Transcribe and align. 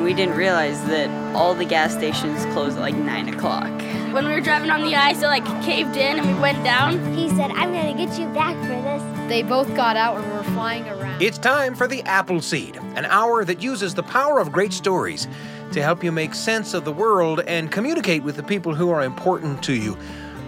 and 0.00 0.06
we 0.06 0.14
didn't 0.14 0.34
realize 0.34 0.82
that 0.86 1.10
all 1.36 1.54
the 1.54 1.64
gas 1.66 1.92
stations 1.92 2.46
close 2.54 2.74
at 2.74 2.80
like 2.80 2.94
9 2.94 3.34
o'clock. 3.34 3.68
When 4.14 4.26
we 4.26 4.32
were 4.32 4.40
driving 4.40 4.70
on 4.70 4.80
the 4.80 4.96
ice, 4.96 5.22
it 5.22 5.26
like 5.26 5.44
caved 5.62 5.94
in 5.94 6.18
and 6.18 6.26
we 6.26 6.40
went 6.40 6.64
down. 6.64 7.14
He 7.14 7.28
said, 7.28 7.50
I'm 7.50 7.70
gonna 7.70 7.92
get 7.92 8.18
you 8.18 8.26
back 8.28 8.56
for 8.62 8.68
this. 8.68 9.28
They 9.28 9.42
both 9.42 9.68
got 9.76 9.98
out 9.98 10.16
and 10.16 10.32
were 10.32 10.42
flying 10.54 10.88
around. 10.88 11.20
It's 11.20 11.36
time 11.36 11.74
for 11.74 11.86
the 11.86 12.02
Appleseed, 12.04 12.76
an 12.96 13.04
hour 13.04 13.44
that 13.44 13.62
uses 13.62 13.94
the 13.94 14.02
power 14.02 14.40
of 14.40 14.50
great 14.50 14.72
stories 14.72 15.28
to 15.72 15.82
help 15.82 16.02
you 16.02 16.12
make 16.12 16.34
sense 16.34 16.72
of 16.72 16.86
the 16.86 16.92
world 16.92 17.40
and 17.40 17.70
communicate 17.70 18.22
with 18.22 18.36
the 18.36 18.42
people 18.42 18.74
who 18.74 18.88
are 18.88 19.02
important 19.02 19.62
to 19.64 19.74
you. 19.74 19.98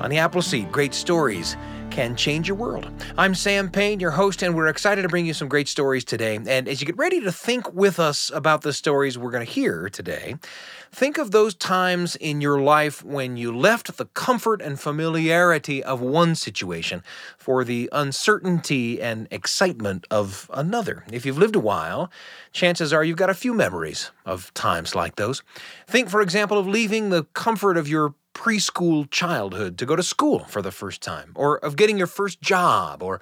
On 0.01 0.09
the 0.09 0.17
Appleseed, 0.17 0.73
great 0.73 0.95
stories 0.95 1.59
can 1.93 2.17
change 2.17 2.49
your 2.49 2.57
world. 2.57 2.91
I'm 3.19 3.35
Sam 3.35 3.69
Payne, 3.69 4.01
your 4.01 4.13
host, 4.13 4.43
and 4.43 4.55
we're 4.55 4.69
excited 4.69 5.03
to 5.03 5.09
bring 5.09 5.27
you 5.27 5.35
some 5.35 5.47
great 5.47 5.69
stories 5.69 6.07
today. 6.07 6.37
And 6.37 6.67
as 6.67 6.81
you 6.81 6.87
get 6.87 6.97
ready 6.97 7.21
to 7.21 7.31
think 7.31 7.71
with 7.75 8.01
us 8.01 8.31
about 8.35 8.63
the 8.63 8.73
stories 8.73 9.19
we're 9.19 9.31
going 9.31 9.45
to 9.45 9.53
hear 9.53 9.91
today, 9.91 10.37
think 10.91 11.19
of 11.19 11.33
those 11.33 11.55
times 11.55 12.17
in 12.17 12.41
your 12.41 12.63
life 12.63 13.05
when 13.05 13.37
you 13.37 13.55
left 13.55 13.99
the 13.99 14.07
comfort 14.07 14.63
and 14.63 14.81
familiarity 14.81 15.85
of 15.85 16.01
one 16.01 16.35
situation 16.35 17.03
for 17.37 17.63
the 17.63 17.91
uncertainty 17.93 18.99
and 19.03 19.29
excitement 19.31 20.07
of 20.11 20.51
another. 20.55 21.05
If 21.13 21.27
you've 21.27 21.37
lived 21.37 21.57
a 21.57 21.61
while, 21.61 22.11
chances 22.53 22.95
are 22.95 23.05
you've 23.05 23.19
got 23.19 23.29
a 23.29 23.35
few 23.35 23.53
memories 23.53 24.11
of 24.25 24.53
times 24.55 24.95
like 24.95 25.17
those. 25.17 25.43
Think, 25.87 26.09
for 26.09 26.23
example, 26.23 26.57
of 26.57 26.67
leaving 26.67 27.11
the 27.11 27.25
comfort 27.35 27.77
of 27.77 27.87
your 27.87 28.15
preschool 28.35 29.11
childhood 29.11 29.79
to 29.79 29.87
go 29.87 29.97
to 29.97 30.03
school 30.03 30.41
for 30.45 30.63
the 30.63 30.71
first 30.71 31.01
time, 31.01 31.33
or 31.35 31.57
of 31.59 31.77
getting 31.77 31.99
your 31.99 32.07
first 32.07 32.41
job, 32.41 33.03
or 33.03 33.21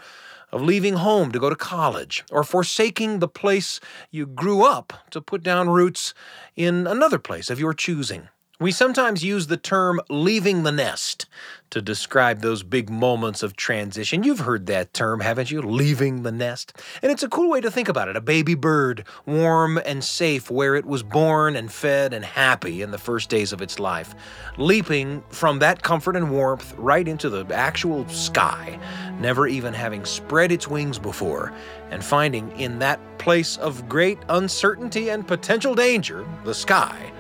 of 0.52 0.62
leaving 0.62 0.94
home 0.94 1.30
to 1.32 1.38
go 1.38 1.50
to 1.50 1.56
college, 1.56 2.24
or 2.30 2.42
forsaking 2.42 3.18
the 3.18 3.28
place 3.28 3.80
you 4.10 4.26
grew 4.26 4.64
up 4.64 4.92
to 5.10 5.20
put 5.20 5.42
down 5.42 5.68
roots 5.68 6.14
in 6.56 6.86
another 6.86 7.18
place 7.18 7.50
of 7.50 7.60
your 7.60 7.74
choosing. 7.74 8.28
We 8.60 8.72
sometimes 8.72 9.24
use 9.24 9.46
the 9.46 9.56
term 9.56 10.02
leaving 10.10 10.64
the 10.64 10.70
nest 10.70 11.24
to 11.70 11.80
describe 11.80 12.42
those 12.42 12.62
big 12.62 12.90
moments 12.90 13.42
of 13.42 13.56
transition. 13.56 14.22
You've 14.22 14.40
heard 14.40 14.66
that 14.66 14.92
term, 14.92 15.20
haven't 15.20 15.50
you? 15.50 15.62
Leaving 15.62 16.24
the 16.24 16.32
nest. 16.32 16.76
And 17.00 17.10
it's 17.10 17.22
a 17.22 17.28
cool 17.30 17.48
way 17.48 17.62
to 17.62 17.70
think 17.70 17.88
about 17.88 18.08
it. 18.08 18.16
A 18.16 18.20
baby 18.20 18.54
bird, 18.54 19.06
warm 19.24 19.80
and 19.86 20.04
safe 20.04 20.50
where 20.50 20.74
it 20.74 20.84
was 20.84 21.02
born 21.02 21.56
and 21.56 21.72
fed 21.72 22.12
and 22.12 22.22
happy 22.22 22.82
in 22.82 22.90
the 22.90 22.98
first 22.98 23.30
days 23.30 23.54
of 23.54 23.62
its 23.62 23.78
life, 23.78 24.14
leaping 24.58 25.22
from 25.30 25.60
that 25.60 25.82
comfort 25.82 26.14
and 26.14 26.30
warmth 26.30 26.74
right 26.76 27.08
into 27.08 27.30
the 27.30 27.46
actual 27.54 28.06
sky, 28.08 28.78
never 29.20 29.46
even 29.46 29.72
having 29.72 30.04
spread 30.04 30.52
its 30.52 30.68
wings 30.68 30.98
before, 30.98 31.54
and 31.90 32.04
finding 32.04 32.50
in 32.60 32.78
that 32.80 33.00
place 33.16 33.56
of 33.56 33.88
great 33.88 34.18
uncertainty 34.28 35.08
and 35.08 35.26
potential 35.26 35.74
danger, 35.74 36.28
the 36.44 36.54
sky, 36.54 37.10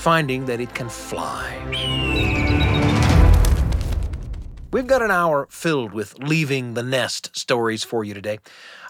finding 0.00 0.46
that 0.46 0.60
it 0.60 0.74
can 0.74 0.88
fly. 0.88 2.99
We've 4.72 4.86
got 4.86 5.02
an 5.02 5.10
hour 5.10 5.48
filled 5.50 5.92
with 5.92 6.16
leaving 6.20 6.74
the 6.74 6.84
nest 6.84 7.36
stories 7.36 7.82
for 7.82 8.04
you 8.04 8.14
today. 8.14 8.38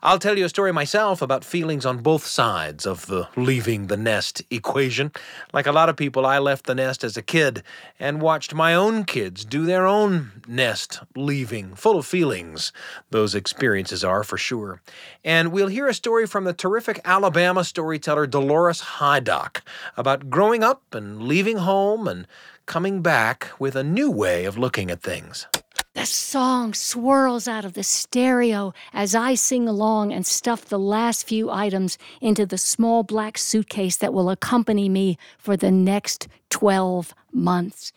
I'll 0.03 0.19
tell 0.19 0.37
you 0.37 0.45
a 0.45 0.51
story 0.51 0.75
myself 0.75 1.23
about 1.23 1.43
feelings 1.43 1.87
on 1.87 2.03
both 2.03 2.27
sides 2.27 2.85
of 2.85 3.07
the 3.07 3.29
leaving 3.35 3.87
the 3.87 3.97
nest 3.97 4.43
equation. 4.51 5.11
Like 5.55 5.67
a 5.67 5.73
lot 5.73 5.89
of 5.89 5.97
people, 5.97 6.27
I 6.27 6.39
left 6.39 6.67
the 6.67 6.75
nest 6.75 7.03
as 7.03 7.17
a 7.17 7.23
kid 7.23 7.63
and 7.99 8.21
watched 8.21 8.53
my 8.53 8.75
own 8.75 9.05
kids 9.05 9.43
do 9.43 9.65
their 9.65 9.87
own 9.87 10.43
nest 10.47 11.01
leaving, 11.17 11.75
full 11.75 11.99
of 11.99 12.05
feelings. 12.05 12.75
Those 13.09 13.35
experiences 13.35 14.05
are 14.05 14.23
for 14.23 14.37
sure. 14.37 14.83
And 15.25 15.51
we'll 15.51 15.69
hear 15.69 15.87
a 15.87 15.95
story 15.95 16.27
from 16.27 16.45
the 16.45 16.53
terrific 16.53 17.01
Alabama 17.07 17.65
storyteller 17.65 18.27
Dolores 18.27 18.83
Hydock 18.83 19.63
about 19.97 20.29
growing 20.29 20.63
up 20.63 20.95
and 20.95 21.23
leaving 21.23 21.57
home 21.57 22.07
and 22.07 22.27
coming 22.67 23.01
back 23.01 23.49
with 23.59 23.75
a 23.75 23.83
new 23.83 24.11
way 24.11 24.45
of 24.45 24.59
looking 24.59 24.91
at 24.91 25.03
things. 25.03 25.47
The 25.95 26.07
song 26.07 26.73
swirls 26.73 27.49
out 27.49 27.65
of 27.65 27.73
the 27.73 27.83
stereo 27.83 28.73
as 28.93 29.13
I 29.17 29.35
sing 29.35 29.67
along 29.67 30.13
and 30.13 30.25
stuff 30.25 30.65
the 30.65 30.79
last 30.79 31.27
few 31.27 31.51
items 31.51 31.99
into 32.21 32.47
the 32.47 32.59
small 32.59 33.03
black 33.03 33.37
suitcase 33.37 33.97
that 33.97 34.15
will 34.15 34.31
accompany 34.31 34.89
me 34.89 35.19
for 35.37 35.57
the 35.57 35.73
next 35.73 36.29
12 36.51 37.13
months. 37.33 37.93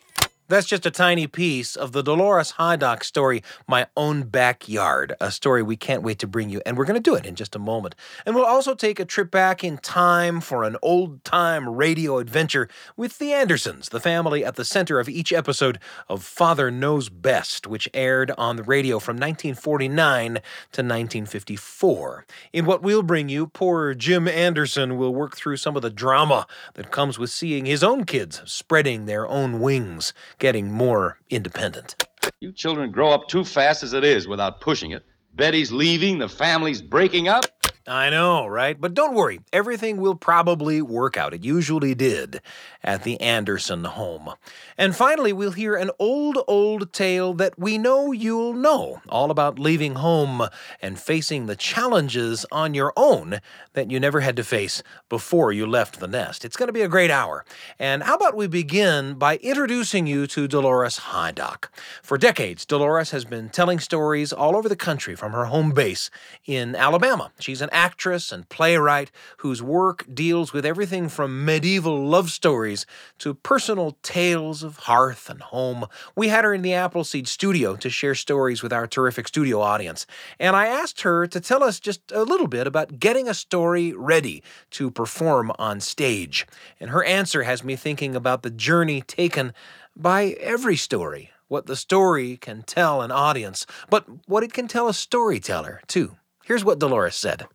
That's 0.53 0.67
just 0.67 0.85
a 0.85 0.91
tiny 0.91 1.25
piece 1.25 1.75
of 1.75 1.93
the 1.93 2.03
Dolores 2.03 2.53
Hydock 2.59 3.03
story, 3.03 3.41
My 3.67 3.87
Own 3.97 4.21
Backyard, 4.25 5.15
a 5.19 5.31
story 5.31 5.63
we 5.63 5.75
can't 5.75 6.03
wait 6.03 6.19
to 6.19 6.27
bring 6.27 6.51
you, 6.51 6.61
and 6.63 6.77
we're 6.77 6.85
going 6.85 6.93
to 6.93 6.99
do 7.01 7.15
it 7.15 7.25
in 7.25 7.33
just 7.33 7.55
a 7.55 7.59
moment. 7.59 7.95
And 8.23 8.35
we'll 8.35 8.45
also 8.45 8.75
take 8.75 8.99
a 8.99 9.05
trip 9.05 9.31
back 9.31 9.63
in 9.63 9.79
time 9.79 10.41
for 10.41 10.63
an 10.63 10.77
old 10.83 11.23
time 11.23 11.67
radio 11.67 12.19
adventure 12.19 12.69
with 12.95 13.17
the 13.17 13.33
Andersons, 13.33 13.89
the 13.89 13.99
family 13.99 14.45
at 14.45 14.55
the 14.55 14.63
center 14.63 14.99
of 14.99 15.09
each 15.09 15.33
episode 15.33 15.79
of 16.07 16.23
Father 16.23 16.69
Knows 16.69 17.09
Best, 17.09 17.65
which 17.65 17.89
aired 17.91 18.29
on 18.37 18.55
the 18.55 18.61
radio 18.61 18.99
from 18.99 19.15
1949 19.15 20.33
to 20.33 20.37
1954. 20.83 22.27
In 22.53 22.67
what 22.67 22.83
we'll 22.83 23.01
bring 23.01 23.27
you, 23.27 23.47
poor 23.47 23.95
Jim 23.95 24.27
Anderson 24.27 24.99
will 24.99 25.15
work 25.15 25.35
through 25.35 25.57
some 25.57 25.75
of 25.75 25.81
the 25.81 25.89
drama 25.89 26.45
that 26.75 26.91
comes 26.91 27.17
with 27.17 27.31
seeing 27.31 27.65
his 27.65 27.83
own 27.83 28.03
kids 28.03 28.43
spreading 28.45 29.05
their 29.05 29.27
own 29.27 29.59
wings 29.59 30.13
getting 30.43 30.69
more 30.69 31.17
independent. 31.29 31.95
You 32.41 32.51
children 32.51 32.91
grow 32.91 33.11
up 33.11 33.29
too 33.29 33.45
fast 33.45 33.81
as 33.81 33.93
it 33.93 34.03
is 34.03 34.27
without 34.27 34.59
pushing 34.59 34.91
it. 34.91 35.05
Betty's 35.35 35.71
leaving, 35.71 36.19
the 36.19 36.29
family's 36.29 36.81
breaking 36.81 37.27
up. 37.27 37.45
I 37.85 38.09
know, 38.11 38.47
right? 38.47 38.79
But 38.79 38.93
don't 38.93 39.13
worry, 39.13 39.41
everything 39.51 39.97
will 39.97 40.15
probably 40.15 40.81
work 40.81 41.17
out. 41.17 41.33
It 41.33 41.43
usually 41.43 41.93
did 41.93 42.39
at 42.81 43.03
the 43.03 43.19
Anderson 43.19 43.83
home. 43.83 44.35
And 44.77 44.95
finally, 44.95 45.33
we'll 45.33 45.51
hear 45.51 45.75
an 45.75 45.91
old, 45.99 46.37
old 46.47 46.93
tale 46.93 47.33
that 47.33 47.59
we 47.59 47.77
know 47.77 48.13
you'll 48.13 48.53
know 48.53 49.01
all 49.09 49.31
about 49.31 49.59
leaving 49.59 49.95
home 49.95 50.47
and 50.81 50.97
facing 50.97 51.45
the 51.45 51.57
challenges 51.57 52.45
on 52.53 52.73
your 52.73 52.93
own 52.95 53.41
that 53.73 53.91
you 53.91 53.99
never 53.99 54.21
had 54.21 54.37
to 54.37 54.45
face 54.45 54.81
before 55.09 55.51
you 55.51 55.67
left 55.67 55.99
the 55.99 56.07
nest. 56.07 56.45
It's 56.45 56.55
going 56.55 56.67
to 56.67 56.73
be 56.73 56.83
a 56.83 56.87
great 56.87 57.11
hour. 57.11 57.43
And 57.77 58.03
how 58.03 58.15
about 58.15 58.37
we 58.37 58.47
begin 58.47 59.15
by 59.15 59.37
introducing 59.37 60.07
you 60.07 60.25
to 60.27 60.47
Dolores 60.47 60.99
Hydock? 60.99 61.67
For 62.01 62.17
decades, 62.17 62.65
Dolores 62.65 63.11
has 63.11 63.25
been 63.25 63.49
telling 63.49 63.79
stories 63.79 64.31
all 64.31 64.55
over 64.55 64.69
the 64.69 64.77
country 64.77 65.15
from 65.23 65.31
her 65.31 65.45
home 65.45 65.71
base 65.71 66.09
in 66.45 66.75
Alabama. 66.75 67.31
She's 67.39 67.61
an 67.61 67.69
actress 67.71 68.29
and 68.29 68.49
playwright 68.49 69.09
whose 69.37 69.63
work 69.63 70.05
deals 70.13 70.51
with 70.51 70.65
everything 70.65 71.07
from 71.07 71.45
medieval 71.45 72.05
love 72.05 72.29
stories 72.29 72.85
to 73.19 73.33
personal 73.33 73.97
tales 74.03 74.63
of 74.63 74.79
hearth 74.79 75.29
and 75.29 75.41
home. 75.41 75.85
We 76.13 76.27
had 76.27 76.43
her 76.43 76.53
in 76.53 76.61
the 76.61 76.73
Appleseed 76.73 77.29
studio 77.29 77.77
to 77.77 77.89
share 77.89 78.15
stories 78.15 78.61
with 78.61 78.73
our 78.73 78.85
terrific 78.85 79.29
studio 79.29 79.61
audience, 79.61 80.05
and 80.41 80.57
I 80.57 80.67
asked 80.67 81.03
her 81.03 81.25
to 81.25 81.39
tell 81.39 81.63
us 81.63 81.79
just 81.79 82.11
a 82.11 82.23
little 82.23 82.47
bit 82.47 82.67
about 82.67 82.99
getting 82.99 83.29
a 83.29 83.33
story 83.33 83.93
ready 83.93 84.43
to 84.71 84.91
perform 84.91 85.53
on 85.57 85.79
stage. 85.79 86.45
And 86.81 86.89
her 86.89 87.05
answer 87.05 87.43
has 87.43 87.63
me 87.63 87.77
thinking 87.77 88.13
about 88.13 88.43
the 88.43 88.49
journey 88.49 88.99
taken 88.99 89.53
by 89.95 90.35
every 90.41 90.75
story. 90.75 91.32
What 91.53 91.67
the 91.67 91.75
story 91.75 92.37
can 92.37 92.63
tell 92.63 93.03
an 93.03 93.11
audience, 93.11 93.67
but 93.87 94.07
what 94.25 94.41
it 94.41 94.53
can 94.53 94.67
tell 94.67 94.87
a 94.87 94.93
storyteller, 94.93 95.81
too. 95.85 96.17
Here's 96.43 96.65
what 96.65 96.79
Dolores 96.79 97.15
said. 97.15 97.45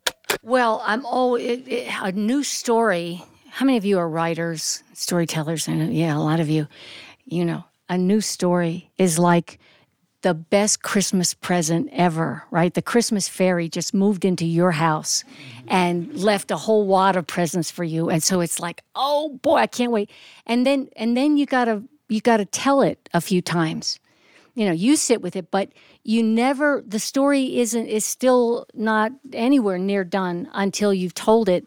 Well, 0.41 0.81
I'm 0.85 1.05
all 1.05 1.35
a 1.35 2.11
new 2.13 2.41
story. 2.43 3.21
How 3.49 3.65
many 3.65 3.77
of 3.77 3.83
you 3.83 3.99
are 3.99 4.07
writers, 4.07 4.83
storytellers? 4.93 5.67
I 5.67 5.73
know, 5.73 5.89
yeah, 5.89 6.15
a 6.15 6.17
lot 6.17 6.39
of 6.39 6.49
you. 6.49 6.69
You 7.25 7.43
know, 7.43 7.65
a 7.89 7.97
new 7.97 8.21
story 8.21 8.89
is 8.97 9.19
like 9.19 9.59
the 10.21 10.33
best 10.33 10.81
Christmas 10.81 11.33
present 11.33 11.89
ever, 11.91 12.43
right? 12.51 12.73
The 12.73 12.81
Christmas 12.81 13.27
fairy 13.27 13.67
just 13.67 13.93
moved 13.93 14.23
into 14.23 14.45
your 14.45 14.71
house 14.71 15.25
and 15.67 16.13
left 16.13 16.51
a 16.51 16.55
whole 16.55 16.87
wad 16.87 17.17
of 17.17 17.27
presents 17.27 17.69
for 17.69 17.83
you. 17.83 18.09
And 18.09 18.23
so 18.23 18.39
it's 18.39 18.61
like, 18.61 18.81
oh 18.95 19.37
boy, 19.41 19.55
I 19.55 19.67
can't 19.67 19.91
wait. 19.91 20.09
And 20.45 20.65
then 20.65 20.87
and 20.95 21.17
then 21.17 21.35
you 21.35 21.45
gotta 21.45 21.83
you 22.09 22.21
gotta 22.21 22.45
tell 22.45 22.81
it 22.81 23.07
a 23.13 23.21
few 23.21 23.41
times. 23.41 23.99
You 24.55 24.65
know, 24.65 24.73
you 24.73 24.97
sit 24.97 25.21
with 25.21 25.35
it, 25.35 25.51
but 25.51 25.69
you 26.03 26.21
never 26.23 26.83
the 26.85 26.99
story 26.99 27.59
isn't 27.59 27.87
is 27.87 28.03
still 28.03 28.65
not 28.73 29.11
anywhere 29.31 29.77
near 29.77 30.03
done 30.03 30.49
until 30.53 30.93
you've 30.93 31.13
told 31.13 31.47
it 31.47 31.65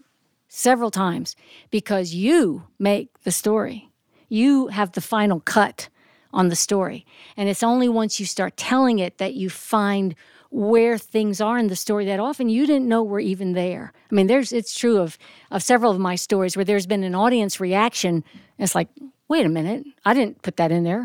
several 0.49 0.91
times 0.91 1.35
because 1.71 2.13
you 2.13 2.65
make 2.79 3.23
the 3.23 3.31
story. 3.31 3.89
You 4.29 4.67
have 4.69 4.93
the 4.93 5.01
final 5.01 5.41
cut 5.41 5.89
on 6.33 6.49
the 6.49 6.57
story. 6.57 7.07
And 7.37 7.49
it's 7.49 7.63
only 7.63 7.89
once 7.89 8.19
you 8.19 8.27
start 8.27 8.57
telling 8.57 8.99
it 8.99 9.19
that 9.19 9.35
you 9.35 9.49
find 9.49 10.15
where 10.51 10.99
things 10.99 11.41
are 11.41 11.59
in 11.59 11.69
the 11.69 11.77
story 11.77 12.05
that 12.05 12.21
often 12.21 12.51
you 12.51 12.67
didn't 12.67 12.89
know 12.89 13.03
were 13.03 13.21
even 13.21 13.53
there. 13.53 13.93
I 14.11 14.15
mean, 14.15 14.27
there's 14.27 14.53
it's 14.53 14.77
true 14.77 14.99
of 14.99 15.17
of 15.51 15.63
several 15.63 15.91
of 15.91 15.99
my 15.99 16.15
stories 16.15 16.57
where 16.57 16.65
there's 16.65 16.87
been 16.87 17.05
an 17.05 17.15
audience 17.15 17.59
reaction. 17.59 18.23
it's 18.59 18.75
like, 18.75 18.89
wait 19.33 19.47
a 19.47 19.49
minute, 19.49 19.83
I 20.05 20.13
didn't 20.19 20.43
put 20.43 20.57
that 20.61 20.71
in 20.71 20.85
there. 20.85 21.05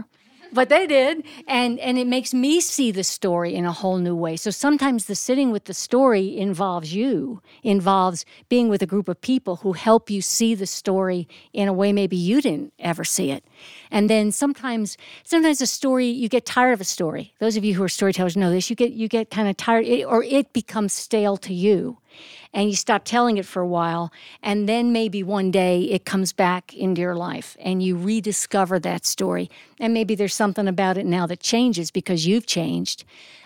but 0.54 0.70
they 0.70 0.88
did 0.88 1.16
and 1.60 1.74
and 1.88 1.96
it 1.98 2.08
makes 2.08 2.32
me 2.34 2.62
see 2.62 2.90
the 3.00 3.04
story 3.04 3.52
in 3.60 3.66
a 3.66 3.72
whole 3.80 4.00
new 4.08 4.16
way. 4.26 4.36
So 4.46 4.50
sometimes 4.66 5.06
the 5.06 5.16
sitting 5.28 5.50
with 5.56 5.66
the 5.66 5.74
story 5.74 6.26
involves 6.48 6.90
you 7.00 7.42
involves 7.64 8.26
being 8.54 8.68
with 8.72 8.82
a 8.82 8.86
group 8.94 9.08
of 9.14 9.18
people 9.32 9.54
who 9.64 9.74
help 9.88 10.04
you 10.10 10.22
see 10.22 10.56
the 10.56 10.70
story 10.82 11.22
in 11.52 11.68
a 11.68 11.74
way 11.74 11.90
maybe 11.94 12.18
you 12.30 12.38
didn't 12.48 12.72
ever 12.92 13.04
see 13.16 13.28
it. 13.38 13.44
And 13.92 14.04
then 14.10 14.32
sometimes 14.32 14.98
sometimes 15.24 15.62
a 15.62 15.68
story 15.68 16.08
you 16.08 16.30
get 16.38 16.46
tired 16.46 16.74
of 16.78 16.82
a 16.82 16.90
story. 16.98 17.26
Those 17.44 17.58
of 17.58 17.64
you 17.66 17.74
who 17.76 17.84
are 17.84 17.94
storytellers 18.00 18.38
know 18.42 18.52
this 18.52 18.70
you 18.70 18.76
get 18.84 18.92
you 19.02 19.08
get 19.18 19.26
kind 19.38 19.48
of 19.52 19.56
tired 19.58 19.86
or 20.14 20.20
it 20.24 20.48
becomes 20.54 20.94
stale 20.94 21.38
to 21.48 21.54
you 21.54 21.98
and 22.54 22.70
you 22.70 22.76
stop 22.76 23.04
telling 23.04 23.38
it 23.38 23.46
for 23.46 23.62
a 23.62 23.68
while 23.68 24.12
and 24.42 24.68
then 24.68 24.92
maybe 24.92 25.24
one 25.24 25.52
day 25.52 25.84
it 25.84 26.06
comes 26.06 26.34
back 26.34 26.74
into 26.74 27.02
your 27.02 27.16
life 27.16 27.58
and 27.60 27.84
you 27.84 27.96
rediscover 27.96 28.80
that 28.80 29.06
story. 29.06 29.50
And 29.80 29.94
maybe 29.94 30.16
there's 30.16 30.34
something 30.34 30.68
about 30.68 30.98
it 30.98 31.06
now 31.06 31.28
that 31.28 31.40
changes 31.40 31.92
because 31.92 32.26
you've 32.26 32.46
changed. 32.46 33.04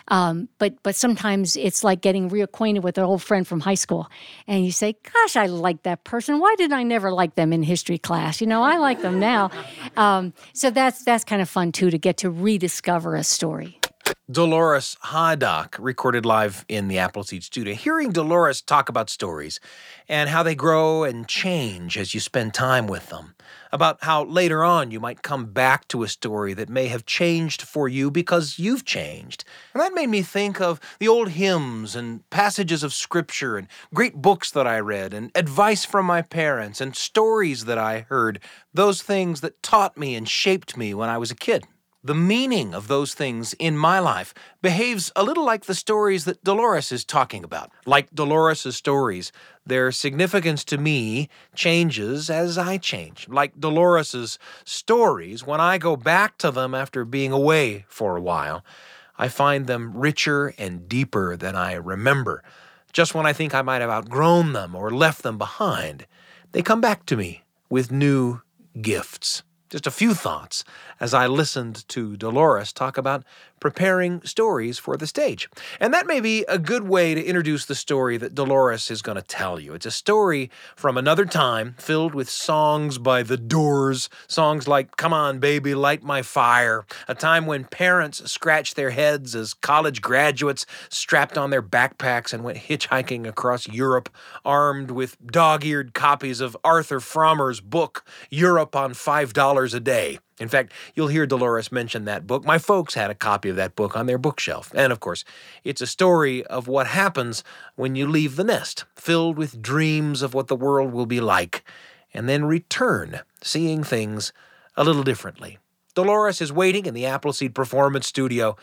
Um, 0.08 0.48
but 0.58 0.82
but 0.82 0.96
sometimes 0.96 1.56
it's 1.56 1.84
like 1.84 2.00
getting 2.00 2.28
reacquainted 2.28 2.82
with 2.82 2.98
an 2.98 3.04
old 3.04 3.22
friend 3.22 3.46
from 3.46 3.60
high 3.60 3.74
school 3.74 4.08
and 4.48 4.64
you 4.64 4.72
say 4.72 4.96
gosh 5.12 5.36
i 5.36 5.46
like 5.46 5.84
that 5.84 6.02
person. 6.04 6.40
Why 6.40 6.54
did 6.58 6.72
i 6.72 6.82
never 6.82 7.12
like 7.12 7.36
them 7.36 7.52
in 7.52 7.62
history 7.62 7.98
class? 7.98 8.40
You 8.40 8.48
know 8.48 8.62
i 8.62 8.78
like 8.78 9.00
them 9.02 9.20
now. 9.20 9.50
Um, 9.96 10.32
so 10.54 10.70
that's 10.70 11.04
that's 11.04 11.22
kind 11.22 11.42
of 11.42 11.48
fun 11.50 11.70
too 11.70 11.90
to 11.90 11.98
get 11.98 12.16
to 12.18 12.30
rediscover 12.30 13.14
a 13.14 13.22
story 13.22 13.78
Dolores 14.32 14.96
Hydock, 15.04 15.76
recorded 15.78 16.24
live 16.24 16.64
in 16.66 16.88
the 16.88 16.98
Appleseed 16.98 17.44
studio. 17.44 17.74
Hearing 17.74 18.12
Dolores 18.12 18.62
talk 18.62 18.88
about 18.88 19.10
stories 19.10 19.60
and 20.08 20.30
how 20.30 20.42
they 20.42 20.54
grow 20.54 21.04
and 21.04 21.28
change 21.28 21.98
as 21.98 22.14
you 22.14 22.20
spend 22.20 22.54
time 22.54 22.86
with 22.86 23.10
them, 23.10 23.34
about 23.72 24.04
how 24.04 24.24
later 24.24 24.64
on 24.64 24.90
you 24.90 25.00
might 25.00 25.20
come 25.20 25.46
back 25.46 25.86
to 25.88 26.02
a 26.02 26.08
story 26.08 26.54
that 26.54 26.70
may 26.70 26.86
have 26.86 27.04
changed 27.04 27.60
for 27.60 27.88
you 27.88 28.10
because 28.10 28.58
you've 28.58 28.86
changed. 28.86 29.44
And 29.74 29.82
that 29.82 29.92
made 29.92 30.08
me 30.08 30.22
think 30.22 30.62
of 30.62 30.80
the 30.98 31.08
old 31.08 31.30
hymns 31.30 31.94
and 31.94 32.28
passages 32.30 32.82
of 32.82 32.94
scripture 32.94 33.58
and 33.58 33.68
great 33.92 34.14
books 34.14 34.50
that 34.52 34.66
I 34.66 34.80
read 34.80 35.12
and 35.12 35.30
advice 35.34 35.84
from 35.84 36.06
my 36.06 36.22
parents 36.22 36.80
and 36.80 36.96
stories 36.96 37.66
that 37.66 37.76
I 37.76 38.06
heard, 38.08 38.40
those 38.72 39.02
things 39.02 39.42
that 39.42 39.62
taught 39.62 39.98
me 39.98 40.14
and 40.14 40.26
shaped 40.26 40.74
me 40.74 40.94
when 40.94 41.10
I 41.10 41.18
was 41.18 41.30
a 41.30 41.36
kid 41.36 41.64
the 42.04 42.14
meaning 42.14 42.74
of 42.74 42.88
those 42.88 43.14
things 43.14 43.54
in 43.54 43.76
my 43.76 43.98
life 44.00 44.34
behaves 44.60 45.12
a 45.14 45.22
little 45.22 45.44
like 45.44 45.66
the 45.66 45.74
stories 45.74 46.24
that 46.24 46.42
Dolores 46.42 46.90
is 46.90 47.04
talking 47.04 47.44
about. 47.44 47.70
Like 47.86 48.12
Dolores' 48.12 48.74
stories, 48.74 49.30
their 49.64 49.92
significance 49.92 50.64
to 50.64 50.78
me 50.78 51.28
changes 51.54 52.28
as 52.28 52.58
I 52.58 52.78
change. 52.78 53.28
Like 53.28 53.60
Dolores' 53.60 54.38
stories, 54.64 55.46
when 55.46 55.60
I 55.60 55.78
go 55.78 55.96
back 55.96 56.38
to 56.38 56.50
them 56.50 56.74
after 56.74 57.04
being 57.04 57.30
away 57.30 57.84
for 57.88 58.16
a 58.16 58.22
while, 58.22 58.64
I 59.16 59.28
find 59.28 59.68
them 59.68 59.96
richer 59.96 60.54
and 60.58 60.88
deeper 60.88 61.36
than 61.36 61.54
I 61.54 61.74
remember. 61.74 62.42
Just 62.92 63.14
when 63.14 63.26
I 63.26 63.32
think 63.32 63.54
I 63.54 63.62
might 63.62 63.80
have 63.80 63.90
outgrown 63.90 64.52
them 64.52 64.74
or 64.74 64.90
left 64.90 65.22
them 65.22 65.38
behind, 65.38 66.06
they 66.50 66.62
come 66.62 66.80
back 66.80 67.06
to 67.06 67.16
me 67.16 67.44
with 67.70 67.92
new 67.92 68.40
gifts. 68.80 69.44
Just 69.70 69.86
a 69.86 69.90
few 69.90 70.12
thoughts 70.12 70.64
as 71.02 71.12
I 71.12 71.26
listened 71.26 71.86
to 71.88 72.16
Dolores 72.16 72.72
talk 72.72 72.96
about 72.96 73.24
preparing 73.58 74.22
stories 74.22 74.78
for 74.78 74.96
the 74.96 75.06
stage. 75.06 75.48
And 75.80 75.92
that 75.92 76.06
may 76.06 76.20
be 76.20 76.44
a 76.48 76.58
good 76.58 76.88
way 76.88 77.14
to 77.14 77.24
introduce 77.24 77.66
the 77.66 77.74
story 77.74 78.16
that 78.18 78.36
Dolores 78.36 78.88
is 78.90 79.02
going 79.02 79.16
to 79.16 79.22
tell 79.22 79.58
you. 79.58 79.74
It's 79.74 79.86
a 79.86 79.90
story 79.90 80.48
from 80.76 80.96
another 80.96 81.24
time 81.24 81.74
filled 81.78 82.14
with 82.14 82.28
songs 82.30 82.98
by 82.98 83.24
the 83.24 83.36
Doors, 83.36 84.08
songs 84.28 84.68
like 84.68 84.96
Come 84.96 85.12
On 85.12 85.40
Baby, 85.40 85.74
Light 85.74 86.04
My 86.04 86.22
Fire, 86.22 86.86
a 87.08 87.14
time 87.16 87.46
when 87.46 87.64
parents 87.64 88.30
scratched 88.30 88.76
their 88.76 88.90
heads 88.90 89.34
as 89.34 89.54
college 89.54 90.02
graduates 90.02 90.66
strapped 90.88 91.36
on 91.36 91.50
their 91.50 91.62
backpacks 91.62 92.32
and 92.32 92.44
went 92.44 92.58
hitchhiking 92.58 93.26
across 93.26 93.66
Europe 93.66 94.08
armed 94.44 94.92
with 94.92 95.16
dog-eared 95.26 95.94
copies 95.94 96.40
of 96.40 96.56
Arthur 96.62 97.00
Frommer's 97.00 97.60
book 97.60 98.04
Europe 98.30 98.76
on 98.76 98.92
$5 98.92 99.74
a 99.74 99.80
day. 99.80 100.18
In 100.38 100.48
fact, 100.48 100.72
you'll 100.94 101.08
hear 101.08 101.26
Dolores 101.26 101.70
mention 101.70 102.04
that 102.04 102.26
book. 102.26 102.44
My 102.44 102.58
folks 102.58 102.94
had 102.94 103.10
a 103.10 103.14
copy 103.14 103.48
of 103.48 103.56
that 103.56 103.76
book 103.76 103.96
on 103.96 104.06
their 104.06 104.18
bookshelf. 104.18 104.72
And 104.74 104.92
of 104.92 105.00
course, 105.00 105.24
it's 105.62 105.80
a 105.80 105.86
story 105.86 106.44
of 106.46 106.68
what 106.68 106.86
happens 106.88 107.44
when 107.76 107.94
you 107.96 108.06
leave 108.06 108.36
the 108.36 108.44
nest, 108.44 108.84
filled 108.96 109.36
with 109.36 109.62
dreams 109.62 110.22
of 110.22 110.34
what 110.34 110.48
the 110.48 110.56
world 110.56 110.92
will 110.92 111.06
be 111.06 111.20
like, 111.20 111.64
and 112.14 112.28
then 112.28 112.44
return, 112.44 113.20
seeing 113.42 113.84
things 113.84 114.32
a 114.76 114.84
little 114.84 115.02
differently. 115.02 115.58
Dolores 115.94 116.40
is 116.40 116.52
waiting 116.52 116.86
in 116.86 116.94
the 116.94 117.06
Appleseed 117.06 117.54
Performance 117.54 118.06
Studio. 118.06 118.56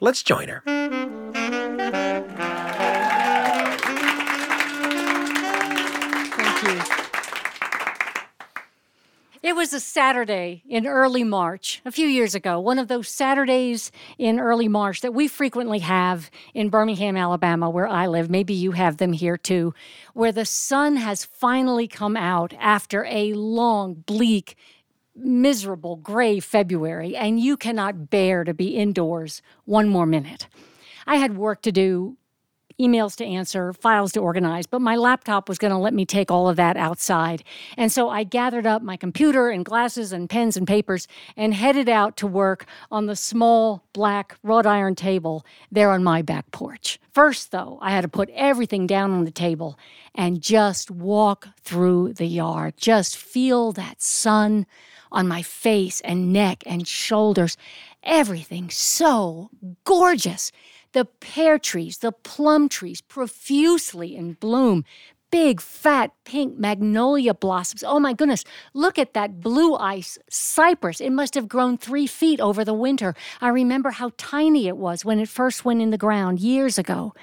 Let's 0.00 0.22
join 0.22 0.48
her. 0.48 0.99
It 9.50 9.56
was 9.56 9.72
a 9.72 9.80
Saturday 9.80 10.62
in 10.68 10.86
early 10.86 11.24
March, 11.24 11.82
a 11.84 11.90
few 11.90 12.06
years 12.06 12.36
ago, 12.36 12.60
one 12.60 12.78
of 12.78 12.86
those 12.86 13.08
Saturdays 13.08 13.90
in 14.16 14.38
early 14.38 14.68
March 14.68 15.00
that 15.00 15.12
we 15.12 15.26
frequently 15.26 15.80
have 15.80 16.30
in 16.54 16.68
Birmingham, 16.68 17.16
Alabama, 17.16 17.68
where 17.68 17.88
I 17.88 18.06
live. 18.06 18.30
Maybe 18.30 18.54
you 18.54 18.70
have 18.70 18.98
them 18.98 19.12
here 19.12 19.36
too, 19.36 19.74
where 20.14 20.30
the 20.30 20.44
sun 20.44 20.94
has 20.94 21.24
finally 21.24 21.88
come 21.88 22.16
out 22.16 22.54
after 22.60 23.04
a 23.06 23.32
long, 23.32 23.94
bleak, 23.94 24.56
miserable, 25.16 25.96
gray 25.96 26.38
February, 26.38 27.16
and 27.16 27.40
you 27.40 27.56
cannot 27.56 28.08
bear 28.08 28.44
to 28.44 28.54
be 28.54 28.76
indoors 28.76 29.42
one 29.64 29.88
more 29.88 30.06
minute. 30.06 30.46
I 31.08 31.16
had 31.16 31.36
work 31.36 31.62
to 31.62 31.72
do 31.72 32.16
emails 32.80 33.16
to 33.16 33.24
answer, 33.24 33.72
files 33.72 34.12
to 34.12 34.20
organize, 34.20 34.66
but 34.66 34.80
my 34.80 34.96
laptop 34.96 35.48
was 35.48 35.58
going 35.58 35.72
to 35.72 35.78
let 35.78 35.92
me 35.92 36.06
take 36.06 36.30
all 36.30 36.48
of 36.48 36.56
that 36.56 36.76
outside. 36.76 37.44
And 37.76 37.92
so 37.92 38.08
I 38.08 38.24
gathered 38.24 38.66
up 38.66 38.82
my 38.82 38.96
computer 38.96 39.50
and 39.50 39.64
glasses 39.64 40.12
and 40.12 40.30
pens 40.30 40.56
and 40.56 40.66
papers 40.66 41.06
and 41.36 41.52
headed 41.52 41.88
out 41.88 42.16
to 42.18 42.26
work 42.26 42.66
on 42.90 43.06
the 43.06 43.16
small 43.16 43.84
black 43.92 44.36
wrought 44.42 44.66
iron 44.66 44.94
table 44.94 45.44
there 45.70 45.90
on 45.90 46.02
my 46.02 46.22
back 46.22 46.50
porch. 46.50 46.98
First, 47.12 47.50
though, 47.50 47.78
I 47.82 47.90
had 47.90 48.02
to 48.02 48.08
put 48.08 48.30
everything 48.30 48.86
down 48.86 49.10
on 49.10 49.24
the 49.24 49.30
table 49.30 49.78
and 50.14 50.40
just 50.40 50.90
walk 50.90 51.48
through 51.62 52.14
the 52.14 52.26
yard, 52.26 52.74
just 52.76 53.16
feel 53.16 53.72
that 53.72 54.00
sun 54.00 54.66
on 55.12 55.26
my 55.26 55.42
face 55.42 56.00
and 56.02 56.32
neck 56.32 56.62
and 56.66 56.86
shoulders. 56.86 57.56
Everything 58.02 58.70
so 58.70 59.50
gorgeous 59.84 60.52
the 60.92 61.04
pear 61.04 61.58
trees, 61.58 61.98
the 61.98 62.12
plum 62.12 62.68
trees 62.68 63.00
profusely 63.00 64.16
in 64.16 64.34
bloom, 64.34 64.84
big, 65.30 65.60
fat, 65.60 66.12
pink 66.24 66.58
magnolia 66.58 67.34
blossoms. 67.34 67.84
Oh 67.84 68.00
my 68.00 68.12
goodness, 68.12 68.44
look 68.74 68.98
at 68.98 69.14
that 69.14 69.40
blue 69.40 69.76
ice 69.76 70.18
cypress. 70.28 71.00
It 71.00 71.10
must 71.10 71.34
have 71.34 71.48
grown 71.48 71.78
three 71.78 72.06
feet 72.06 72.40
over 72.40 72.64
the 72.64 72.74
winter. 72.74 73.14
I 73.40 73.48
remember 73.48 73.90
how 73.90 74.12
tiny 74.16 74.66
it 74.66 74.76
was 74.76 75.04
when 75.04 75.20
it 75.20 75.28
first 75.28 75.64
went 75.64 75.80
in 75.80 75.90
the 75.90 75.98
ground 75.98 76.40
years 76.40 76.78
ago. 76.78 77.14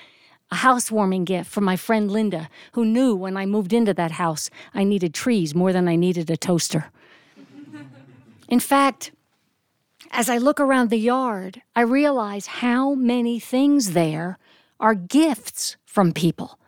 A 0.50 0.56
housewarming 0.56 1.26
gift 1.26 1.52
from 1.52 1.66
my 1.66 1.76
friend 1.76 2.10
Linda, 2.10 2.50
who 2.72 2.86
knew 2.86 3.14
when 3.14 3.36
I 3.36 3.46
moved 3.46 3.74
into 3.74 3.94
that 3.96 4.12
house 4.12 4.50
I 4.74 4.86
needed 4.86 5.14
trees 5.14 5.54
more 5.54 5.74
than 5.74 5.90
I 5.90 5.98
needed 5.98 6.30
a 6.30 6.38
toaster. 6.38 6.86
in 8.48 8.62
fact, 8.62 9.12
as 10.12 10.30
I 10.30 10.38
look 10.38 10.60
around 10.60 10.90
the 10.90 11.00
yard, 11.00 11.62
I 11.76 11.82
realize 11.82 12.48
how 12.48 12.94
many 12.94 13.40
things 13.40 13.94
there 13.94 14.38
are 14.80 14.96
gifts 14.96 15.78
from 15.86 16.14
people. 16.14 16.60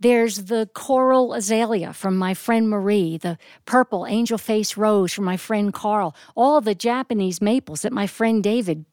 There's 0.00 0.44
the 0.44 0.68
coral 0.74 1.34
azalea 1.34 1.92
from 1.92 2.16
my 2.16 2.34
friend 2.34 2.68
Marie, 2.68 3.18
the 3.18 3.36
purple 3.64 4.06
angel 4.06 4.38
face 4.38 4.76
rose 4.76 5.12
from 5.12 5.24
my 5.24 5.36
friend 5.36 5.72
Carl, 5.72 6.14
all 6.36 6.60
the 6.60 6.74
Japanese 6.74 7.40
maples 7.40 7.82
that 7.82 7.92
my 7.92 8.06
friend 8.06 8.42
David 8.42 8.84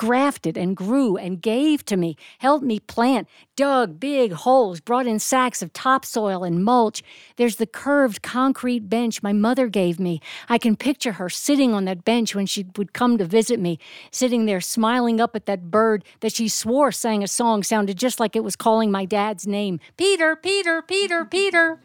grafted 0.00 0.56
and 0.56 0.74
grew 0.74 1.18
and 1.18 1.42
gave 1.42 1.84
to 1.84 1.94
me, 1.94 2.16
helped 2.38 2.64
me 2.64 2.80
plant, 2.80 3.28
dug 3.54 4.00
big 4.00 4.32
holes, 4.32 4.80
brought 4.80 5.06
in 5.06 5.18
sacks 5.18 5.60
of 5.60 5.70
topsoil 5.74 6.42
and 6.42 6.64
mulch. 6.64 7.02
There's 7.36 7.56
the 7.56 7.66
curved 7.66 8.22
concrete 8.22 8.88
bench 8.88 9.22
my 9.22 9.34
mother 9.34 9.68
gave 9.68 10.00
me. 10.00 10.22
I 10.48 10.56
can 10.56 10.74
picture 10.74 11.12
her 11.12 11.28
sitting 11.28 11.74
on 11.74 11.84
that 11.84 12.02
bench 12.02 12.34
when 12.34 12.46
she 12.46 12.64
would 12.78 12.94
come 12.94 13.18
to 13.18 13.26
visit 13.26 13.60
me, 13.60 13.78
sitting 14.10 14.46
there 14.46 14.62
smiling 14.62 15.20
up 15.20 15.36
at 15.36 15.44
that 15.44 15.70
bird 15.70 16.02
that 16.20 16.32
she 16.32 16.48
swore 16.48 16.92
sang 16.92 17.22
a 17.22 17.28
song, 17.28 17.62
sounded 17.62 17.98
just 17.98 18.18
like 18.18 18.34
it 18.34 18.42
was 18.42 18.56
calling 18.56 18.90
my 18.90 19.04
dad's 19.04 19.46
name 19.46 19.80
Peter, 19.98 20.34
Peter, 20.34 20.80
Peter, 20.80 21.26
Peter. 21.26 21.78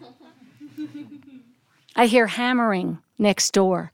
I 1.97 2.05
hear 2.05 2.27
hammering 2.27 2.99
next 3.17 3.51
door. 3.51 3.91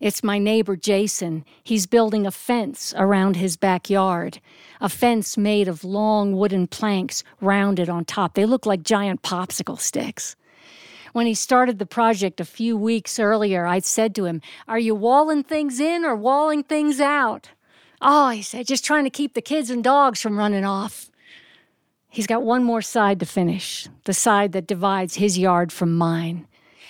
It's 0.00 0.24
my 0.24 0.38
neighbor 0.38 0.76
Jason. 0.76 1.44
He's 1.62 1.86
building 1.86 2.26
a 2.26 2.30
fence 2.30 2.94
around 2.96 3.36
his 3.36 3.58
backyard, 3.58 4.40
a 4.80 4.88
fence 4.88 5.36
made 5.36 5.68
of 5.68 5.84
long 5.84 6.34
wooden 6.34 6.66
planks 6.66 7.22
rounded 7.40 7.90
on 7.90 8.06
top. 8.06 8.32
They 8.32 8.46
look 8.46 8.64
like 8.64 8.82
giant 8.82 9.20
popsicle 9.20 9.78
sticks. 9.78 10.36
When 11.12 11.26
he 11.26 11.34
started 11.34 11.78
the 11.78 11.86
project 11.86 12.40
a 12.40 12.46
few 12.46 12.78
weeks 12.78 13.18
earlier, 13.18 13.66
I 13.66 13.80
said 13.80 14.14
to 14.14 14.24
him, 14.24 14.40
Are 14.66 14.78
you 14.78 14.94
walling 14.94 15.42
things 15.42 15.80
in 15.80 16.04
or 16.04 16.16
walling 16.16 16.62
things 16.62 16.98
out? 16.98 17.50
Oh, 18.00 18.30
he 18.30 18.40
said, 18.40 18.66
just 18.66 18.84
trying 18.84 19.04
to 19.04 19.10
keep 19.10 19.34
the 19.34 19.42
kids 19.42 19.68
and 19.68 19.84
dogs 19.84 20.22
from 20.22 20.38
running 20.38 20.64
off. 20.64 21.10
He's 22.08 22.26
got 22.26 22.42
one 22.42 22.64
more 22.64 22.80
side 22.80 23.20
to 23.20 23.26
finish, 23.26 23.86
the 24.04 24.14
side 24.14 24.52
that 24.52 24.66
divides 24.66 25.16
his 25.16 25.36
yard 25.36 25.72
from 25.72 25.94
mine. 25.96 26.46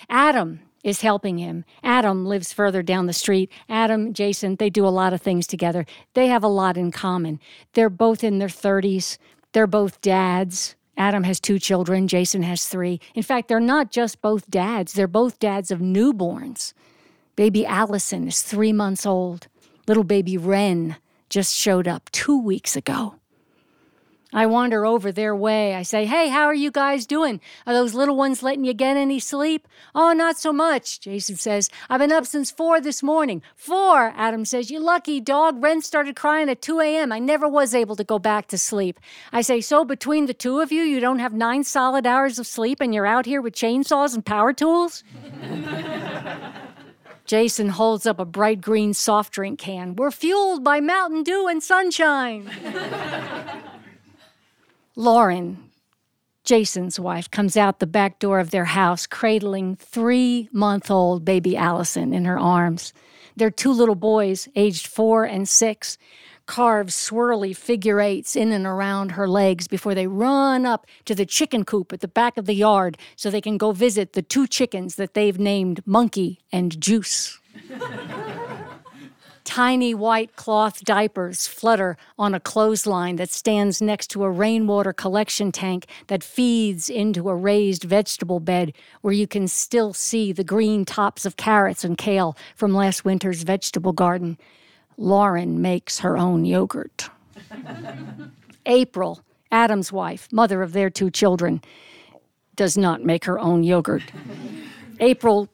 Adam 0.09 0.61
is 0.83 1.01
helping 1.01 1.37
him. 1.37 1.65
Adam 1.83 2.25
lives 2.25 2.53
further 2.53 2.81
down 2.81 3.05
the 3.05 3.13
street. 3.13 3.51
Adam, 3.69 4.13
Jason, 4.13 4.55
they 4.55 4.69
do 4.69 4.85
a 4.85 4.89
lot 4.89 5.13
of 5.13 5.21
things 5.21 5.47
together. 5.47 5.85
They 6.13 6.27
have 6.27 6.43
a 6.43 6.47
lot 6.47 6.77
in 6.77 6.91
common. 6.91 7.39
They're 7.73 7.89
both 7.89 8.23
in 8.23 8.39
their 8.39 8.47
30s. 8.47 9.17
They're 9.53 9.67
both 9.67 10.01
dads. 10.01 10.75
Adam 10.97 11.23
has 11.23 11.39
two 11.39 11.57
children, 11.57 12.07
Jason 12.07 12.43
has 12.43 12.65
three. 12.65 12.99
In 13.15 13.23
fact, 13.23 13.47
they're 13.47 13.59
not 13.59 13.91
just 13.91 14.21
both 14.21 14.49
dads, 14.49 14.93
they're 14.93 15.07
both 15.07 15.39
dads 15.39 15.71
of 15.71 15.79
newborns. 15.79 16.73
Baby 17.35 17.65
Allison 17.65 18.27
is 18.27 18.41
three 18.41 18.73
months 18.73 19.05
old. 19.05 19.47
Little 19.87 20.03
baby 20.03 20.37
Wren 20.37 20.97
just 21.29 21.55
showed 21.55 21.87
up 21.87 22.11
two 22.11 22.39
weeks 22.39 22.75
ago. 22.75 23.15
I 24.33 24.45
wander 24.45 24.85
over 24.85 25.11
their 25.11 25.35
way. 25.35 25.75
I 25.75 25.83
say, 25.83 26.05
Hey, 26.05 26.29
how 26.29 26.45
are 26.45 26.53
you 26.53 26.71
guys 26.71 27.05
doing? 27.05 27.41
Are 27.67 27.73
those 27.73 27.93
little 27.93 28.15
ones 28.15 28.41
letting 28.41 28.63
you 28.63 28.73
get 28.73 28.95
any 28.95 29.19
sleep? 29.19 29.67
Oh, 29.93 30.13
not 30.13 30.37
so 30.37 30.53
much. 30.53 31.01
Jason 31.01 31.35
says, 31.35 31.69
I've 31.89 31.99
been 31.99 32.11
up 32.11 32.25
since 32.25 32.49
four 32.49 32.79
this 32.79 33.03
morning. 33.03 33.41
Four, 33.55 34.13
Adam 34.15 34.45
says, 34.45 34.71
You 34.71 34.79
lucky 34.79 35.19
dog. 35.19 35.61
Wren 35.61 35.81
started 35.81 36.15
crying 36.15 36.49
at 36.49 36.61
2 36.61 36.79
a.m. 36.79 37.11
I 37.11 37.19
never 37.19 37.47
was 37.47 37.75
able 37.75 37.95
to 37.97 38.03
go 38.03 38.19
back 38.19 38.47
to 38.47 38.57
sleep. 38.57 38.99
I 39.33 39.41
say, 39.41 39.59
So 39.59 39.83
between 39.83 40.27
the 40.27 40.33
two 40.33 40.61
of 40.61 40.71
you, 40.71 40.83
you 40.83 40.99
don't 41.01 41.19
have 41.19 41.33
nine 41.33 41.63
solid 41.63 42.07
hours 42.07 42.39
of 42.39 42.47
sleep 42.47 42.79
and 42.79 42.93
you're 42.93 43.05
out 43.05 43.25
here 43.25 43.41
with 43.41 43.53
chainsaws 43.53 44.13
and 44.15 44.25
power 44.25 44.53
tools? 44.53 45.03
Jason 47.25 47.69
holds 47.69 48.05
up 48.05 48.19
a 48.19 48.25
bright 48.25 48.61
green 48.61 48.93
soft 48.93 49.33
drink 49.33 49.59
can. 49.59 49.95
We're 49.95 50.11
fueled 50.11 50.63
by 50.63 50.79
Mountain 50.79 51.23
Dew 51.23 51.47
and 51.47 51.61
sunshine. 51.63 52.49
Lauren, 54.97 55.71
Jason's 56.43 56.99
wife, 56.99 57.31
comes 57.31 57.55
out 57.55 57.79
the 57.79 57.87
back 57.87 58.19
door 58.19 58.39
of 58.39 58.51
their 58.51 58.65
house 58.65 59.07
cradling 59.07 59.77
three 59.77 60.49
month 60.51 60.91
old 60.91 61.23
baby 61.23 61.55
Allison 61.55 62.13
in 62.13 62.25
her 62.25 62.37
arms. 62.37 62.91
Their 63.37 63.51
two 63.51 63.71
little 63.71 63.95
boys, 63.95 64.49
aged 64.53 64.85
four 64.85 65.23
and 65.23 65.47
six, 65.47 65.97
carve 66.45 66.87
swirly 66.87 67.55
figure 67.55 68.01
eights 68.01 68.35
in 68.35 68.51
and 68.51 68.65
around 68.65 69.13
her 69.13 69.29
legs 69.29 69.69
before 69.69 69.95
they 69.95 70.07
run 70.07 70.65
up 70.65 70.85
to 71.05 71.15
the 71.15 71.25
chicken 71.25 71.63
coop 71.63 71.93
at 71.93 72.01
the 72.01 72.07
back 72.09 72.37
of 72.37 72.45
the 72.45 72.53
yard 72.53 72.97
so 73.15 73.29
they 73.29 73.39
can 73.39 73.57
go 73.57 73.71
visit 73.71 74.11
the 74.11 74.21
two 74.21 74.45
chickens 74.45 74.95
that 74.95 75.13
they've 75.13 75.39
named 75.39 75.81
Monkey 75.85 76.41
and 76.51 76.81
Juice. 76.81 77.39
Tiny 79.43 79.93
white 79.93 80.35
cloth 80.35 80.83
diapers 80.83 81.47
flutter 81.47 81.97
on 82.17 82.35
a 82.35 82.39
clothesline 82.39 83.15
that 83.15 83.31
stands 83.31 83.81
next 83.81 84.07
to 84.11 84.23
a 84.23 84.29
rainwater 84.29 84.93
collection 84.93 85.51
tank 85.51 85.87
that 86.07 86.23
feeds 86.23 86.89
into 86.89 87.27
a 87.27 87.35
raised 87.35 87.83
vegetable 87.83 88.39
bed 88.39 88.73
where 89.01 89.13
you 89.13 89.27
can 89.27 89.47
still 89.47 89.93
see 89.93 90.31
the 90.31 90.43
green 90.43 90.85
tops 90.85 91.25
of 91.25 91.37
carrots 91.37 91.83
and 91.83 91.97
kale 91.97 92.37
from 92.55 92.73
last 92.73 93.03
winter's 93.03 93.41
vegetable 93.41 93.93
garden. 93.93 94.37
Lauren 94.95 95.61
makes 95.61 95.99
her 95.99 96.17
own 96.17 96.45
yogurt. 96.45 97.09
April, 98.67 99.21
Adam's 99.51 99.91
wife, 99.91 100.27
mother 100.31 100.61
of 100.61 100.73
their 100.73 100.89
two 100.89 101.09
children, 101.09 101.61
does 102.55 102.77
not 102.77 103.03
make 103.03 103.25
her 103.25 103.39
own 103.39 103.63
yogurt. 103.63 104.03
April 104.99 105.49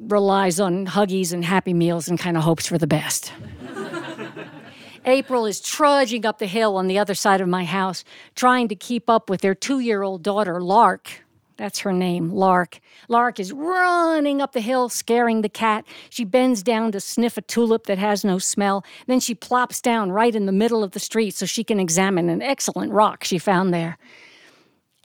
relies 0.00 0.58
on 0.58 0.86
Huggies 0.86 1.32
and 1.32 1.44
Happy 1.44 1.74
Meals 1.74 2.08
and 2.08 2.18
kind 2.18 2.36
of 2.36 2.42
hopes 2.42 2.66
for 2.66 2.78
the 2.78 2.86
best. 2.86 3.32
April 5.04 5.46
is 5.46 5.60
trudging 5.60 6.26
up 6.26 6.38
the 6.38 6.46
hill 6.46 6.76
on 6.76 6.86
the 6.86 6.98
other 6.98 7.14
side 7.14 7.40
of 7.40 7.48
my 7.48 7.64
house, 7.64 8.04
trying 8.34 8.68
to 8.68 8.74
keep 8.74 9.08
up 9.08 9.30
with 9.30 9.40
their 9.40 9.54
two 9.54 9.80
year 9.80 10.02
old 10.02 10.22
daughter, 10.22 10.60
Lark. 10.60 11.24
That's 11.56 11.80
her 11.80 11.92
name, 11.92 12.30
Lark. 12.30 12.80
Lark 13.08 13.38
is 13.38 13.52
running 13.52 14.40
up 14.40 14.52
the 14.52 14.62
hill, 14.62 14.88
scaring 14.88 15.42
the 15.42 15.48
cat. 15.50 15.84
She 16.08 16.24
bends 16.24 16.62
down 16.62 16.90
to 16.92 17.00
sniff 17.00 17.36
a 17.36 17.42
tulip 17.42 17.84
that 17.84 17.98
has 17.98 18.24
no 18.24 18.38
smell. 18.38 18.82
Then 19.06 19.20
she 19.20 19.34
plops 19.34 19.82
down 19.82 20.10
right 20.10 20.34
in 20.34 20.46
the 20.46 20.52
middle 20.52 20.82
of 20.82 20.92
the 20.92 20.98
street 20.98 21.34
so 21.34 21.44
she 21.44 21.62
can 21.62 21.78
examine 21.78 22.30
an 22.30 22.40
excellent 22.40 22.92
rock 22.92 23.24
she 23.24 23.38
found 23.38 23.74
there. 23.74 23.98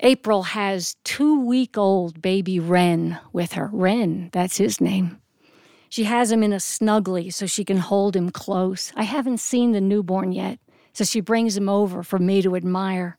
April 0.01 0.43
has 0.43 0.95
two 1.03 1.39
week 1.39 1.77
old 1.77 2.21
baby 2.21 2.59
Wren 2.59 3.19
with 3.31 3.53
her. 3.53 3.69
Wren, 3.71 4.29
that's 4.33 4.57
his 4.57 4.81
name. 4.81 5.21
She 5.89 6.03
has 6.03 6.31
him 6.31 6.43
in 6.43 6.51
a 6.51 6.57
snuggly 6.57 7.33
so 7.33 7.45
she 7.45 7.63
can 7.63 7.77
hold 7.77 8.15
him 8.15 8.29
close. 8.29 8.91
I 8.95 9.03
haven't 9.03 9.39
seen 9.39 9.71
the 9.71 9.79
newborn 9.79 10.33
yet, 10.33 10.59
so 10.91 11.05
she 11.05 11.21
brings 11.21 11.55
him 11.55 11.69
over 11.69 12.03
for 12.03 12.19
me 12.19 12.41
to 12.41 12.55
admire. 12.55 13.17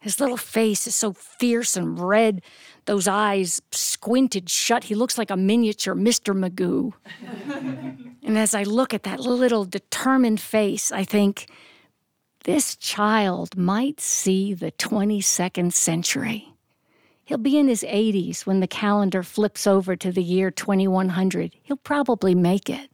His 0.00 0.18
little 0.18 0.36
face 0.36 0.88
is 0.88 0.96
so 0.96 1.12
fierce 1.12 1.76
and 1.76 1.96
red, 1.96 2.42
those 2.86 3.06
eyes 3.06 3.62
squinted 3.70 4.50
shut. 4.50 4.84
He 4.84 4.96
looks 4.96 5.16
like 5.16 5.30
a 5.30 5.36
miniature 5.36 5.94
Mr. 5.94 6.36
Magoo. 6.36 6.92
and 8.24 8.36
as 8.36 8.52
I 8.52 8.64
look 8.64 8.92
at 8.92 9.04
that 9.04 9.20
little 9.20 9.64
determined 9.64 10.40
face, 10.40 10.90
I 10.90 11.04
think, 11.04 11.46
this 12.44 12.76
child 12.76 13.56
might 13.56 14.00
see 14.00 14.54
the 14.54 14.72
22nd 14.72 15.72
century. 15.72 16.54
He'll 17.24 17.38
be 17.38 17.58
in 17.58 17.68
his 17.68 17.82
80s 17.82 18.46
when 18.46 18.60
the 18.60 18.66
calendar 18.66 19.22
flips 19.22 19.66
over 19.66 19.96
to 19.96 20.10
the 20.10 20.22
year 20.22 20.50
2100. 20.50 21.54
He'll 21.62 21.76
probably 21.76 22.34
make 22.34 22.68
it. 22.68 22.90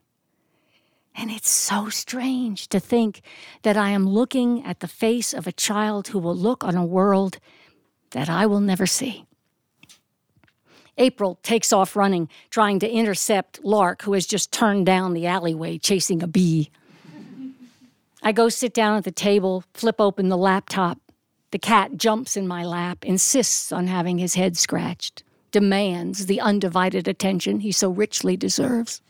And 1.15 1.31
it's 1.31 1.51
so 1.51 1.89
strange 1.89 2.69
to 2.69 2.79
think 2.79 3.23
that 3.63 3.77
I 3.77 3.91
am 3.91 4.07
looking 4.07 4.65
at 4.65 4.81
the 4.81 4.87
face 4.87 5.33
of 5.33 5.47
a 5.47 5.53
child 5.53 6.09
who 6.09 6.19
will 6.19 6.37
look 6.37 6.63
on 6.63 6.77
a 6.77 6.85
world 6.85 7.39
that 8.11 8.29
I 8.29 8.47
will 8.47 8.61
never 8.61 8.87
see. 8.87 9.25
April 10.97 11.39
takes 11.43 11.73
off 11.73 11.97
running, 11.97 12.29
trying 12.51 12.79
to 12.81 12.91
intercept 12.91 13.65
Lark, 13.65 14.03
who 14.03 14.13
has 14.13 14.27
just 14.27 14.53
turned 14.53 14.87
down 14.87 15.15
the 15.15 15.27
alleyway 15.27 15.79
chasing 15.79 16.23
a 16.23 16.27
bee. 16.27 16.71
I 18.23 18.33
go 18.33 18.49
sit 18.49 18.75
down 18.75 18.97
at 18.97 19.05
the 19.05 19.11
table, 19.11 19.65
flip 19.75 20.01
open 20.01 20.29
the 20.29 20.37
laptop. 20.37 20.99
The 21.51 21.59
cat 21.59 21.97
jumps 21.97 22.37
in 22.37 22.47
my 22.47 22.65
lap, 22.65 23.05
insists 23.05 23.73
on 23.73 23.87
having 23.87 24.19
his 24.19 24.35
head 24.35 24.57
scratched, 24.57 25.23
demands 25.51 26.27
the 26.27 26.41
undivided 26.41 27.09
attention 27.09 27.61
he 27.61 27.73
so 27.73 27.91
richly 27.91 28.37
deserves. 28.37 29.01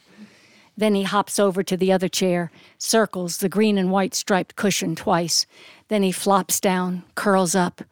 Then 0.77 0.95
he 0.95 1.03
hops 1.03 1.41
over 1.41 1.65
to 1.65 1.77
the 1.77 1.91
other 1.91 2.09
chair, 2.09 2.53
circles 2.79 3.39
the 3.39 3.49
green 3.49 3.79
and 3.79 3.91
white 3.91 4.15
striped 4.15 4.55
cushion 4.55 4.95
twice. 4.95 5.45
Then 5.89 6.05
he 6.05 6.13
flops 6.13 6.61
down, 6.61 7.03
curls 7.17 7.57
up, 7.57 7.83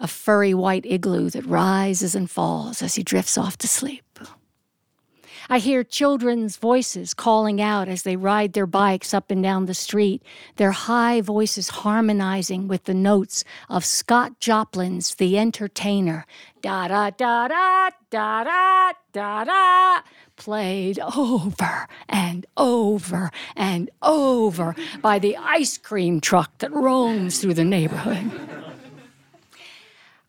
a 0.00 0.08
furry 0.08 0.54
white 0.54 0.86
igloo 0.86 1.28
that 1.30 1.44
rises 1.44 2.14
and 2.14 2.30
falls 2.30 2.80
as 2.80 2.94
he 2.94 3.02
drifts 3.02 3.36
off 3.36 3.58
to 3.58 3.68
sleep. 3.68 4.07
I 5.50 5.60
hear 5.60 5.82
children's 5.82 6.58
voices 6.58 7.14
calling 7.14 7.58
out 7.58 7.88
as 7.88 8.02
they 8.02 8.16
ride 8.16 8.52
their 8.52 8.66
bikes 8.66 9.14
up 9.14 9.30
and 9.30 9.42
down 9.42 9.64
the 9.64 9.72
street, 9.72 10.22
their 10.56 10.72
high 10.72 11.22
voices 11.22 11.70
harmonizing 11.70 12.68
with 12.68 12.84
the 12.84 12.92
notes 12.92 13.44
of 13.70 13.82
Scott 13.82 14.40
Joplin's 14.40 15.14
The 15.14 15.38
Entertainer. 15.38 16.26
Da 16.60 16.88
da 16.88 17.08
da 17.08 17.48
da 17.48 17.90
da 18.10 18.44
da 18.44 18.92
da 19.14 19.44
da 19.44 20.00
played 20.36 20.98
over 21.16 21.88
and 22.10 22.44
over 22.58 23.30
and 23.56 23.90
over 24.02 24.76
by 25.00 25.18
the 25.18 25.34
ice 25.38 25.78
cream 25.78 26.20
truck 26.20 26.58
that 26.58 26.72
roams 26.74 27.40
through 27.40 27.54
the 27.54 27.64
neighborhood. 27.64 28.67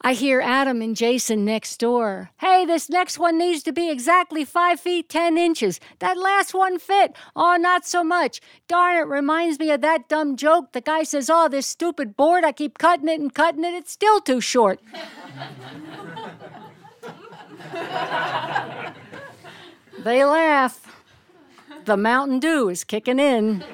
I 0.01 0.13
hear 0.13 0.39
Adam 0.39 0.82
and 0.82 0.96
Jason 0.96 1.44
next 1.44 1.77
door. 1.77 2.32
Hey, 2.38 2.65
this 2.65 2.89
next 2.89 3.20
one 3.20 3.38
needs 3.38 3.63
to 3.63 3.74
be 3.74 3.91
exactly 3.91 4.46
five 4.46 4.79
feet 4.79 5.10
ten 5.10 5.38
inches. 5.38 5.82
That 6.00 6.18
last 6.18 6.53
one 6.53 6.79
fit. 6.79 7.13
Oh, 7.36 7.58
not 7.58 7.86
so 7.86 8.01
much. 8.01 8.39
Darn 8.70 8.96
it, 8.96 9.08
reminds 9.08 9.60
me 9.60 9.72
of 9.72 9.82
that 9.82 10.08
dumb 10.08 10.38
joke. 10.38 10.72
The 10.72 10.79
guy 10.79 11.03
says, 11.03 11.29
Oh, 11.29 11.50
this 11.50 11.68
stupid 11.68 12.15
board, 12.15 12.46
I 12.46 12.53
keep 12.53 12.77
cutting 12.77 13.10
it 13.10 13.20
and 13.20 13.34
cutting 13.34 13.65
it, 13.65 13.74
it's 13.74 13.91
still 13.91 14.22
too 14.22 14.39
short. 14.39 14.79
they 20.00 20.24
laugh. 20.24 20.96
The 21.84 21.98
Mountain 21.98 22.39
Dew 22.39 22.70
is 22.70 22.86
kicking 22.86 23.20
in. 23.20 23.65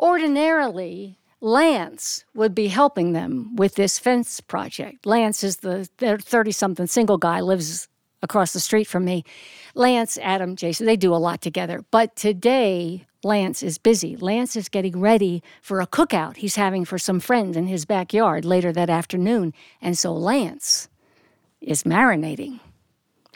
Ordinarily, 0.00 1.17
Lance 1.40 2.24
would 2.34 2.54
be 2.54 2.68
helping 2.68 3.12
them 3.12 3.54
with 3.54 3.76
this 3.76 3.98
fence 3.98 4.40
project. 4.40 5.06
Lance 5.06 5.44
is 5.44 5.58
the 5.58 5.84
30 5.98 6.50
something 6.52 6.86
single 6.86 7.18
guy, 7.18 7.40
lives 7.40 7.88
across 8.22 8.52
the 8.52 8.60
street 8.60 8.84
from 8.84 9.04
me. 9.04 9.24
Lance, 9.74 10.18
Adam, 10.18 10.56
Jason, 10.56 10.86
they 10.86 10.96
do 10.96 11.14
a 11.14 11.16
lot 11.16 11.40
together. 11.40 11.84
But 11.92 12.16
today, 12.16 13.06
Lance 13.22 13.62
is 13.62 13.78
busy. 13.78 14.16
Lance 14.16 14.56
is 14.56 14.68
getting 14.68 14.98
ready 14.98 15.42
for 15.62 15.80
a 15.80 15.86
cookout 15.86 16.36
he's 16.36 16.56
having 16.56 16.84
for 16.84 16.98
some 16.98 17.20
friends 17.20 17.56
in 17.56 17.68
his 17.68 17.84
backyard 17.84 18.44
later 18.44 18.72
that 18.72 18.90
afternoon. 18.90 19.54
And 19.80 19.96
so 19.96 20.12
Lance 20.12 20.88
is 21.60 21.84
marinating. 21.84 22.58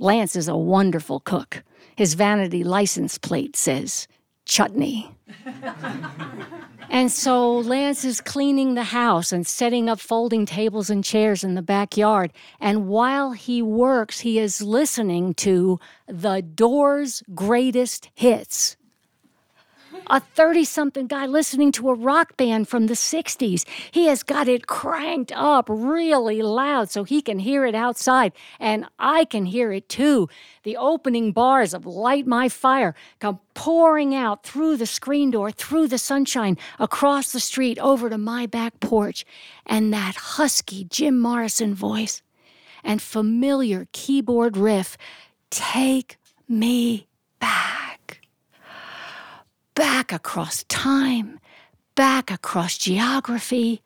Lance 0.00 0.34
is 0.34 0.48
a 0.48 0.56
wonderful 0.56 1.20
cook. 1.20 1.62
His 1.96 2.14
vanity 2.14 2.64
license 2.64 3.18
plate 3.18 3.54
says 3.54 4.08
chutney. 4.44 5.14
And 6.92 7.10
so 7.10 7.56
Lance 7.56 8.04
is 8.04 8.20
cleaning 8.20 8.74
the 8.74 8.84
house 8.84 9.32
and 9.32 9.46
setting 9.46 9.88
up 9.88 9.98
folding 9.98 10.44
tables 10.44 10.90
and 10.90 11.02
chairs 11.02 11.42
in 11.42 11.54
the 11.54 11.62
backyard. 11.62 12.34
And 12.60 12.86
while 12.86 13.32
he 13.32 13.62
works, 13.62 14.20
he 14.20 14.38
is 14.38 14.60
listening 14.60 15.32
to 15.36 15.80
the 16.06 16.42
Doors' 16.42 17.22
greatest 17.34 18.10
hits 18.14 18.76
a 20.08 20.20
30 20.20 20.64
something 20.64 21.06
guy 21.06 21.26
listening 21.26 21.72
to 21.72 21.88
a 21.88 21.94
rock 21.94 22.36
band 22.36 22.68
from 22.68 22.86
the 22.86 22.94
60s. 22.94 23.66
He 23.90 24.06
has 24.06 24.22
got 24.22 24.48
it 24.48 24.66
cranked 24.66 25.32
up 25.34 25.66
really 25.68 26.42
loud 26.42 26.90
so 26.90 27.04
he 27.04 27.22
can 27.22 27.38
hear 27.38 27.64
it 27.66 27.74
outside, 27.74 28.32
and 28.60 28.86
I 28.98 29.24
can 29.24 29.46
hear 29.46 29.72
it 29.72 29.88
too. 29.88 30.28
The 30.62 30.76
opening 30.76 31.32
bars 31.32 31.74
of 31.74 31.86
Light 31.86 32.26
My 32.26 32.48
Fire 32.48 32.94
come 33.18 33.40
pouring 33.54 34.14
out 34.14 34.44
through 34.44 34.76
the 34.76 34.86
screen 34.86 35.30
door, 35.30 35.50
through 35.50 35.88
the 35.88 35.98
sunshine, 35.98 36.58
across 36.78 37.32
the 37.32 37.40
street, 37.40 37.78
over 37.78 38.08
to 38.10 38.18
my 38.18 38.46
back 38.46 38.80
porch, 38.80 39.24
and 39.66 39.92
that 39.92 40.14
husky 40.14 40.84
Jim 40.84 41.18
Morrison 41.18 41.74
voice 41.74 42.22
and 42.84 43.00
familiar 43.00 43.88
keyboard 43.92 44.56
riff 44.56 44.96
take 45.50 46.16
me 46.48 47.06
back 47.38 47.71
back 49.74 50.12
across 50.12 50.64
time, 50.64 51.38
back 51.94 52.30
across 52.30 52.76
geography, 52.78 53.82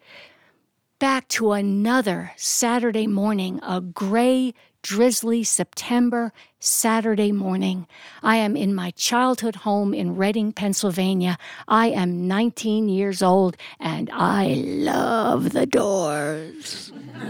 back 0.98 1.28
to 1.28 1.52
another 1.52 2.32
Saturday 2.36 3.06
morning, 3.06 3.60
a 3.62 3.80
gray, 3.80 4.52
drizzly 4.82 5.44
September 5.44 6.32
Saturday 6.60 7.32
morning. 7.32 7.86
I 8.22 8.36
am 8.36 8.56
in 8.56 8.74
my 8.74 8.92
childhood 8.92 9.56
home 9.56 9.92
in 9.92 10.16
Reading, 10.16 10.52
Pennsylvania. 10.52 11.38
I 11.66 11.88
am 11.88 12.28
19 12.28 12.88
years 12.88 13.22
old 13.22 13.56
and 13.80 14.08
I 14.12 14.54
love 14.54 15.52
the 15.52 15.66
doors. 15.66 16.92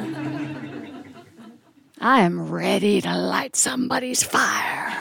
I 1.99 2.21
am 2.21 2.51
ready 2.51 3.01
to 3.01 3.17
light 3.17 3.57
somebody's 3.57 4.23
fire. 4.23 4.93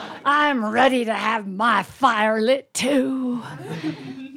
I'm 0.26 0.64
ready 0.64 1.04
to 1.04 1.12
have 1.12 1.46
my 1.46 1.82
fire 1.82 2.40
lit 2.40 2.72
too. 2.72 3.42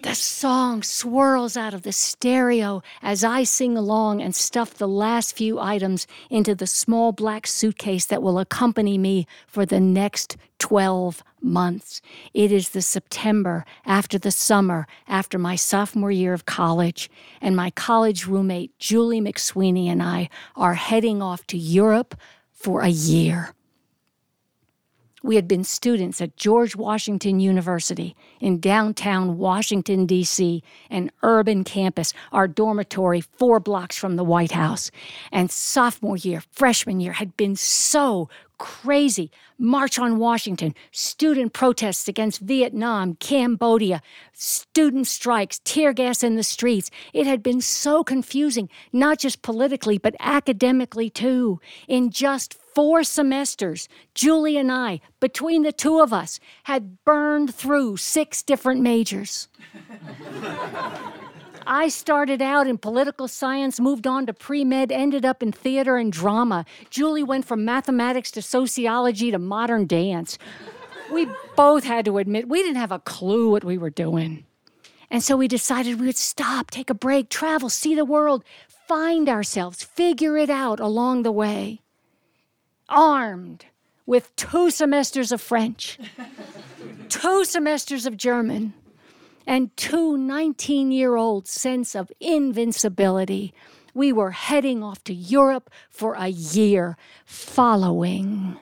The 0.04 0.16
song 0.16 0.84
swirls 0.84 1.56
out 1.56 1.74
of 1.74 1.84
the 1.84 1.94
stereo 1.94 2.82
as 3.02 3.24
I 3.24 3.44
sing 3.44 3.78
along 3.78 4.22
and 4.22 4.36
stuff 4.36 4.74
the 4.74 4.88
last 4.88 5.36
few 5.36 5.60
items 5.60 6.06
into 6.30 6.54
the 6.54 6.68
small 6.68 7.14
black 7.14 7.48
suitcase 7.48 8.06
that 8.06 8.22
will 8.22 8.38
accompany 8.38 8.98
me 8.98 9.28
for 9.48 9.66
the 9.66 9.80
next 9.80 10.36
12 10.60 11.24
months. 11.42 12.02
It 12.34 12.52
is 12.52 12.70
the 12.70 12.82
September 12.82 13.64
after 13.86 14.18
the 14.18 14.32
summer, 14.32 14.88
after 15.08 15.40
my 15.40 15.56
sophomore 15.56 16.12
year 16.12 16.34
of 16.34 16.46
college, 16.46 17.10
and 17.40 17.56
my 17.56 17.70
college 17.72 18.28
roommate, 18.28 18.78
Julie 18.78 19.22
McSweeney, 19.22 19.88
and 19.88 20.04
I 20.04 20.30
are 20.56 20.74
heading 20.74 21.22
off 21.22 21.48
to 21.48 21.58
Europe 21.58 22.14
for 22.52 22.82
a 22.82 22.90
year. 22.90 23.54
We 25.28 25.36
had 25.36 25.46
been 25.46 25.66
students 25.66 26.22
at 26.22 26.38
George 26.38 26.78
Washington 26.78 27.42
University 27.42 28.16
in 28.40 28.62
downtown 28.62 29.38
Washington, 29.38 30.06
D.C., 30.06 30.64
an 30.90 31.12
urban 31.22 31.66
campus, 31.66 32.14
our 32.32 32.48
dormitory 32.48 33.20
four 33.20 33.60
blocks 33.60 33.98
from 33.98 34.16
the 34.16 34.24
White 34.24 34.54
House. 34.54 34.90
And 35.34 35.52
sophomore 35.52 36.16
year, 36.16 36.42
freshman 36.54 37.02
year 37.02 37.12
had 37.12 37.36
been 37.36 37.58
so 37.58 38.30
crazy. 38.58 39.32
March 39.58 39.98
on 39.98 40.18
Washington, 40.18 40.76
student 40.92 41.54
protests 41.54 42.08
against 42.08 42.42
Vietnam, 42.42 43.16
Cambodia, 43.16 44.02
student 44.34 45.08
strikes, 45.08 45.60
tear 45.64 45.94
gas 45.94 46.24
in 46.24 46.36
the 46.36 46.44
streets. 46.44 46.92
It 47.14 47.26
had 47.26 47.42
been 47.42 47.62
so 47.62 48.04
confusing, 48.04 48.70
not 48.94 49.20
just 49.20 49.42
politically, 49.42 49.98
but 49.98 50.16
academically 50.20 51.10
too. 51.10 51.60
In 51.88 52.12
just 52.12 52.54
four 52.54 53.04
semesters, 53.04 53.90
Julie 54.14 54.58
and 54.58 54.72
I, 54.72 55.02
between 55.20 55.64
the 55.64 55.72
two 55.72 56.00
of 56.00 56.14
us, 56.14 56.40
had 56.64 57.04
burned 57.04 57.54
through 57.56 57.98
six 57.98 58.44
different 58.44 58.82
majors. 58.82 59.48
I 61.68 61.90
started 61.90 62.42
out 62.42 62.66
in 62.66 62.78
political 62.78 63.28
science, 63.28 63.80
moved 63.80 64.08
on 64.08 64.26
to 64.26 64.34
pre 64.34 64.64
med, 64.64 64.92
ended 64.92 65.26
up 65.26 65.44
in 65.44 65.52
theater 65.52 65.98
and 65.98 66.12
drama. 66.12 66.66
Julie 66.90 67.24
went 67.24 67.46
from 67.46 67.66
mathematics 67.66 68.32
to 68.32 68.42
sociology 68.42 69.32
to 69.32 69.38
modern 69.38 69.86
dance. 69.86 70.38
We 71.12 71.28
both 71.56 71.84
had 71.84 72.06
to 72.06 72.18
admit 72.18 72.48
we 72.50 72.64
didn't 72.64 72.78
have 72.78 72.92
a 72.92 73.00
clue 73.00 73.50
what 73.50 73.64
we 73.64 73.78
were 73.78 73.90
doing. 73.90 74.46
And 75.12 75.24
so 75.24 75.38
we 75.38 75.48
decided 75.48 76.00
we 76.00 76.08
would 76.08 76.18
stop, 76.18 76.72
take 76.72 76.90
a 76.90 76.94
break, 76.94 77.30
travel, 77.30 77.70
see 77.70 77.96
the 77.96 78.06
world, 78.06 78.44
find 78.68 79.30
ourselves, 79.30 79.84
figure 79.84 80.38
it 80.38 80.50
out 80.50 80.80
along 80.80 81.24
the 81.24 81.32
way 81.32 81.82
armed 82.90 83.66
with 84.06 84.34
two 84.36 84.72
semesters 84.72 85.32
of 85.32 85.42
French, 85.42 86.00
two 87.10 87.44
semesters 87.44 88.06
of 88.06 88.16
German, 88.16 88.74
and 89.48 89.76
two 89.78 90.18
19 90.18 90.92
year 90.92 91.16
old 91.16 91.48
sense 91.48 91.96
of 91.96 92.12
invincibility. 92.20 93.54
We 93.94 94.14
were 94.14 94.32
heading 94.32 94.84
off 94.84 95.04
to 95.06 95.14
Europe 95.14 95.72
for 95.90 96.14
a 96.14 96.28
year, 96.28 96.98
following 97.26 98.60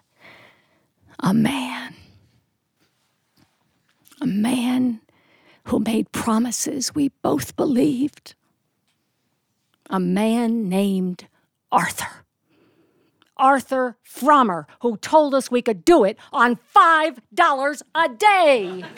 a 1.20 1.34
man. 1.34 1.96
A 4.22 4.28
man 4.28 5.02
who 5.66 5.80
made 5.80 6.12
promises 6.14 6.96
we 6.96 7.10
both 7.22 7.56
believed. 7.58 8.36
A 9.90 10.00
man 10.00 10.70
named 10.70 11.28
Arthur. 11.72 12.24
Arthur 13.38 13.98
Frommer, 14.08 14.66
who 14.82 14.96
told 14.98 15.36
us 15.36 15.52
we 15.52 15.62
could 15.62 15.84
do 15.84 16.06
it 16.06 16.18
on 16.32 16.58
$5 16.74 17.82
a 17.96 18.10
day. 18.10 18.86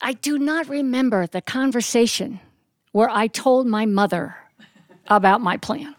I 0.00 0.12
do 0.14 0.38
not 0.38 0.68
remember 0.68 1.26
the 1.26 1.42
conversation 1.42 2.40
where 2.92 3.10
I 3.10 3.26
told 3.26 3.66
my 3.66 3.86
mother 3.86 4.36
about 5.08 5.40
my 5.40 5.56
plan. 5.56 5.94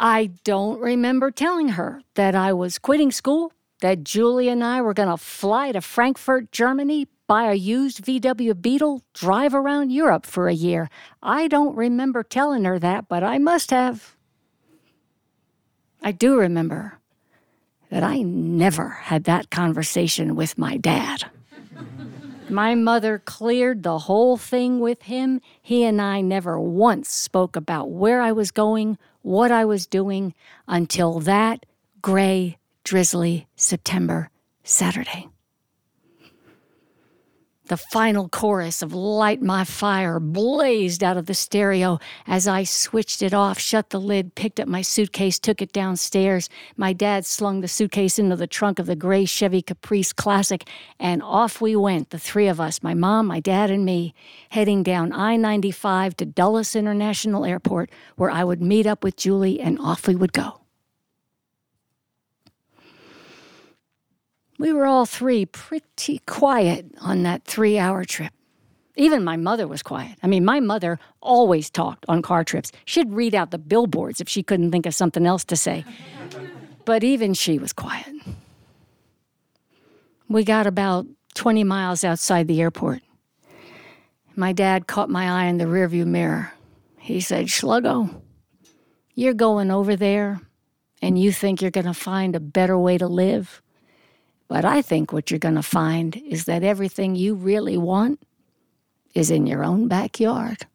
I 0.00 0.30
don't 0.44 0.80
remember 0.80 1.30
telling 1.30 1.70
her 1.70 2.02
that 2.14 2.34
I 2.34 2.52
was 2.52 2.78
quitting 2.78 3.10
school, 3.10 3.52
that 3.80 4.04
Julie 4.04 4.48
and 4.48 4.62
I 4.62 4.80
were 4.80 4.94
going 4.94 5.08
to 5.08 5.16
fly 5.16 5.72
to 5.72 5.80
Frankfurt, 5.80 6.52
Germany, 6.52 7.08
buy 7.26 7.50
a 7.50 7.54
used 7.54 8.04
VW 8.04 8.60
Beetle, 8.60 9.02
drive 9.12 9.54
around 9.54 9.90
Europe 9.90 10.24
for 10.24 10.48
a 10.48 10.54
year. 10.54 10.88
I 11.22 11.48
don't 11.48 11.76
remember 11.76 12.22
telling 12.22 12.64
her 12.64 12.78
that, 12.78 13.08
but 13.08 13.22
I 13.22 13.38
must 13.38 13.70
have. 13.70 14.16
I 16.02 16.12
do 16.12 16.38
remember 16.38 16.98
that 17.90 18.02
I 18.02 18.18
never 18.22 18.88
had 18.88 19.24
that 19.24 19.50
conversation 19.50 20.36
with 20.36 20.56
my 20.56 20.76
dad. 20.76 21.24
My 22.50 22.74
mother 22.74 23.18
cleared 23.18 23.82
the 23.82 23.98
whole 24.00 24.36
thing 24.36 24.80
with 24.80 25.02
him. 25.02 25.40
He 25.60 25.84
and 25.84 26.00
I 26.00 26.20
never 26.20 26.58
once 26.58 27.10
spoke 27.10 27.56
about 27.56 27.90
where 27.90 28.20
I 28.20 28.32
was 28.32 28.50
going, 28.50 28.98
what 29.22 29.50
I 29.50 29.64
was 29.64 29.86
doing, 29.86 30.34
until 30.66 31.20
that 31.20 31.66
gray, 32.00 32.58
drizzly 32.84 33.46
September 33.56 34.30
Saturday. 34.64 35.28
The 37.68 37.76
final 37.76 38.30
chorus 38.30 38.80
of 38.80 38.94
Light 38.94 39.42
My 39.42 39.62
Fire 39.62 40.18
blazed 40.18 41.04
out 41.04 41.18
of 41.18 41.26
the 41.26 41.34
stereo 41.34 41.98
as 42.26 42.48
I 42.48 42.64
switched 42.64 43.20
it 43.20 43.34
off, 43.34 43.58
shut 43.58 43.90
the 43.90 44.00
lid, 44.00 44.34
picked 44.34 44.58
up 44.58 44.66
my 44.66 44.80
suitcase, 44.80 45.38
took 45.38 45.60
it 45.60 45.70
downstairs. 45.70 46.48
My 46.78 46.94
dad 46.94 47.26
slung 47.26 47.60
the 47.60 47.68
suitcase 47.68 48.18
into 48.18 48.36
the 48.36 48.46
trunk 48.46 48.78
of 48.78 48.86
the 48.86 48.96
gray 48.96 49.26
Chevy 49.26 49.60
Caprice 49.60 50.14
Classic, 50.14 50.66
and 50.98 51.22
off 51.22 51.60
we 51.60 51.76
went, 51.76 52.08
the 52.08 52.18
three 52.18 52.48
of 52.48 52.58
us, 52.58 52.82
my 52.82 52.94
mom, 52.94 53.26
my 53.26 53.38
dad, 53.38 53.70
and 53.70 53.84
me, 53.84 54.14
heading 54.48 54.82
down 54.82 55.12
I 55.12 55.36
95 55.36 56.16
to 56.16 56.24
Dulles 56.24 56.74
International 56.74 57.44
Airport, 57.44 57.90
where 58.16 58.30
I 58.30 58.44
would 58.44 58.62
meet 58.62 58.86
up 58.86 59.04
with 59.04 59.16
Julie, 59.16 59.60
and 59.60 59.78
off 59.78 60.08
we 60.08 60.16
would 60.16 60.32
go. 60.32 60.57
We 64.58 64.72
were 64.72 64.86
all 64.86 65.06
three 65.06 65.46
pretty 65.46 66.20
quiet 66.26 66.86
on 67.00 67.22
that 67.22 67.44
three 67.44 67.78
hour 67.78 68.04
trip. 68.04 68.32
Even 68.96 69.22
my 69.22 69.36
mother 69.36 69.68
was 69.68 69.82
quiet. 69.82 70.18
I 70.24 70.26
mean, 70.26 70.44
my 70.44 70.58
mother 70.58 70.98
always 71.20 71.70
talked 71.70 72.04
on 72.08 72.20
car 72.20 72.42
trips. 72.42 72.72
She'd 72.84 73.12
read 73.12 73.32
out 73.32 73.52
the 73.52 73.58
billboards 73.58 74.20
if 74.20 74.28
she 74.28 74.42
couldn't 74.42 74.72
think 74.72 74.86
of 74.86 74.94
something 74.94 75.24
else 75.24 75.44
to 75.44 75.56
say. 75.56 75.84
but 76.84 77.04
even 77.04 77.32
she 77.34 77.60
was 77.60 77.72
quiet. 77.72 78.12
We 80.28 80.42
got 80.42 80.66
about 80.66 81.06
20 81.34 81.62
miles 81.62 82.02
outside 82.02 82.48
the 82.48 82.60
airport. 82.60 83.00
My 84.34 84.52
dad 84.52 84.88
caught 84.88 85.08
my 85.08 85.42
eye 85.42 85.46
in 85.46 85.58
the 85.58 85.64
rearview 85.64 86.04
mirror. 86.04 86.52
He 86.98 87.20
said, 87.20 87.46
Sluggo, 87.46 88.20
you're 89.14 89.34
going 89.34 89.70
over 89.70 89.94
there 89.94 90.40
and 91.00 91.18
you 91.18 91.30
think 91.30 91.62
you're 91.62 91.70
going 91.70 91.86
to 91.86 91.94
find 91.94 92.34
a 92.34 92.40
better 92.40 92.76
way 92.76 92.98
to 92.98 93.06
live. 93.06 93.62
But 94.48 94.64
I 94.64 94.80
think 94.80 95.12
what 95.12 95.30
you're 95.30 95.38
going 95.38 95.54
to 95.54 95.62
find 95.62 96.16
is 96.16 96.46
that 96.46 96.62
everything 96.64 97.14
you 97.14 97.34
really 97.34 97.76
want 97.76 98.20
is 99.14 99.30
in 99.30 99.46
your 99.46 99.62
own 99.62 99.88
backyard. 99.88 100.66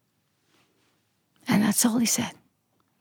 And 1.48 1.62
that's 1.62 1.84
all 1.84 1.98
he 1.98 2.06
said. 2.06 2.32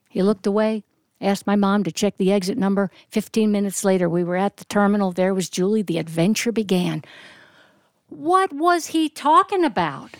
He 0.09 0.23
looked 0.23 0.47
away, 0.47 0.83
asked 1.21 1.47
my 1.47 1.55
mom 1.55 1.83
to 1.83 1.91
check 1.91 2.17
the 2.17 2.31
exit 2.31 2.57
number. 2.57 2.89
15 3.09 3.51
minutes 3.51 3.83
later, 3.83 4.09
we 4.09 4.23
were 4.23 4.36
at 4.36 4.57
the 4.57 4.65
terminal. 4.65 5.12
There 5.12 5.33
was 5.33 5.49
Julie. 5.49 5.83
The 5.83 5.99
adventure 5.99 6.51
began. 6.51 7.03
What 8.09 8.51
was 8.51 8.88
he 8.88 9.09
talking 9.09 9.63
about? 9.63 10.12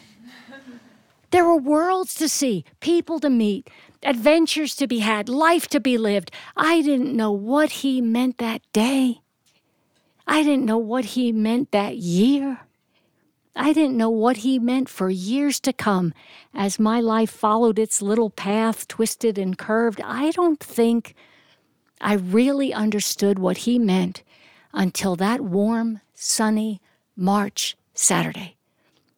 There 1.32 1.46
were 1.46 1.58
worlds 1.58 2.14
to 2.16 2.30
see, 2.30 2.64
people 2.80 3.20
to 3.20 3.30
meet, 3.30 3.68
adventures 4.04 4.76
to 4.76 4.86
be 4.86 5.00
had, 5.00 5.28
life 5.28 5.68
to 5.70 5.80
be 5.80 5.98
lived. 5.98 6.30
I 6.56 6.84
didn't 6.84 7.16
know 7.16 7.32
what 7.32 7.72
he 7.72 8.02
meant 8.02 8.38
that 8.38 8.62
day. 8.72 9.23
I 10.28 10.44
didn't 10.44 10.66
know 10.66 10.78
what 10.78 11.06
he 11.06 11.32
meant 11.32 11.72
that 11.72 11.98
year. 11.98 12.62
I 13.56 13.72
didn't 13.74 13.98
know 13.98 14.10
what 14.10 14.38
he 14.38 14.58
meant 14.58 14.90
for 14.90 15.10
years 15.10 15.60
to 15.62 15.74
come 15.74 16.14
as 16.54 16.80
my 16.80 17.00
life 17.00 17.30
followed 17.30 17.78
its 17.78 18.02
little 18.02 18.30
path, 18.30 18.88
twisted 18.88 19.38
and 19.38 19.58
curved. 19.58 20.02
I 20.04 20.32
don't 20.32 20.60
think 20.60 21.14
I 22.02 22.14
really 22.16 22.74
understood 22.74 23.38
what 23.38 23.60
he 23.60 23.78
meant 23.78 24.24
until 24.74 25.16
that 25.18 25.42
warm, 25.42 26.02
sunny 26.16 26.82
March 27.16 27.78
Saturday, 27.94 28.56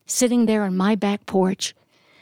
sitting 0.06 0.46
there 0.46 0.64
on 0.64 0.76
my 0.76 0.96
back 0.96 1.26
porch, 1.26 1.74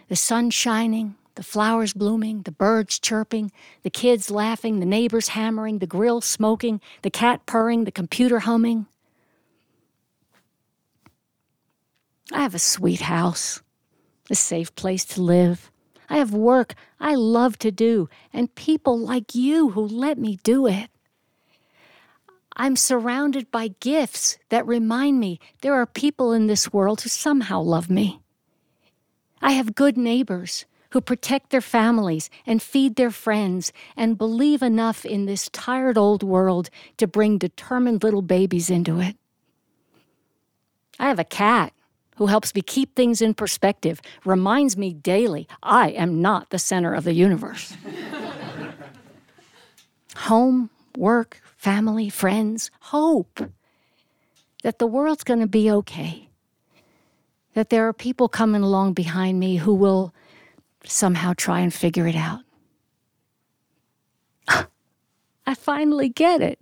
the 0.07 0.15
sun 0.15 0.51
shining, 0.51 1.15
the 1.35 1.43
flowers 1.43 1.93
blooming, 1.93 2.43
the 2.43 2.51
birds 2.51 2.99
chirping, 2.99 3.51
the 3.81 3.89
kids 3.89 4.29
laughing, 4.29 4.79
the 4.79 4.85
neighbors 4.85 5.29
hammering, 5.29 5.79
the 5.79 5.87
grill 5.87 6.21
smoking, 6.21 6.79
the 7.01 7.09
cat 7.09 7.45
purring, 7.45 7.85
the 7.85 7.91
computer 7.91 8.39
humming. 8.39 8.85
I 12.31 12.41
have 12.41 12.55
a 12.55 12.59
sweet 12.59 13.01
house, 13.01 13.61
a 14.29 14.35
safe 14.35 14.73
place 14.75 15.05
to 15.05 15.21
live. 15.21 15.71
I 16.09 16.17
have 16.17 16.33
work 16.33 16.75
I 16.99 17.15
love 17.15 17.57
to 17.59 17.71
do, 17.71 18.09
and 18.31 18.53
people 18.55 18.97
like 18.97 19.33
you 19.33 19.71
who 19.71 19.81
let 19.81 20.17
me 20.17 20.37
do 20.43 20.67
it. 20.67 20.89
I'm 22.55 22.75
surrounded 22.75 23.49
by 23.49 23.69
gifts 23.79 24.37
that 24.49 24.67
remind 24.67 25.19
me 25.19 25.39
there 25.61 25.73
are 25.73 25.87
people 25.87 26.31
in 26.31 26.45
this 26.45 26.71
world 26.71 27.01
who 27.01 27.09
somehow 27.09 27.61
love 27.61 27.89
me. 27.89 28.21
I 29.41 29.53
have 29.53 29.75
good 29.75 29.97
neighbors 29.97 30.65
who 30.93 31.01
protect 31.01 31.49
their 31.49 31.59
families 31.59 32.29
and 32.45 32.61
feed 32.61 32.95
their 32.95 33.09
friends 33.09 33.73
and 33.97 34.15
believe 34.15 34.61
enough 34.61 35.05
in 35.05 35.25
this 35.25 35.49
tired 35.49 35.97
old 35.97 36.21
world 36.21 36.69
to 36.97 37.07
bring 37.07 37.39
determined 37.39 38.03
little 38.03 38.21
babies 38.21 38.69
into 38.69 38.99
it. 38.99 39.17
I 40.99 41.07
have 41.07 41.17
a 41.17 41.23
cat 41.23 41.73
who 42.17 42.27
helps 42.27 42.53
me 42.53 42.61
keep 42.61 42.95
things 42.95 43.23
in 43.23 43.33
perspective, 43.33 44.01
reminds 44.23 44.77
me 44.77 44.93
daily 44.93 45.47
I 45.63 45.89
am 45.89 46.21
not 46.21 46.51
the 46.51 46.59
center 46.59 46.93
of 46.93 47.05
the 47.05 47.13
universe. 47.13 47.75
Home, 50.17 50.69
work, 50.95 51.41
family, 51.57 52.07
friends, 52.07 52.69
hope 52.81 53.49
that 54.61 54.77
the 54.77 54.85
world's 54.85 55.23
going 55.23 55.39
to 55.39 55.47
be 55.47 55.71
okay. 55.71 56.29
That 57.55 57.71
there 57.71 57.87
are 57.87 57.93
people 57.93 58.29
coming 58.29 58.61
along 58.61 58.93
behind 58.93 59.39
me 59.39 59.55
who 59.55 59.73
will 59.73 60.13
somehow 60.85 61.33
try 61.35 61.59
and 61.59 61.73
figure 61.73 62.07
it 62.07 62.15
out. 62.15 62.41
I 65.45 65.55
finally 65.55 66.09
get 66.09 66.41
it. 66.41 66.59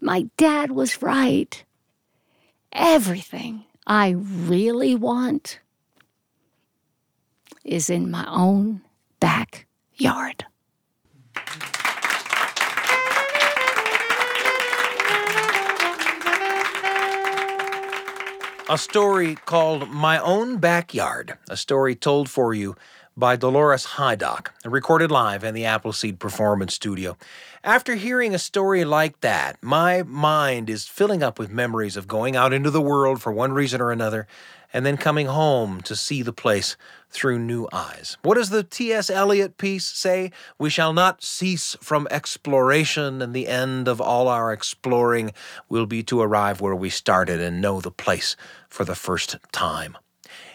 My 0.00 0.26
dad 0.36 0.70
was 0.70 1.02
right. 1.02 1.64
Everything 2.72 3.64
I 3.86 4.10
really 4.10 4.94
want 4.94 5.60
is 7.64 7.90
in 7.90 8.10
my 8.10 8.26
own 8.28 8.82
backyard. 9.20 10.46
A 18.70 18.76
story 18.76 19.34
called 19.34 19.88
My 19.88 20.18
Own 20.18 20.58
Backyard, 20.58 21.38
a 21.48 21.56
story 21.56 21.94
told 21.94 22.28
for 22.28 22.52
you 22.52 22.76
by 23.16 23.34
Dolores 23.34 23.86
Hydock, 23.96 24.48
recorded 24.62 25.10
live 25.10 25.42
in 25.42 25.54
the 25.54 25.64
Appleseed 25.64 26.18
Performance 26.20 26.74
Studio. 26.74 27.16
After 27.64 27.94
hearing 27.94 28.34
a 28.34 28.38
story 28.38 28.84
like 28.84 29.22
that, 29.22 29.56
my 29.62 30.02
mind 30.02 30.68
is 30.68 30.86
filling 30.86 31.22
up 31.22 31.38
with 31.38 31.50
memories 31.50 31.96
of 31.96 32.06
going 32.06 32.36
out 32.36 32.52
into 32.52 32.70
the 32.70 32.82
world 32.82 33.22
for 33.22 33.32
one 33.32 33.54
reason 33.54 33.80
or 33.80 33.90
another 33.90 34.26
and 34.72 34.84
then 34.84 34.96
coming 34.96 35.26
home 35.26 35.80
to 35.82 35.96
see 35.96 36.22
the 36.22 36.32
place 36.32 36.76
through 37.10 37.38
new 37.38 37.68
eyes. 37.72 38.16
What 38.22 38.34
does 38.34 38.50
the 38.50 38.62
T.S. 38.62 39.10
Eliot 39.10 39.56
piece 39.56 39.86
say? 39.86 40.30
We 40.58 40.70
shall 40.70 40.92
not 40.92 41.22
cease 41.22 41.76
from 41.80 42.06
exploration, 42.10 43.22
and 43.22 43.34
the 43.34 43.48
end 43.48 43.88
of 43.88 44.00
all 44.00 44.28
our 44.28 44.52
exploring 44.52 45.32
will 45.68 45.86
be 45.86 46.02
to 46.04 46.20
arrive 46.20 46.60
where 46.60 46.76
we 46.76 46.90
started 46.90 47.40
and 47.40 47.60
know 47.60 47.80
the 47.80 47.90
place 47.90 48.36
for 48.68 48.84
the 48.84 48.94
first 48.94 49.36
time. 49.52 49.96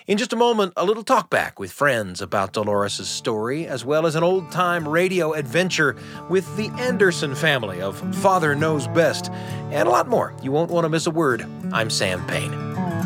In 0.06 0.18
just 0.18 0.34
a 0.34 0.38
moment, 0.38 0.74
a 0.76 0.84
little 0.86 1.04
talkback 1.04 1.60
with 1.60 1.72
friends 1.72 2.22
about 2.22 2.52
Dolores' 2.52 3.08
story, 3.08 3.66
as 3.66 3.86
well 3.86 4.06
as 4.06 4.16
an 4.16 4.24
old 4.24 4.52
time 4.52 4.88
radio 4.88 5.32
adventure 5.32 5.96
with 6.30 6.58
the 6.58 6.68
Anderson 6.78 7.36
family 7.36 7.82
of 7.82 7.98
Father 8.18 8.54
Knows 8.54 8.88
Best, 8.90 9.32
and 9.72 9.88
a 9.88 9.92
lot 9.92 10.10
more. 10.10 10.36
You 10.44 10.52
won't 10.52 10.72
want 10.72 10.84
to 10.84 10.90
miss 10.90 11.08
a 11.08 11.12
word. 11.12 11.46
I'm 11.72 11.90
Sam 11.90 12.26
Payne. 12.28 13.03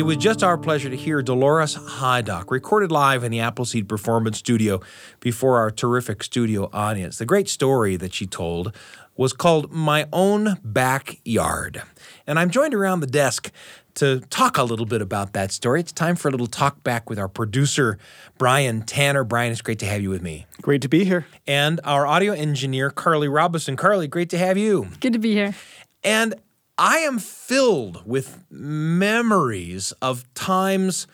It 0.00 0.04
was 0.04 0.16
just 0.16 0.42
our 0.42 0.56
pleasure 0.56 0.88
to 0.88 0.96
hear 0.96 1.20
Dolores 1.20 1.76
Hydock, 1.76 2.50
recorded 2.50 2.90
live 2.90 3.22
in 3.22 3.30
the 3.30 3.40
Appleseed 3.40 3.86
Performance 3.86 4.38
Studio 4.38 4.80
before 5.20 5.58
our 5.58 5.70
terrific 5.70 6.22
studio 6.22 6.70
audience. 6.72 7.18
The 7.18 7.26
great 7.26 7.50
story 7.50 7.96
that 7.96 8.14
she 8.14 8.26
told 8.26 8.74
was 9.18 9.34
called 9.34 9.70
My 9.70 10.06
Own 10.10 10.58
Backyard. 10.64 11.82
And 12.26 12.38
I'm 12.38 12.48
joined 12.48 12.72
around 12.72 13.00
the 13.00 13.06
desk 13.06 13.52
to 13.96 14.20
talk 14.30 14.56
a 14.56 14.62
little 14.62 14.86
bit 14.86 15.02
about 15.02 15.34
that 15.34 15.52
story. 15.52 15.80
It's 15.80 15.92
time 15.92 16.16
for 16.16 16.28
a 16.28 16.30
little 16.30 16.46
talk 16.46 16.82
back 16.82 17.10
with 17.10 17.18
our 17.18 17.28
producer, 17.28 17.98
Brian 18.38 18.80
Tanner. 18.80 19.22
Brian, 19.22 19.52
it's 19.52 19.60
great 19.60 19.80
to 19.80 19.86
have 19.86 20.00
you 20.00 20.08
with 20.08 20.22
me. 20.22 20.46
Great 20.62 20.80
to 20.80 20.88
be 20.88 21.04
here. 21.04 21.26
And 21.46 21.78
our 21.84 22.06
audio 22.06 22.32
engineer, 22.32 22.88
Carly 22.88 23.28
Robinson. 23.28 23.76
Carly, 23.76 24.08
great 24.08 24.30
to 24.30 24.38
have 24.38 24.56
you. 24.56 24.88
Good 25.00 25.12
to 25.12 25.18
be 25.18 25.34
here. 25.34 25.54
And 26.02 26.36
I 26.80 27.00
am 27.00 27.18
filled 27.18 28.06
with 28.06 28.42
memories 28.50 29.92
of 30.00 30.32
times 30.32 31.06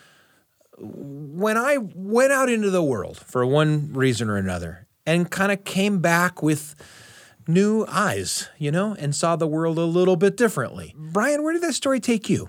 when 0.79 1.59
I 1.59 1.79
went 1.79 2.31
out 2.31 2.49
into 2.49 2.71
the 2.71 2.85
world 2.85 3.17
for 3.17 3.45
one 3.45 3.93
reason 3.93 4.31
or 4.31 4.37
another 4.37 4.87
and 5.05 5.29
kind 5.29 5.51
of 5.51 5.65
came 5.65 5.99
back 5.99 6.41
with 6.41 6.77
new 7.49 7.85
eyes, 7.89 8.49
you 8.59 8.71
know, 8.71 8.95
and 9.01 9.13
saw 9.13 9.35
the 9.35 9.49
world 9.49 9.77
a 9.77 9.85
little 9.85 10.15
bit 10.15 10.37
differently. 10.37 10.95
Brian, 10.97 11.43
where 11.43 11.53
did 11.53 11.63
that 11.63 11.75
story 11.75 11.99
take 11.99 12.31
you? 12.31 12.49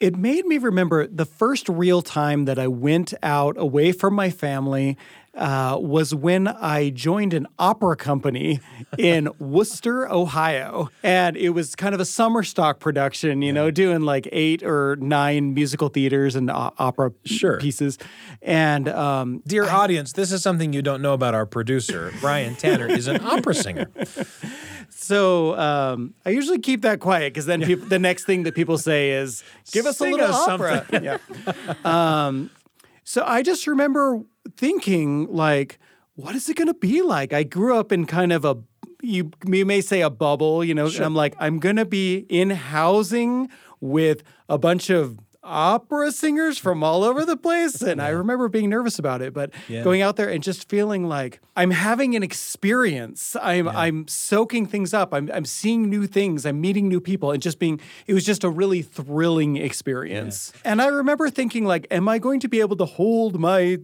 It 0.00 0.16
made 0.16 0.46
me 0.46 0.56
remember 0.56 1.06
the 1.06 1.26
first 1.26 1.68
real 1.68 2.00
time 2.00 2.46
that 2.46 2.58
I 2.58 2.66
went 2.66 3.12
out 3.22 3.58
away 3.58 3.92
from 3.92 4.14
my 4.14 4.30
family 4.30 4.96
uh, 5.34 5.78
was 5.80 6.14
when 6.14 6.46
I 6.46 6.90
joined 6.90 7.32
an 7.32 7.46
opera 7.58 7.96
company 7.96 8.60
in 8.98 9.30
Wooster, 9.38 10.10
Ohio. 10.10 10.90
And 11.02 11.36
it 11.36 11.50
was 11.50 11.74
kind 11.74 11.94
of 11.94 12.00
a 12.00 12.04
summer 12.04 12.42
stock 12.42 12.80
production, 12.80 13.40
you 13.40 13.46
yeah. 13.48 13.52
know, 13.52 13.70
doing 13.70 14.02
like 14.02 14.28
eight 14.30 14.62
or 14.62 14.96
nine 14.96 15.54
musical 15.54 15.88
theaters 15.88 16.36
and 16.36 16.50
uh, 16.50 16.70
opera 16.78 17.12
sure. 17.24 17.58
pieces. 17.58 17.98
And 18.42 18.88
um, 18.88 19.42
dear 19.46 19.64
I, 19.64 19.70
audience, 19.70 20.12
this 20.12 20.32
is 20.32 20.42
something 20.42 20.72
you 20.72 20.82
don't 20.82 21.00
know 21.00 21.14
about 21.14 21.34
our 21.34 21.46
producer. 21.46 22.12
Brian 22.20 22.54
Tanner 22.54 22.88
is 22.88 23.06
an 23.06 23.24
opera 23.24 23.54
singer. 23.54 23.88
So 24.94 25.58
um, 25.58 26.14
I 26.24 26.30
usually 26.30 26.60
keep 26.60 26.82
that 26.82 27.00
quiet 27.00 27.32
because 27.32 27.46
then 27.46 27.60
people, 27.62 27.88
the 27.88 27.98
next 27.98 28.24
thing 28.24 28.44
that 28.44 28.54
people 28.54 28.78
say 28.78 29.10
is, 29.10 29.42
"Give 29.72 29.84
us 29.84 29.98
Sing 29.98 30.08
a 30.08 30.16
little 30.16 30.34
us 30.34 30.48
opera." 30.48 30.86
Something. 30.88 31.04
yeah. 31.04 31.18
Um, 31.84 32.50
so 33.02 33.24
I 33.26 33.42
just 33.42 33.66
remember 33.66 34.22
thinking 34.56 35.26
like, 35.32 35.78
what 36.14 36.34
is 36.34 36.48
it 36.48 36.56
going 36.56 36.68
to 36.68 36.74
be 36.74 37.02
like? 37.02 37.32
I 37.32 37.42
grew 37.42 37.76
up 37.76 37.92
in 37.92 38.06
kind 38.06 38.32
of 38.32 38.44
a 38.44 38.56
you 39.02 39.30
you 39.46 39.66
may 39.66 39.80
say 39.80 40.00
a 40.02 40.10
bubble, 40.10 40.62
you 40.64 40.74
know. 40.74 40.88
Sure. 40.88 41.04
I'm 41.04 41.14
like, 41.14 41.34
I'm 41.40 41.58
going 41.58 41.76
to 41.76 41.84
be 41.84 42.18
in 42.28 42.50
housing 42.50 43.48
with 43.80 44.22
a 44.48 44.58
bunch 44.58 44.90
of 44.90 45.18
opera 45.44 46.12
singers 46.12 46.56
from 46.56 46.84
all 46.84 47.02
over 47.02 47.24
the 47.24 47.36
place. 47.36 47.82
And 47.82 48.00
I 48.00 48.10
remember 48.10 48.48
being 48.48 48.70
nervous 48.70 49.00
about 49.00 49.20
it, 49.22 49.34
but 49.34 49.50
Yeah. 49.68 49.82
going 49.82 50.00
out 50.00 50.14
there 50.14 50.28
and 50.28 50.40
just 50.40 50.68
feeling 50.68 51.08
like 51.08 51.40
I'm 51.56 51.72
having 51.72 52.14
an 52.14 52.22
experience. 52.22 53.36
I'm 53.42 53.66
I'm 53.68 54.06
soaking 54.06 54.66
things 54.66 54.94
up. 54.94 55.12
I'm 55.12 55.28
I'm 55.34 55.44
seeing 55.44 55.90
new 55.90 56.06
things. 56.06 56.46
I'm 56.46 56.60
meeting 56.60 56.86
new 56.88 57.00
people 57.00 57.32
and 57.32 57.42
just 57.42 57.58
being 57.58 57.80
it 58.06 58.14
was 58.14 58.24
just 58.24 58.44
a 58.44 58.48
really 58.48 58.82
thrilling 58.82 59.56
experience. 59.56 60.52
And 60.64 60.80
I 60.80 60.86
remember 60.86 61.28
thinking 61.28 61.64
like, 61.64 61.88
am 61.90 62.08
I 62.08 62.18
going 62.20 62.38
to 62.40 62.48
be 62.48 62.60
able 62.60 62.76
to 62.76 62.84
hold 62.84 63.40
my 63.40 63.78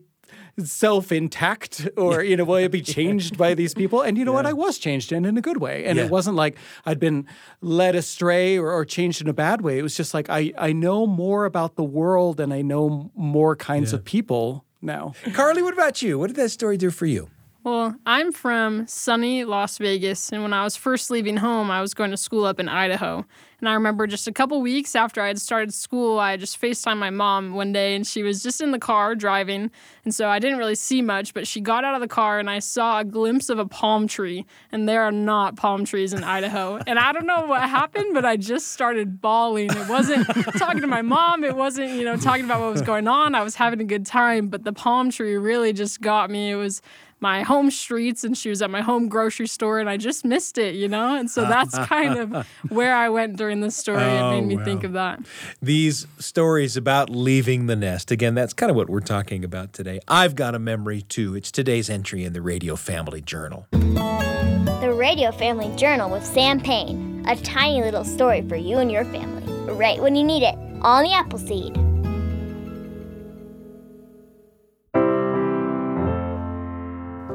self 0.58 1.12
intact 1.12 1.88
or 1.96 2.22
you 2.22 2.36
know 2.36 2.44
will 2.44 2.56
it 2.56 2.70
be 2.70 2.82
changed 2.96 3.36
by 3.38 3.54
these 3.54 3.74
people? 3.74 4.02
And 4.02 4.16
you 4.18 4.24
know 4.24 4.32
what? 4.32 4.46
I 4.46 4.52
was 4.52 4.78
changed 4.78 5.12
in 5.12 5.24
in 5.24 5.36
a 5.36 5.40
good 5.40 5.58
way. 5.58 5.84
And 5.84 5.98
Yeah. 5.98 6.04
it 6.04 6.10
wasn't 6.10 6.36
like 6.36 6.56
I'd 6.86 6.98
been 7.00 7.26
led 7.60 7.94
astray 7.94 8.58
or, 8.58 8.70
or 8.72 8.84
changed 8.84 9.20
in 9.20 9.28
a 9.28 9.32
bad 9.32 9.60
way. 9.62 9.78
It 9.78 9.82
was 9.82 9.96
just 9.96 10.14
like 10.14 10.28
I 10.30 10.52
I 10.58 10.72
know 10.72 11.06
more 11.06 11.44
about 11.44 11.76
the 11.76 11.84
world 11.84 12.40
and 12.40 12.52
I 12.52 12.62
know 12.62 13.10
more 13.14 13.56
kinds 13.56 13.92
of 13.92 14.04
people 14.04 14.64
now. 14.82 15.12
Carly, 15.32 15.62
what 15.62 15.74
about 15.74 16.02
you? 16.02 16.18
What 16.18 16.28
did 16.28 16.36
that 16.36 16.50
story 16.50 16.76
do 16.76 16.90
for 16.90 17.06
you? 17.06 17.28
Well, 17.64 17.96
I'm 18.06 18.32
from 18.32 18.86
sunny 18.86 19.44
Las 19.44 19.76
Vegas, 19.78 20.32
and 20.32 20.42
when 20.42 20.52
I 20.54 20.62
was 20.64 20.76
first 20.76 21.10
leaving 21.10 21.36
home, 21.38 21.70
I 21.70 21.80
was 21.82 21.92
going 21.92 22.10
to 22.12 22.16
school 22.16 22.44
up 22.44 22.58
in 22.60 22.68
Idaho. 22.68 23.26
And 23.60 23.68
I 23.68 23.74
remember 23.74 24.06
just 24.06 24.28
a 24.28 24.32
couple 24.32 24.60
weeks 24.60 24.94
after 24.94 25.20
I 25.20 25.26
had 25.26 25.40
started 25.40 25.74
school, 25.74 26.18
I 26.20 26.36
just 26.36 26.60
FaceTimed 26.60 26.98
my 26.98 27.10
mom 27.10 27.54
one 27.54 27.72
day, 27.72 27.96
and 27.96 28.06
she 28.06 28.22
was 28.22 28.42
just 28.42 28.60
in 28.60 28.70
the 28.70 28.78
car 28.78 29.16
driving. 29.16 29.70
And 30.04 30.14
so 30.14 30.28
I 30.28 30.38
didn't 30.38 30.58
really 30.58 30.76
see 30.76 31.02
much, 31.02 31.34
but 31.34 31.46
she 31.46 31.60
got 31.60 31.84
out 31.84 31.94
of 31.94 32.00
the 32.00 32.08
car, 32.08 32.38
and 32.38 32.48
I 32.48 32.60
saw 32.60 33.00
a 33.00 33.04
glimpse 33.04 33.48
of 33.48 33.58
a 33.58 33.66
palm 33.66 34.06
tree. 34.06 34.46
And 34.70 34.88
there 34.88 35.02
are 35.02 35.10
not 35.10 35.56
palm 35.56 35.84
trees 35.84 36.12
in 36.12 36.22
Idaho. 36.22 36.80
and 36.86 37.00
I 37.00 37.12
don't 37.12 37.26
know 37.26 37.46
what 37.46 37.62
happened, 37.62 38.14
but 38.14 38.24
I 38.24 38.36
just 38.36 38.68
started 38.68 39.20
bawling. 39.20 39.70
It 39.70 39.88
wasn't 39.88 40.26
talking 40.56 40.82
to 40.82 40.86
my 40.86 41.02
mom, 41.02 41.42
it 41.42 41.56
wasn't, 41.56 41.90
you 41.90 42.04
know, 42.04 42.16
talking 42.16 42.44
about 42.44 42.60
what 42.60 42.72
was 42.72 42.82
going 42.82 43.08
on. 43.08 43.34
I 43.34 43.42
was 43.42 43.56
having 43.56 43.80
a 43.80 43.84
good 43.84 44.06
time, 44.06 44.48
but 44.48 44.62
the 44.62 44.72
palm 44.72 45.10
tree 45.10 45.36
really 45.36 45.72
just 45.72 46.00
got 46.00 46.30
me. 46.30 46.50
It 46.50 46.56
was 46.56 46.80
my 47.20 47.42
home 47.42 47.70
streets 47.70 48.24
and 48.24 48.36
she 48.36 48.48
was 48.48 48.62
at 48.62 48.70
my 48.70 48.80
home 48.80 49.08
grocery 49.08 49.46
store 49.46 49.80
and 49.80 49.90
I 49.90 49.96
just 49.96 50.24
missed 50.24 50.58
it, 50.58 50.74
you 50.74 50.88
know? 50.88 51.16
And 51.16 51.30
so 51.30 51.42
that's 51.42 51.76
kind 51.86 52.18
of 52.18 52.46
where 52.68 52.94
I 52.94 53.08
went 53.08 53.36
during 53.36 53.60
this 53.60 53.76
story. 53.76 54.02
Oh, 54.02 54.30
it 54.30 54.40
made 54.40 54.44
oh, 54.44 54.58
me 54.58 54.64
think 54.64 54.84
of 54.84 54.92
that. 54.92 55.20
These 55.60 56.06
stories 56.18 56.76
about 56.76 57.10
leaving 57.10 57.66
the 57.66 57.76
nest. 57.76 58.10
Again, 58.10 58.34
that's 58.34 58.52
kind 58.52 58.70
of 58.70 58.76
what 58.76 58.88
we're 58.88 59.00
talking 59.00 59.44
about 59.44 59.72
today. 59.72 60.00
I've 60.06 60.34
got 60.34 60.54
a 60.54 60.58
memory 60.58 61.02
too. 61.02 61.34
It's 61.34 61.50
today's 61.50 61.90
entry 61.90 62.24
in 62.24 62.32
the 62.32 62.42
Radio 62.42 62.76
Family 62.76 63.20
Journal. 63.20 63.66
The 63.70 64.94
Radio 64.96 65.32
Family 65.32 65.74
Journal 65.76 66.10
with 66.10 66.24
Sam 66.24 66.60
Payne. 66.60 67.24
A 67.26 67.36
tiny 67.36 67.82
little 67.82 68.04
story 68.04 68.42
for 68.42 68.56
you 68.56 68.78
and 68.78 68.90
your 68.90 69.04
family. 69.06 69.44
Right 69.72 70.00
when 70.00 70.14
you 70.14 70.24
need 70.24 70.42
it. 70.42 70.54
On 70.82 71.02
the 71.02 71.12
Appleseed. 71.12 71.97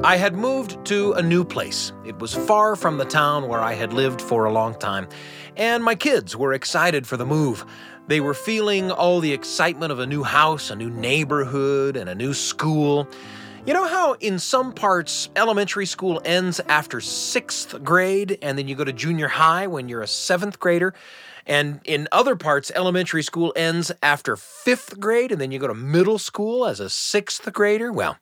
I 0.05 0.17
had 0.17 0.35
moved 0.35 0.83
to 0.87 1.13
a 1.13 1.21
new 1.21 1.45
place. 1.45 1.93
It 2.05 2.19
was 2.19 2.33
far 2.33 2.75
from 2.75 2.97
the 2.97 3.05
town 3.05 3.47
where 3.47 3.61
I 3.61 3.71
had 3.71 3.93
lived 3.93 4.19
for 4.19 4.43
a 4.43 4.51
long 4.51 4.77
time, 4.77 5.07
and 5.55 5.81
my 5.81 5.95
kids 5.95 6.35
were 6.35 6.51
excited 6.51 7.07
for 7.07 7.15
the 7.15 7.25
move. 7.25 7.65
They 8.07 8.19
were 8.19 8.33
feeling 8.33 8.91
all 8.91 9.21
the 9.21 9.31
excitement 9.31 9.93
of 9.93 9.99
a 9.99 10.05
new 10.05 10.23
house, 10.23 10.69
a 10.69 10.75
new 10.75 10.89
neighborhood, 10.89 11.95
and 11.95 12.09
a 12.09 12.15
new 12.15 12.33
school. 12.33 13.07
You 13.65 13.73
know 13.73 13.87
how 13.87 14.13
in 14.19 14.39
some 14.39 14.73
parts 14.73 15.29
elementary 15.37 15.85
school 15.85 16.21
ends 16.25 16.59
after 16.67 16.99
sixth 16.99 17.81
grade, 17.81 18.37
and 18.41 18.57
then 18.57 18.67
you 18.67 18.75
go 18.75 18.83
to 18.83 18.91
junior 18.91 19.29
high 19.29 19.67
when 19.67 19.87
you're 19.87 20.01
a 20.01 20.07
seventh 20.07 20.59
grader? 20.59 20.93
And 21.45 21.79
in 21.85 22.09
other 22.11 22.35
parts, 22.35 22.73
elementary 22.75 23.23
school 23.23 23.53
ends 23.55 23.89
after 24.03 24.35
fifth 24.35 24.99
grade, 24.99 25.31
and 25.31 25.39
then 25.39 25.51
you 25.51 25.59
go 25.59 25.67
to 25.67 25.73
middle 25.73 26.17
school 26.17 26.65
as 26.65 26.81
a 26.81 26.89
sixth 26.89 27.53
grader. 27.53 27.89
Well, 27.89 28.17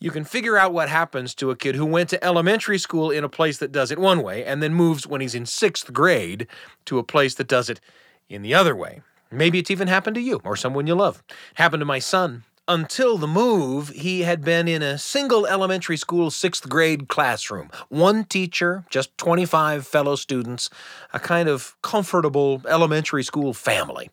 you 0.00 0.10
can 0.10 0.24
figure 0.24 0.56
out 0.56 0.72
what 0.72 0.88
happens 0.88 1.34
to 1.34 1.50
a 1.50 1.56
kid 1.56 1.74
who 1.74 1.84
went 1.84 2.08
to 2.10 2.24
elementary 2.24 2.78
school 2.78 3.10
in 3.10 3.22
a 3.22 3.28
place 3.28 3.58
that 3.58 3.72
does 3.72 3.90
it 3.90 3.98
one 3.98 4.22
way 4.22 4.46
and 4.46 4.62
then 4.62 4.72
moves 4.72 5.06
when 5.06 5.20
he's 5.20 5.34
in 5.34 5.44
sixth 5.44 5.92
grade 5.92 6.46
to 6.86 6.98
a 6.98 7.04
place 7.04 7.34
that 7.34 7.48
does 7.48 7.68
it 7.68 7.82
in 8.30 8.40
the 8.40 8.54
other 8.54 8.74
way. 8.74 9.02
Maybe 9.30 9.58
it's 9.58 9.70
even 9.70 9.88
happened 9.88 10.14
to 10.14 10.22
you 10.22 10.40
or 10.42 10.56
someone 10.56 10.86
you 10.86 10.94
love. 10.94 11.22
Happened 11.54 11.82
to 11.82 11.86
my 11.86 11.98
son. 11.98 12.44
Until 12.68 13.16
the 13.16 13.28
move, 13.28 13.90
he 13.90 14.22
had 14.22 14.42
been 14.42 14.66
in 14.66 14.82
a 14.82 14.98
single 14.98 15.46
elementary 15.46 15.96
school 15.96 16.32
sixth 16.32 16.68
grade 16.68 17.06
classroom. 17.06 17.70
One 17.90 18.24
teacher, 18.24 18.84
just 18.90 19.16
25 19.18 19.86
fellow 19.86 20.16
students, 20.16 20.68
a 21.12 21.20
kind 21.20 21.48
of 21.48 21.76
comfortable 21.82 22.62
elementary 22.68 23.22
school 23.22 23.54
family. 23.54 24.10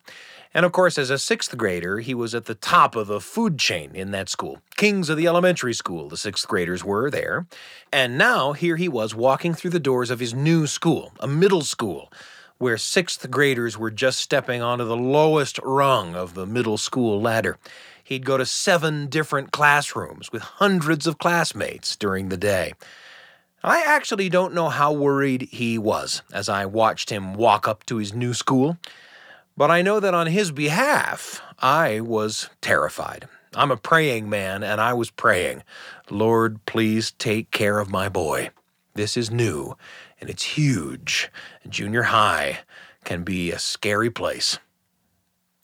And 0.54 0.64
of 0.64 0.70
course, 0.70 0.98
as 0.98 1.10
a 1.10 1.18
sixth 1.18 1.56
grader, 1.56 1.98
he 1.98 2.14
was 2.14 2.32
at 2.32 2.44
the 2.44 2.54
top 2.54 2.94
of 2.94 3.08
the 3.08 3.20
food 3.20 3.58
chain 3.58 3.90
in 3.92 4.12
that 4.12 4.28
school. 4.28 4.60
Kings 4.76 5.08
of 5.08 5.16
the 5.16 5.26
elementary 5.26 5.74
school, 5.74 6.08
the 6.08 6.16
sixth 6.16 6.46
graders 6.46 6.84
were 6.84 7.10
there. 7.10 7.48
And 7.92 8.16
now 8.16 8.52
here 8.52 8.76
he 8.76 8.88
was 8.88 9.16
walking 9.16 9.54
through 9.54 9.72
the 9.72 9.80
doors 9.80 10.10
of 10.10 10.20
his 10.20 10.32
new 10.32 10.68
school, 10.68 11.12
a 11.18 11.26
middle 11.26 11.62
school, 11.62 12.12
where 12.58 12.78
sixth 12.78 13.28
graders 13.32 13.76
were 13.76 13.90
just 13.90 14.20
stepping 14.20 14.62
onto 14.62 14.84
the 14.84 14.96
lowest 14.96 15.58
rung 15.64 16.14
of 16.14 16.34
the 16.34 16.46
middle 16.46 16.78
school 16.78 17.20
ladder. 17.20 17.58
He'd 18.04 18.26
go 18.26 18.36
to 18.36 18.46
seven 18.46 19.06
different 19.06 19.50
classrooms 19.50 20.30
with 20.30 20.42
hundreds 20.42 21.06
of 21.06 21.18
classmates 21.18 21.96
during 21.96 22.28
the 22.28 22.36
day. 22.36 22.74
I 23.62 23.80
actually 23.80 24.28
don't 24.28 24.52
know 24.52 24.68
how 24.68 24.92
worried 24.92 25.48
he 25.50 25.78
was 25.78 26.20
as 26.30 26.50
I 26.50 26.66
watched 26.66 27.08
him 27.08 27.32
walk 27.32 27.66
up 27.66 27.86
to 27.86 27.96
his 27.96 28.12
new 28.12 28.34
school, 28.34 28.76
but 29.56 29.70
I 29.70 29.80
know 29.80 30.00
that 30.00 30.12
on 30.12 30.26
his 30.26 30.50
behalf, 30.50 31.40
I 31.58 32.00
was 32.00 32.50
terrified. 32.60 33.26
I'm 33.54 33.70
a 33.70 33.76
praying 33.78 34.28
man, 34.28 34.62
and 34.62 34.80
I 34.82 34.92
was 34.92 35.10
praying, 35.10 35.62
Lord, 36.10 36.64
please 36.66 37.12
take 37.12 37.50
care 37.52 37.78
of 37.78 37.90
my 37.90 38.10
boy. 38.10 38.50
This 38.94 39.16
is 39.16 39.30
new, 39.30 39.76
and 40.20 40.28
it's 40.28 40.42
huge. 40.42 41.30
Junior 41.68 42.02
high 42.04 42.60
can 43.04 43.22
be 43.22 43.50
a 43.50 43.58
scary 43.58 44.10
place. 44.10 44.58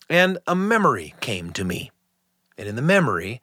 And 0.08 0.38
a 0.46 0.54
memory 0.54 1.14
came 1.20 1.50
to 1.52 1.64
me. 1.64 1.90
And 2.60 2.68
in 2.68 2.76
the 2.76 2.82
memory, 2.82 3.40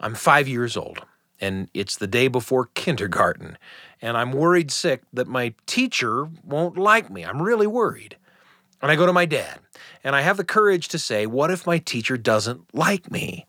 I'm 0.00 0.14
five 0.14 0.48
years 0.48 0.74
old, 0.74 1.02
and 1.38 1.68
it's 1.74 1.96
the 1.96 2.06
day 2.06 2.28
before 2.28 2.70
kindergarten, 2.72 3.58
and 4.00 4.16
I'm 4.16 4.32
worried 4.32 4.70
sick 4.70 5.02
that 5.12 5.28
my 5.28 5.52
teacher 5.66 6.30
won't 6.42 6.78
like 6.78 7.10
me. 7.10 7.24
I'm 7.24 7.42
really 7.42 7.66
worried. 7.66 8.16
And 8.80 8.90
I 8.90 8.96
go 8.96 9.04
to 9.04 9.12
my 9.12 9.26
dad, 9.26 9.58
and 10.02 10.16
I 10.16 10.22
have 10.22 10.38
the 10.38 10.44
courage 10.44 10.88
to 10.88 10.98
say, 10.98 11.26
What 11.26 11.50
if 11.50 11.66
my 11.66 11.76
teacher 11.76 12.16
doesn't 12.16 12.74
like 12.74 13.10
me? 13.10 13.44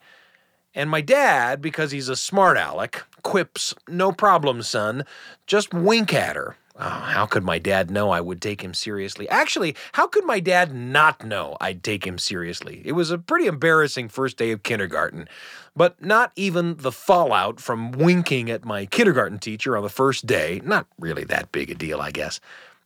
And 0.73 0.89
my 0.89 0.99
dad, 0.99 1.61
because 1.61 1.91
he's 1.91 2.09
a 2.09 2.17
smart 2.17 2.57
aleck, 2.57 3.05
quips, 3.23 3.73
No 3.87 4.11
problem, 4.11 4.63
son. 4.63 5.05
Just 5.47 5.73
wink 5.73 6.13
at 6.13 6.35
her. 6.35 6.57
Oh, 6.77 6.89
how 6.89 7.25
could 7.25 7.43
my 7.43 7.57
dad 7.57 7.89
know 7.89 8.09
I 8.09 8.19
would 8.19 8.41
take 8.41 8.61
him 8.61 8.73
seriously? 8.73 9.29
Actually, 9.29 9.77
how 9.93 10.07
could 10.07 10.25
my 10.25 10.41
dad 10.41 10.75
not 10.75 11.23
know 11.23 11.55
I'd 11.61 11.83
take 11.83 12.05
him 12.05 12.17
seriously? 12.17 12.81
It 12.83 12.91
was 12.91 13.11
a 13.11 13.17
pretty 13.17 13.45
embarrassing 13.45 14.09
first 14.09 14.35
day 14.35 14.51
of 14.51 14.63
kindergarten. 14.63 15.29
But 15.73 16.03
not 16.03 16.33
even 16.35 16.75
the 16.77 16.91
fallout 16.91 17.61
from 17.61 17.93
winking 17.93 18.49
at 18.49 18.65
my 18.65 18.85
kindergarten 18.87 19.39
teacher 19.39 19.77
on 19.77 19.83
the 19.83 19.89
first 19.89 20.25
day, 20.25 20.61
not 20.65 20.85
really 20.99 21.23
that 21.25 21.53
big 21.53 21.69
a 21.69 21.75
deal, 21.75 22.01
I 22.01 22.11
guess, 22.11 22.41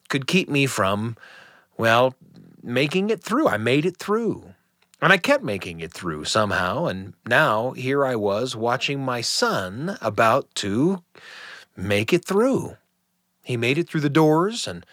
could 0.07 0.27
keep 0.27 0.49
me 0.49 0.67
from, 0.67 1.17
well, 1.75 2.13
making 2.61 3.09
it 3.09 3.23
through. 3.23 3.47
I 3.47 3.57
made 3.57 3.85
it 3.85 3.97
through. 3.97 4.53
And 5.01 5.11
I 5.11 5.17
kept 5.17 5.43
making 5.43 5.79
it 5.79 5.93
through 5.93 6.25
somehow, 6.25 6.85
and 6.85 7.13
now 7.25 7.71
here 7.71 8.05
I 8.05 8.15
was 8.15 8.55
watching 8.55 9.03
my 9.03 9.21
son 9.21 9.97
about 10.01 10.53
to 10.55 11.03
make 11.75 12.11
it 12.13 12.25
through. 12.25 12.75
He 13.49 13.57
made 13.57 13.79
it 13.79 13.89
through 13.89 14.01
the 14.01 14.11
doors, 14.11 14.67
and 14.67 14.85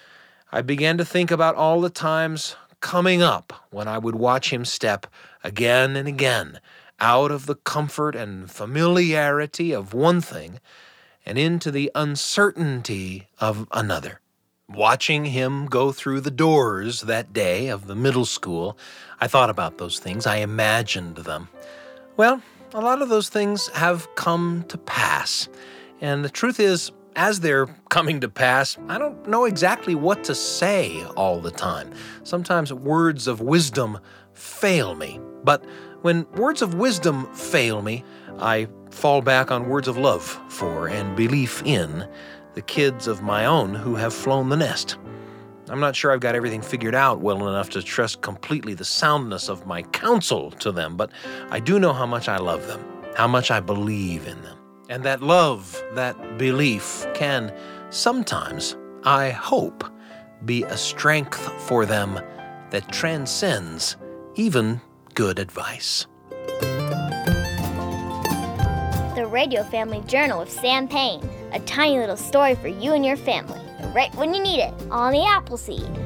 I 0.51 0.63
began 0.63 0.97
to 0.97 1.05
think 1.05 1.31
about 1.31 1.57
all 1.57 1.83
the 1.83 1.91
times 1.91 2.57
coming 2.81 3.21
up 3.21 3.53
when 3.71 3.87
I 3.87 3.99
would 3.99 4.15
watch 4.15 4.51
him 4.51 4.65
step 4.65 5.07
again 5.45 5.95
and 5.95 6.09
again 6.09 6.61
out 6.99 7.31
of 7.31 7.45
the 7.45 7.57
comfort 7.57 8.17
and 8.17 8.51
familiarity 8.51 9.73
of 9.73 9.93
one 9.93 10.23
thing 10.23 10.59
and 11.27 11.37
into 11.37 11.71
the 11.71 11.93
uncertainty 11.95 13.29
of 13.39 13.69
another. 13.73 14.23
Watching 14.71 15.27
him 15.27 15.67
go 15.67 15.93
through 15.93 16.23
the 16.23 16.31
doors 16.31 17.03
that 17.03 17.35
day 17.35 17.69
of 17.69 17.87
the 17.87 17.95
middle 17.95 18.25
school, 18.25 18.79
I 19.21 19.27
thought 19.27 19.51
about 19.51 19.77
those 19.77 19.99
things. 19.99 20.27
I 20.27 20.37
imagined 20.37 21.17
them. 21.17 21.51
Well, 22.17 22.41
a 22.73 22.81
lot 22.81 23.03
of 23.03 23.11
those 23.11 23.29
things 23.29 23.69
have 23.75 24.09
come 24.15 24.65
to 24.69 24.79
pass. 24.79 25.47
And 26.01 26.25
the 26.25 26.31
truth 26.31 26.59
is, 26.59 26.91
as 27.17 27.41
they're 27.41 27.67
coming 27.89 28.21
to 28.21 28.29
pass, 28.29 28.77
I 28.89 28.99
don't 28.99 29.27
know 29.27 29.47
exactly 29.47 29.95
what 29.95 30.23
to 30.25 30.35
say 30.35 31.03
all 31.17 31.41
the 31.41 31.51
time. 31.51 31.93
Sometimes 32.23 32.73
words 32.73 33.27
of 33.27 33.41
wisdom 33.41 33.99
fail 34.35 34.95
me. 34.95 35.19
But 35.43 35.65
when 36.03 36.31
words 36.33 36.61
of 36.61 36.75
wisdom 36.75 37.27
fail 37.35 37.81
me, 37.81 38.05
I 38.39 38.69
fall 38.91 39.23
back 39.23 39.51
on 39.51 39.69
words 39.69 39.89
of 39.89 39.97
love 39.97 40.23
for 40.49 40.89
and 40.89 41.17
belief 41.17 41.63
in 41.65 42.07
the 42.55 42.63
kids 42.63 43.07
of 43.07 43.23
my 43.23 43.47
own 43.47 43.75
who 43.75 43.95
have 43.95 44.13
flown 44.13 44.51
the 44.51 44.57
nest. 44.57 44.99
I'm 45.69 45.81
not 45.81 45.97
sure 45.97 46.13
I've 46.13 46.21
got 46.21 46.35
everything 46.35 46.63
figured 46.63 46.95
out 46.95 47.21
well 47.21 47.49
enough 47.49 47.71
to 47.71 47.83
trust 47.83 48.21
completely 48.21 48.75
the 48.75 48.85
soundness 48.85 49.49
of 49.49 49.67
my 49.67 49.83
counsel 49.83 50.53
to 50.53 50.71
them, 50.71 50.97
but 50.97 51.11
I 51.51 51.61
do 51.61 51.81
know 51.81 51.93
how 51.93 52.07
much 52.07 52.29
I 52.29 52.37
love 52.37 52.67
them, 52.69 52.85
how 53.17 53.27
much 53.27 53.51
I 53.51 53.61
believe 53.61 54.27
in 54.27 54.41
them. 54.43 54.56
And 54.89 55.03
that 55.03 55.21
love, 55.21 55.83
that 55.95 56.39
belief 56.39 57.07
can 57.15 57.53
sometimes, 57.91 58.77
I 59.05 59.31
hope, 59.31 59.85
be 60.45 60.63
a 60.65 60.77
strength 60.77 61.41
for 61.63 61.85
them 61.87 62.21
that 62.71 62.93
transcends 62.93 63.97
even 64.37 64.81
good 65.15 65.39
advice. 65.41 66.07
The 69.17 69.27
Radio 69.29 69.65
Family 69.65 70.03
Journal 70.07 70.39
with 70.39 70.53
Sam 70.53 70.87
Payne, 70.87 71.29
a 71.53 71.59
tiny 71.61 71.99
little 71.99 72.17
story 72.17 72.55
for 72.55 72.69
you 72.69 72.93
and 72.93 73.05
your 73.05 73.17
family, 73.17 73.61
right 73.93 74.15
when 74.15 74.35
you 74.35 74.43
need 74.43 74.61
it, 74.61 74.75
on 74.91 75.13
the 75.13 75.25
Appleseed. 75.25 76.06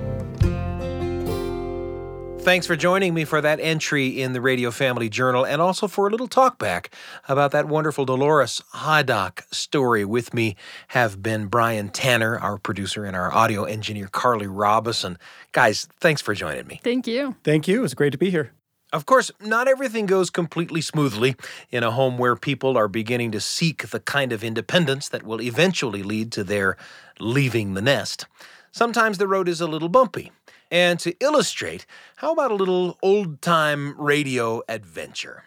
Thanks 2.42 2.66
for 2.66 2.74
joining 2.74 3.12
me 3.12 3.26
for 3.26 3.42
that 3.42 3.61
entry 3.61 4.20
in 4.20 4.33
the 4.33 4.40
Radio 4.40 4.70
Family 4.70 5.11
Journal 5.11 5.44
and 5.44 5.61
also 5.61 5.87
for 5.87 6.09
a 6.09 6.11
little 6.11 6.26
talk 6.26 6.59
back 6.59 6.90
about 7.29 7.50
that 7.53 7.68
wonderful 7.68 8.07
Dolores 8.07 8.62
Hydock 8.74 9.42
story. 9.55 10.07
With 10.07 10.33
me 10.33 10.57
have 10.88 11.22
been 11.22 11.48
Brian 11.48 11.90
Tanner, 11.90 12.38
our 12.38 12.57
producer, 12.57 13.05
and 13.05 13.14
our 13.14 13.33
audio 13.33 13.64
engineer, 13.64 14.09
Carly 14.09 14.46
Robison. 14.46 15.18
Guys, 15.53 15.87
thanks 16.00 16.22
for 16.22 16.35
joining 16.35 16.66
me. 16.66 16.81
Thank 16.83 17.07
you. 17.07 17.37
Thank 17.44 17.68
you. 17.68 17.81
It 17.81 17.83
was 17.83 17.94
great 17.94 18.12
to 18.12 18.18
be 18.18 18.31
here. 18.31 18.53
Of 18.90 19.05
course, 19.05 19.31
not 19.40 19.68
everything 19.68 20.07
goes 20.07 20.31
completely 20.31 20.81
smoothly 20.81 21.37
in 21.70 21.85
a 21.85 21.90
home 21.90 22.16
where 22.16 22.35
people 22.37 22.76
are 22.76 22.88
beginning 22.88 23.33
to 23.33 23.40
seek 23.40 23.90
the 23.90 24.00
kind 24.00 24.33
of 24.33 24.42
independence 24.42 25.11
that 25.11 25.22
will 25.22 25.42
eventually 25.42 26.03
lead 26.03 26.33
to 26.33 26.42
their 26.42 26.79
leaving 27.20 27.74
the 27.74 27.83
nest. 27.83 28.26
Sometimes 28.72 29.18
the 29.18 29.29
road 29.29 29.48
is 29.48 29.61
a 29.61 29.66
little 29.66 29.88
bumpy. 29.88 30.33
And 30.70 31.00
to 31.00 31.14
illustrate, 31.20 31.85
how 32.16 32.33
about 32.33 32.52
a 32.52 32.54
little 32.54 32.98
old 33.02 33.42
time 33.42 34.00
radio 34.00 34.62
adventure? 34.68 35.44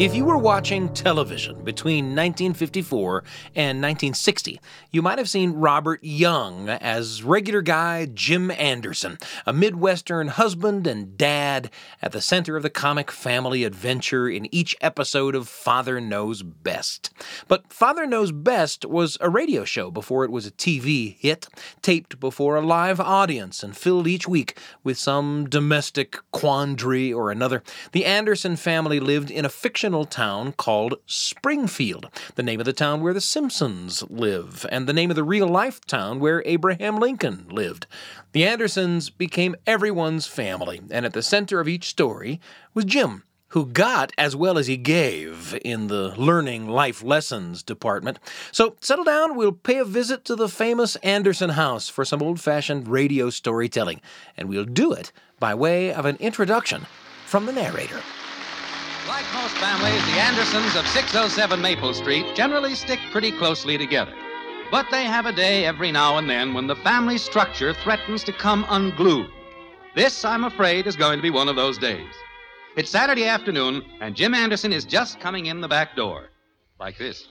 If 0.00 0.14
you 0.14 0.24
were 0.24 0.38
watching 0.38 0.88
television 0.94 1.62
between 1.62 2.16
1954 2.16 3.22
and 3.54 3.82
1960, 3.82 4.58
you 4.90 5.02
might 5.02 5.18
have 5.18 5.28
seen 5.28 5.52
Robert 5.52 6.02
Young 6.02 6.70
as 6.70 7.22
regular 7.22 7.60
guy 7.60 8.06
Jim 8.06 8.50
Anderson, 8.52 9.18
a 9.44 9.52
Midwestern 9.52 10.28
husband 10.28 10.86
and 10.86 11.18
dad 11.18 11.70
at 12.00 12.12
the 12.12 12.22
center 12.22 12.56
of 12.56 12.62
the 12.62 12.70
comic 12.70 13.10
family 13.10 13.62
adventure 13.62 14.26
in 14.26 14.48
each 14.54 14.74
episode 14.80 15.34
of 15.34 15.50
Father 15.50 16.00
Knows 16.00 16.42
Best. 16.42 17.10
But 17.46 17.70
Father 17.70 18.06
Knows 18.06 18.32
Best 18.32 18.86
was 18.86 19.18
a 19.20 19.28
radio 19.28 19.66
show 19.66 19.90
before 19.90 20.24
it 20.24 20.32
was 20.32 20.46
a 20.46 20.50
TV 20.50 21.18
hit, 21.18 21.46
taped 21.82 22.18
before 22.18 22.56
a 22.56 22.62
live 22.62 23.00
audience 23.00 23.62
and 23.62 23.76
filled 23.76 24.06
each 24.06 24.26
week 24.26 24.58
with 24.82 24.96
some 24.96 25.46
domestic 25.46 26.16
quandary 26.30 27.12
or 27.12 27.30
another. 27.30 27.62
The 27.92 28.06
Anderson 28.06 28.56
family 28.56 28.98
lived 28.98 29.30
in 29.30 29.44
a 29.44 29.50
fictional 29.50 29.89
town 30.04 30.52
called 30.52 30.94
Springfield, 31.06 32.08
the 32.36 32.42
name 32.42 32.60
of 32.60 32.66
the 32.66 32.72
town 32.72 33.00
where 33.00 33.12
the 33.12 33.20
Simpsons 33.20 34.02
live, 34.08 34.64
and 34.70 34.86
the 34.86 34.92
name 34.92 35.10
of 35.10 35.16
the 35.16 35.24
real 35.24 35.48
life 35.48 35.80
town 35.86 36.20
where 36.20 36.42
Abraham 36.46 36.98
Lincoln 36.98 37.46
lived. 37.50 37.86
The 38.32 38.46
Andersons 38.46 39.10
became 39.10 39.56
everyone's 39.66 40.26
family, 40.26 40.80
and 40.90 41.04
at 41.04 41.12
the 41.12 41.22
center 41.22 41.58
of 41.58 41.68
each 41.68 41.88
story 41.88 42.40
was 42.72 42.84
Jim 42.84 43.24
who 43.50 43.66
got 43.66 44.12
as 44.16 44.36
well 44.36 44.58
as 44.58 44.68
he 44.68 44.76
gave 44.76 45.58
in 45.64 45.88
the 45.88 46.14
learning 46.16 46.68
life 46.68 47.02
lessons 47.02 47.62
department. 47.62 48.18
So 48.52 48.76
settle 48.80 49.04
down, 49.04 49.34
we'll 49.34 49.52
pay 49.52 49.78
a 49.78 49.84
visit 49.84 50.24
to 50.26 50.36
the 50.36 50.48
famous 50.48 50.94
Anderson 50.96 51.50
house 51.50 51.88
for 51.88 52.04
some 52.04 52.22
old 52.22 52.40
fashioned 52.40 52.86
radio 52.86 53.28
storytelling, 53.28 54.00
and 54.36 54.48
we'll 54.48 54.64
do 54.64 54.92
it 54.92 55.10
by 55.40 55.54
way 55.54 55.92
of 55.92 56.06
an 56.06 56.16
introduction 56.20 56.86
from 57.26 57.46
the 57.46 57.52
narrator. 57.52 58.00
Like 59.10 59.26
most 59.34 59.56
families, 59.56 60.06
the 60.06 60.20
Andersons 60.20 60.76
of 60.76 60.86
607 60.86 61.60
Maple 61.60 61.92
Street 61.92 62.32
generally 62.36 62.76
stick 62.76 63.00
pretty 63.10 63.32
closely 63.32 63.76
together. 63.76 64.14
But 64.70 64.86
they 64.92 65.02
have 65.02 65.26
a 65.26 65.32
day 65.32 65.64
every 65.64 65.90
now 65.90 66.18
and 66.18 66.30
then 66.30 66.54
when 66.54 66.68
the 66.68 66.76
family 66.76 67.18
structure 67.18 67.74
threatens 67.74 68.22
to 68.22 68.32
come 68.32 68.64
unglued. 68.68 69.28
This, 69.96 70.24
I'm 70.24 70.44
afraid, 70.44 70.86
is 70.86 70.94
going 70.94 71.18
to 71.18 71.22
be 71.22 71.30
one 71.30 71.48
of 71.48 71.56
those 71.56 71.76
days. 71.76 72.14
It's 72.76 72.88
Saturday 72.88 73.24
afternoon, 73.24 73.82
and 74.00 74.14
Jim 74.14 74.32
Anderson 74.32 74.72
is 74.72 74.84
just 74.84 75.18
coming 75.18 75.46
in 75.46 75.60
the 75.60 75.66
back 75.66 75.96
door. 75.96 76.28
Like 76.78 76.96
this. 76.96 77.26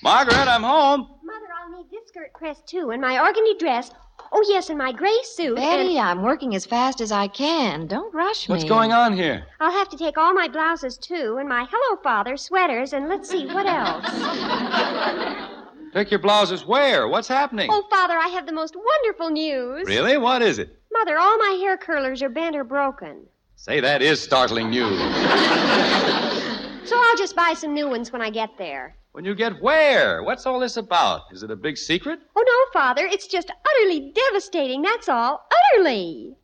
Margaret, 0.00 0.46
I'm 0.46 0.62
home. 0.62 1.08
Mother, 1.24 1.46
I'll 1.60 1.76
need 1.76 1.90
this 1.90 2.06
skirt 2.06 2.32
pressed 2.34 2.68
too, 2.68 2.92
and 2.92 3.02
my 3.02 3.14
organdy 3.14 3.58
dress. 3.58 3.90
Oh, 4.32 4.44
yes, 4.48 4.70
in 4.70 4.76
my 4.76 4.92
gray 4.92 5.16
suit. 5.22 5.56
Betty, 5.56 5.96
and 5.98 6.08
I'm 6.08 6.22
working 6.22 6.54
as 6.54 6.64
fast 6.66 7.00
as 7.00 7.12
I 7.12 7.28
can. 7.28 7.86
Don't 7.86 8.12
rush 8.14 8.48
me. 8.48 8.54
What's 8.54 8.64
going 8.64 8.92
on 8.92 9.16
here? 9.16 9.46
I'll 9.60 9.72
have 9.72 9.88
to 9.90 9.96
take 9.96 10.18
all 10.18 10.32
my 10.34 10.48
blouses 10.48 10.98
too, 10.98 11.36
and 11.38 11.48
my 11.48 11.66
Hello 11.70 12.00
Father 12.02 12.36
sweaters, 12.36 12.92
and 12.92 13.08
let's 13.08 13.28
see, 13.30 13.46
what 13.46 13.66
else? 13.66 14.04
Take 15.94 16.10
your 16.10 16.18
blouses 16.18 16.66
where? 16.66 17.06
What's 17.06 17.28
happening? 17.28 17.68
Oh, 17.70 17.86
Father, 17.88 18.14
I 18.18 18.26
have 18.26 18.46
the 18.46 18.52
most 18.52 18.74
wonderful 18.74 19.30
news. 19.30 19.86
Really? 19.86 20.18
What 20.18 20.42
is 20.42 20.58
it? 20.58 20.76
Mother, 20.92 21.16
all 21.16 21.38
my 21.38 21.56
hair 21.60 21.76
curlers 21.76 22.20
are 22.20 22.28
bent 22.28 22.56
or 22.56 22.64
broken. 22.64 23.26
Say, 23.54 23.78
that 23.78 24.02
is 24.02 24.20
startling 24.20 24.70
news. 24.70 24.98
So 26.84 26.96
I'll 26.98 27.16
just 27.16 27.34
buy 27.34 27.54
some 27.56 27.72
new 27.72 27.88
ones 27.88 28.12
when 28.12 28.20
I 28.20 28.28
get 28.28 28.58
there. 28.58 28.94
When 29.14 29.24
you 29.24 29.32
get 29.36 29.62
where? 29.62 30.24
What's 30.24 30.44
all 30.44 30.58
this 30.58 30.76
about? 30.76 31.22
Is 31.32 31.44
it 31.44 31.50
a 31.52 31.54
big 31.54 31.78
secret? 31.78 32.18
Oh, 32.34 32.44
no, 32.44 32.72
Father, 32.80 33.06
it's 33.06 33.28
just 33.28 33.48
utterly 33.48 34.12
devastating, 34.12 34.82
that's 34.82 35.08
all. 35.08 35.46
Utterly. 35.72 36.34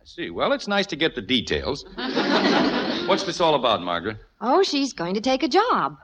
I 0.00 0.04
see. 0.04 0.30
Well, 0.30 0.52
it's 0.52 0.68
nice 0.68 0.86
to 0.86 0.96
get 0.96 1.16
the 1.16 1.22
details. 1.22 1.84
What's 3.08 3.24
this 3.24 3.40
all 3.40 3.56
about, 3.56 3.82
Margaret? 3.82 4.18
Oh, 4.40 4.62
she's 4.62 4.92
going 4.92 5.14
to 5.14 5.20
take 5.20 5.42
a 5.42 5.48
job. 5.48 5.96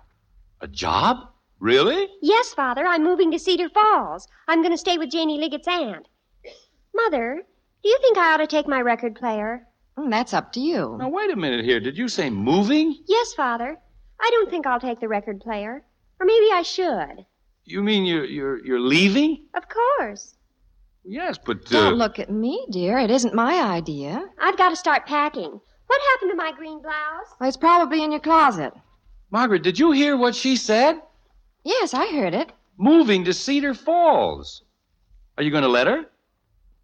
A 0.62 0.66
job? 0.66 1.28
Really? 1.60 2.08
Yes, 2.20 2.52
Father, 2.54 2.84
I'm 2.84 3.04
moving 3.04 3.30
to 3.30 3.38
Cedar 3.38 3.68
Falls. 3.68 4.26
I'm 4.48 4.62
going 4.62 4.72
to 4.74 4.78
stay 4.78 4.98
with 4.98 5.12
Janie 5.12 5.38
Liggett's 5.38 5.68
aunt. 5.68 6.08
Mother, 6.92 7.42
do 7.84 7.88
you 7.88 7.98
think 8.02 8.18
I 8.18 8.34
ought 8.34 8.38
to 8.38 8.48
take 8.48 8.66
my 8.66 8.80
record 8.80 9.14
player? 9.14 9.64
Mm, 9.96 10.10
That's 10.10 10.34
up 10.34 10.52
to 10.54 10.60
you. 10.60 10.96
Now, 10.98 11.08
wait 11.08 11.30
a 11.30 11.36
minute 11.36 11.64
here. 11.64 11.78
Did 11.78 11.96
you 11.96 12.08
say 12.08 12.30
moving? 12.30 12.98
Yes, 13.06 13.32
Father. 13.34 13.76
I 14.20 14.28
don't 14.32 14.50
think 14.50 14.66
I'll 14.66 14.80
take 14.80 14.98
the 14.98 15.06
record 15.08 15.40
player. 15.40 15.84
Or 16.20 16.26
maybe 16.26 16.46
I 16.52 16.62
should. 16.62 17.26
You 17.64 17.82
mean 17.82 18.04
you're 18.04 18.24
you're 18.24 18.64
you're 18.64 18.80
leaving? 18.80 19.44
Of 19.54 19.64
course. 19.68 20.34
Yes, 21.04 21.38
but 21.38 21.58
uh, 21.72 21.90
Don't 21.90 21.98
look 21.98 22.18
at 22.18 22.30
me, 22.30 22.66
dear. 22.70 22.98
It 22.98 23.10
isn't 23.10 23.34
my 23.34 23.60
idea. 23.60 24.24
I've 24.40 24.58
got 24.58 24.70
to 24.70 24.76
start 24.76 25.06
packing. 25.06 25.60
What 25.86 26.00
happened 26.12 26.32
to 26.32 26.36
my 26.36 26.52
green 26.52 26.82
blouse? 26.82 27.28
Well, 27.38 27.48
it's 27.48 27.56
probably 27.56 28.02
in 28.02 28.10
your 28.10 28.20
closet. 28.20 28.72
Margaret, 29.30 29.62
did 29.62 29.78
you 29.78 29.92
hear 29.92 30.16
what 30.16 30.34
she 30.34 30.56
said? 30.56 31.00
Yes, 31.64 31.94
I 31.94 32.06
heard 32.12 32.34
it. 32.34 32.50
Moving 32.76 33.24
to 33.24 33.32
Cedar 33.32 33.72
Falls. 33.74 34.62
Are 35.38 35.44
you 35.44 35.50
going 35.50 35.62
to 35.62 35.68
let 35.68 35.86
her? 35.86 36.06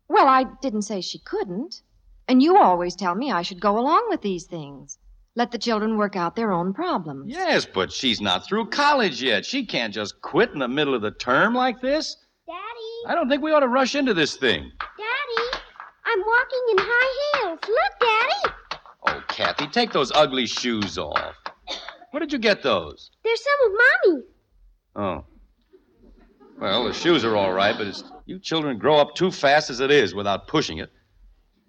Well, 0.09 0.27
I 0.29 0.45
didn't 0.61 0.83
say 0.83 1.01
she 1.01 1.19
couldn't. 1.19 1.83
And 2.29 2.43
you 2.43 2.57
always 2.57 2.95
tell 2.95 3.15
me 3.15 3.33
I 3.33 3.43
should 3.43 3.61
go 3.61 3.79
along 3.79 4.07
with 4.09 4.23
these 4.23 4.45
things. 4.45 4.99
Let 5.35 5.51
the 5.51 5.59
children 5.59 5.97
work 5.97 6.15
out 6.15 6.37
their 6.37 6.53
own 6.53 6.75
problems. 6.75 7.25
Yes, 7.27 7.65
but 7.65 7.91
she's 7.91 8.21
not 8.21 8.45
through 8.45 8.67
college 8.67 9.23
yet. 9.23 9.47
She 9.47 9.65
can't 9.65 9.95
just 9.95 10.21
quit 10.21 10.51
in 10.53 10.59
the 10.59 10.69
middle 10.69 10.95
of 10.95 11.01
the 11.01 11.11
term 11.11 11.55
like 11.55 11.81
this. 11.81 12.17
Daddy, 12.47 13.07
I 13.07 13.15
don't 13.15 13.31
think 13.31 13.43
we 13.43 13.53
ought 13.53 13.61
to 13.61 13.69
rush 13.69 13.95
into 13.95 14.13
this 14.13 14.37
thing. 14.37 14.71
Daddy, 14.81 15.63
I'm 16.05 16.21
walking 16.21 16.61
in 16.73 16.77
high 16.81 17.41
heels. 17.41 17.59
Look, 17.67 18.01
Daddy. 18.01 18.57
Oh, 19.07 19.25
Kathy, 19.29 19.67
take 19.69 19.91
those 19.91 20.13
ugly 20.15 20.47
shoes 20.47 20.99
off. 20.99 21.35
Where 22.11 22.21
did 22.21 22.31
you 22.31 22.39
get 22.39 22.63
those? 22.63 23.11
They're 23.25 23.35
some 23.37 23.73
of 23.73 23.81
Mommy's. 24.07 24.25
Oh. 24.95 25.25
Well, 26.61 26.85
the 26.85 26.93
shoes 26.93 27.25
are 27.25 27.37
all 27.37 27.55
right, 27.55 27.75
but 27.77 27.87
it's, 27.87 28.05
you 28.27 28.39
children 28.39 28.77
grow 28.77 28.99
up 28.99 29.15
too 29.15 29.31
fast 29.31 29.71
as 29.71 29.81
it 29.81 29.91
is 29.91 30.15
without 30.15 30.47
pushing 30.47 30.77
it. 30.79 30.91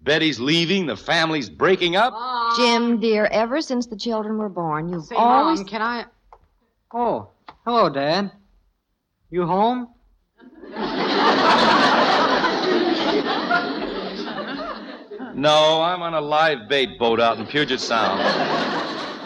Betty's 0.03 0.39
leaving, 0.39 0.85
the 0.85 0.97
family's 0.97 1.49
breaking 1.49 1.95
up. 1.95 2.13
Jim, 2.57 2.99
dear, 2.99 3.25
ever 3.31 3.61
since 3.61 3.87
the 3.87 3.95
children 3.95 4.37
were 4.37 4.49
born, 4.49 4.89
you've 4.89 5.05
Say, 5.05 5.15
always. 5.15 5.59
Mom, 5.59 5.67
can 5.67 5.81
I? 5.81 6.05
Oh, 6.93 7.29
hello, 7.65 7.89
Dad. 7.89 8.31
You 9.29 9.45
home? 9.45 9.89
No, 15.35 15.81
I'm 15.81 16.01
on 16.01 16.13
a 16.13 16.21
live 16.21 16.69
bait 16.69 16.99
boat 16.99 17.19
out 17.19 17.39
in 17.39 17.47
Puget 17.47 17.79
Sound. 17.79 18.21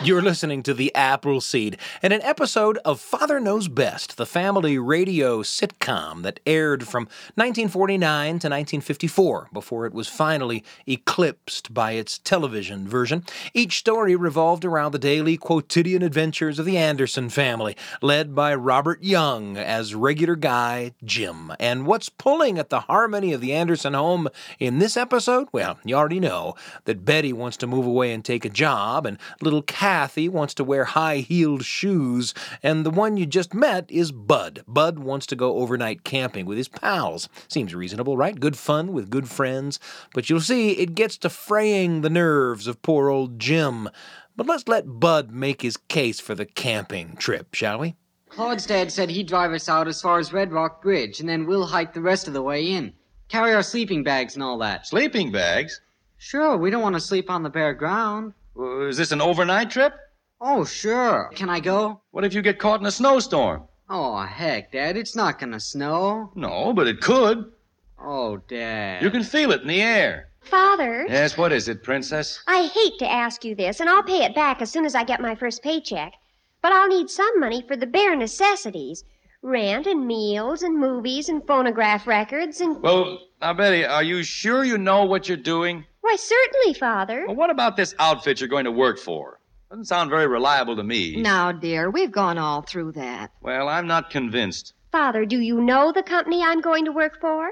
You're 0.03 0.21
listening 0.21 0.61
to 0.63 0.75
The 0.75 0.93
Appleseed 0.93 1.75
and 2.03 2.13
an 2.13 2.21
episode 2.21 2.77
of 2.85 3.01
Father 3.01 3.39
Knows 3.39 3.67
Best, 3.67 4.15
the 4.15 4.27
family 4.27 4.77
radio 4.77 5.41
sitcom 5.41 6.21
that 6.21 6.39
aired 6.45 6.87
from 6.87 7.05
1949 7.33 8.25
to 8.27 8.33
1954 8.33 9.49
before 9.51 9.87
it 9.87 9.93
was 9.93 10.07
finally 10.07 10.63
eclipsed 10.85 11.73
by 11.73 11.93
its 11.93 12.19
television 12.19 12.87
version. 12.87 13.25
Each 13.55 13.79
story 13.79 14.15
revolved 14.15 14.63
around 14.63 14.91
the 14.91 14.99
daily 14.99 15.35
quotidian 15.35 16.03
adventures 16.03 16.59
of 16.59 16.65
the 16.65 16.77
Anderson 16.77 17.29
family, 17.29 17.75
led 18.01 18.35
by 18.35 18.53
Robert 18.53 19.03
Young 19.03 19.57
as 19.57 19.95
regular 19.95 20.35
guy 20.35 20.93
Jim. 21.03 21.51
And 21.59 21.87
what's 21.87 22.07
pulling 22.07 22.59
at 22.59 22.69
the 22.69 22.81
harmony 22.81 23.33
of 23.33 23.41
the 23.41 23.51
Anderson 23.51 23.95
home 23.95 24.29
in 24.59 24.77
this 24.77 24.95
episode? 24.95 25.47
Well, 25.51 25.79
you 25.83 25.95
already 25.95 26.19
know 26.19 26.55
that 26.85 27.03
Betty 27.03 27.33
wants 27.33 27.57
to 27.57 27.67
move 27.67 27.87
away 27.87 28.13
and 28.13 28.23
take 28.23 28.45
a 28.45 28.49
job, 28.49 29.05
and 29.07 29.17
little 29.41 29.63
Kathy 29.87 30.27
wants 30.27 30.53
to 30.55 30.65
wear 30.65 30.83
high 30.83 31.19
heeled 31.19 31.63
shoes, 31.63 32.33
and 32.61 32.85
the 32.85 32.89
one 32.89 33.15
you 33.15 33.25
just 33.25 33.53
met 33.53 33.89
is 33.89 34.11
Bud. 34.11 34.61
Bud 34.67 34.99
wants 34.99 35.25
to 35.27 35.35
go 35.37 35.59
overnight 35.59 36.03
camping 36.03 36.45
with 36.45 36.57
his 36.57 36.67
pals. 36.67 37.29
Seems 37.47 37.73
reasonable, 37.73 38.17
right? 38.17 38.37
Good 38.37 38.57
fun 38.57 38.91
with 38.91 39.09
good 39.09 39.29
friends. 39.29 39.79
But 40.13 40.29
you'll 40.29 40.41
see 40.41 40.71
it 40.71 40.93
gets 40.93 41.17
to 41.19 41.29
fraying 41.29 42.01
the 42.01 42.09
nerves 42.09 42.67
of 42.67 42.81
poor 42.81 43.09
old 43.09 43.39
Jim. 43.39 43.87
But 44.35 44.45
let's 44.45 44.67
let 44.67 44.99
Bud 44.99 45.31
make 45.31 45.61
his 45.61 45.77
case 45.77 46.19
for 46.19 46.35
the 46.35 46.45
camping 46.45 47.15
trip, 47.15 47.53
shall 47.53 47.79
we? 47.79 47.95
Claude's 48.27 48.65
dad 48.65 48.91
said 48.91 49.09
he'd 49.09 49.29
drive 49.29 49.53
us 49.53 49.69
out 49.69 49.87
as 49.87 50.01
far 50.01 50.19
as 50.19 50.33
Red 50.33 50.51
Rock 50.51 50.81
Bridge, 50.81 51.21
and 51.21 51.29
then 51.29 51.45
we'll 51.45 51.65
hike 51.65 51.93
the 51.93 52.01
rest 52.01 52.27
of 52.27 52.33
the 52.33 52.41
way 52.41 52.61
in. 52.61 52.91
Carry 53.29 53.53
our 53.53 53.63
sleeping 53.63 54.03
bags 54.03 54.33
and 54.33 54.43
all 54.43 54.57
that. 54.57 54.85
Sleeping 54.85 55.31
bags? 55.31 55.79
Sure, 56.17 56.57
we 56.57 56.71
don't 56.71 56.83
want 56.83 56.95
to 56.95 56.99
sleep 56.99 57.29
on 57.29 57.43
the 57.43 57.49
bare 57.49 57.73
ground. 57.73 58.33
Uh, 58.57 58.87
is 58.87 58.97
this 58.97 59.11
an 59.11 59.21
overnight 59.21 59.69
trip? 59.69 59.93
Oh, 60.41 60.65
sure. 60.65 61.31
Can 61.35 61.49
I 61.49 61.59
go? 61.59 62.01
What 62.11 62.23
if 62.25 62.33
you 62.33 62.41
get 62.41 62.59
caught 62.59 62.79
in 62.79 62.85
a 62.85 62.91
snowstorm? 62.91 63.63
Oh, 63.89 64.21
heck, 64.21 64.71
Dad, 64.71 64.97
it's 64.97 65.15
not 65.15 65.39
gonna 65.39 65.59
snow. 65.59 66.31
No, 66.35 66.73
but 66.73 66.87
it 66.87 67.01
could. 67.01 67.51
Oh, 67.99 68.37
Dad. 68.37 69.01
You 69.01 69.09
can 69.09 69.23
feel 69.23 69.51
it 69.51 69.61
in 69.61 69.67
the 69.67 69.81
air. 69.81 70.29
Father, 70.41 71.05
Yes, 71.09 71.37
what 71.37 71.51
is 71.51 71.67
it, 71.67 71.83
Princess? 71.83 72.39
I 72.47 72.67
hate 72.67 72.99
to 72.99 73.09
ask 73.11 73.43
you 73.43 73.55
this, 73.55 73.79
and 73.79 73.89
I'll 73.89 74.03
pay 74.03 74.23
it 74.23 74.35
back 74.35 74.61
as 74.61 74.71
soon 74.71 74.85
as 74.85 74.95
I 74.95 75.03
get 75.03 75.19
my 75.21 75.35
first 75.35 75.61
paycheck. 75.63 76.13
But 76.61 76.71
I'll 76.71 76.87
need 76.87 77.09
some 77.09 77.39
money 77.39 77.63
for 77.67 77.75
the 77.75 77.85
bare 77.87 78.15
necessities 78.15 79.03
rent 79.43 79.85
and 79.87 80.07
meals 80.07 80.63
and 80.63 80.77
movies 80.77 81.29
and 81.29 81.45
phonograph 81.45 82.07
records 82.07 82.59
and. 82.61 82.81
Well, 82.81 83.19
now, 83.41 83.53
Betty, 83.53 83.85
are 83.85 84.03
you 84.03 84.23
sure 84.23 84.63
you 84.63 84.77
know 84.77 85.05
what 85.05 85.27
you're 85.27 85.37
doing? 85.37 85.85
Why, 86.07 86.15
certainly, 86.15 86.73
Father. 86.73 87.25
Well, 87.27 87.35
what 87.35 87.49
about 87.49 87.75
this 87.75 87.93
outfit 87.99 88.39
you're 88.39 88.47
going 88.47 88.63
to 88.63 88.71
work 88.71 88.97
for? 88.97 89.41
Doesn't 89.69 89.83
sound 89.85 90.09
very 90.09 90.25
reliable 90.25 90.77
to 90.77 90.83
me. 90.83 91.17
Now, 91.17 91.51
dear, 91.51 91.89
we've 91.89 92.13
gone 92.13 92.37
all 92.37 92.61
through 92.61 92.93
that. 92.93 93.31
Well, 93.41 93.67
I'm 93.67 93.87
not 93.87 94.09
convinced. 94.09 94.71
Father, 94.93 95.25
do 95.25 95.37
you 95.37 95.59
know 95.59 95.91
the 95.91 96.03
company 96.03 96.41
I'm 96.41 96.61
going 96.61 96.85
to 96.85 96.93
work 96.93 97.19
for? 97.19 97.51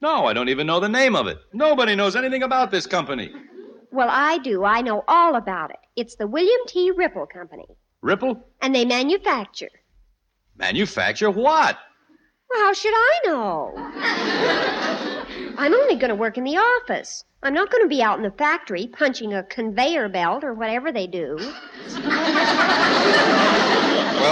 No, 0.00 0.26
I 0.26 0.32
don't 0.32 0.48
even 0.48 0.66
know 0.66 0.80
the 0.80 0.88
name 0.88 1.14
of 1.14 1.28
it. 1.28 1.38
Nobody 1.52 1.94
knows 1.94 2.16
anything 2.16 2.42
about 2.42 2.72
this 2.72 2.86
company. 2.88 3.30
Well, 3.92 4.08
I 4.10 4.38
do. 4.38 4.64
I 4.64 4.80
know 4.80 5.04
all 5.06 5.36
about 5.36 5.70
it. 5.70 5.78
It's 5.94 6.16
the 6.16 6.26
William 6.26 6.60
T. 6.66 6.90
Ripple 6.90 7.26
Company, 7.26 7.68
Ripple? 8.02 8.42
and 8.60 8.74
they 8.74 8.84
manufacture. 8.84 9.70
Manufacture 10.56 11.30
what? 11.30 11.78
Well, 12.50 12.64
how 12.64 12.72
should 12.72 12.94
I 12.94 13.20
know? 13.26 13.74
I'm 15.56 15.72
only 15.72 15.94
going 15.94 16.08
to 16.08 16.16
work 16.16 16.36
in 16.36 16.42
the 16.42 16.56
office. 16.56 17.22
I'm 17.46 17.54
not 17.54 17.70
going 17.70 17.84
to 17.84 17.88
be 17.88 18.02
out 18.02 18.16
in 18.16 18.24
the 18.24 18.32
factory 18.32 18.88
punching 18.88 19.32
a 19.32 19.44
conveyor 19.44 20.08
belt 20.08 20.42
or 20.42 20.52
whatever 20.52 20.90
they 20.90 21.06
do. 21.06 21.36
Well, 21.38 21.52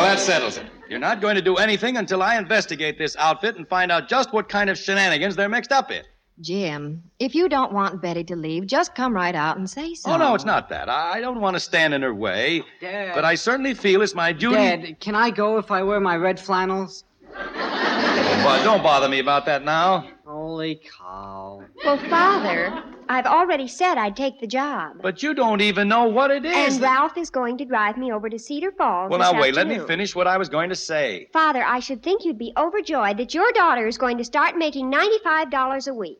that 0.02 0.16
settles 0.18 0.56
it. 0.56 0.66
You're 0.90 0.98
not 0.98 1.20
going 1.20 1.36
to 1.36 1.40
do 1.40 1.54
anything 1.54 1.96
until 1.96 2.24
I 2.24 2.36
investigate 2.36 2.98
this 2.98 3.14
outfit 3.14 3.54
and 3.54 3.68
find 3.68 3.92
out 3.92 4.08
just 4.08 4.32
what 4.32 4.48
kind 4.48 4.68
of 4.68 4.76
shenanigans 4.76 5.36
they're 5.36 5.48
mixed 5.48 5.70
up 5.70 5.92
in. 5.92 6.02
Jim, 6.40 7.04
if 7.20 7.36
you 7.36 7.48
don't 7.48 7.72
want 7.72 8.02
Betty 8.02 8.24
to 8.24 8.34
leave, 8.34 8.66
just 8.66 8.96
come 8.96 9.14
right 9.14 9.36
out 9.36 9.58
and 9.58 9.70
say 9.70 9.94
so. 9.94 10.10
Oh, 10.10 10.16
no, 10.16 10.34
it's 10.34 10.44
not 10.44 10.68
that. 10.70 10.88
I 10.88 11.12
I 11.12 11.20
don't 11.20 11.40
want 11.40 11.54
to 11.54 11.60
stand 11.60 11.94
in 11.94 12.02
her 12.02 12.12
way. 12.12 12.62
Oh, 12.62 12.68
Dad. 12.80 13.14
But 13.14 13.24
I 13.24 13.36
certainly 13.36 13.74
feel 13.74 14.02
it's 14.02 14.16
my 14.16 14.32
duty. 14.32 14.56
Dad, 14.56 14.98
can 14.98 15.14
I 15.14 15.30
go 15.30 15.56
if 15.58 15.70
I 15.70 15.84
wear 15.84 16.00
my 16.00 16.16
red 16.16 16.40
flannels? 16.40 17.04
Well, 17.32 18.64
don't 18.64 18.82
bother 18.82 19.08
me 19.08 19.20
about 19.20 19.46
that 19.46 19.62
now. 19.64 20.08
Holy 20.26 20.80
cow. 20.98 21.62
Well, 21.84 21.98
Father, 22.10 22.82
I've 23.08 23.26
already 23.26 23.68
said 23.68 23.96
I'd 23.96 24.16
take 24.16 24.40
the 24.40 24.46
job. 24.46 24.96
But 25.02 25.22
you 25.22 25.34
don't 25.34 25.60
even 25.60 25.88
know 25.88 26.04
what 26.04 26.30
it 26.30 26.44
is. 26.44 26.74
And 26.74 26.82
Ralph 26.82 27.16
is 27.16 27.30
going 27.30 27.58
to 27.58 27.64
drive 27.64 27.96
me 27.96 28.12
over 28.12 28.28
to 28.28 28.38
Cedar 28.38 28.72
Falls. 28.72 29.10
well, 29.10 29.18
now 29.18 29.40
wait. 29.40 29.54
Let 29.54 29.66
me 29.66 29.78
finish 29.78 30.14
what 30.14 30.26
I 30.26 30.36
was 30.38 30.48
going 30.48 30.68
to 30.70 30.76
say. 30.76 31.28
Father, 31.32 31.62
I 31.62 31.80
should 31.80 32.02
think 32.02 32.24
you'd 32.24 32.38
be 32.38 32.52
overjoyed 32.56 33.16
that 33.18 33.34
your 33.34 33.50
daughter 33.52 33.86
is 33.86 33.98
going 33.98 34.18
to 34.18 34.24
start 34.24 34.56
making 34.56 34.90
$95 34.92 35.88
a 35.88 35.94
week. 35.94 36.18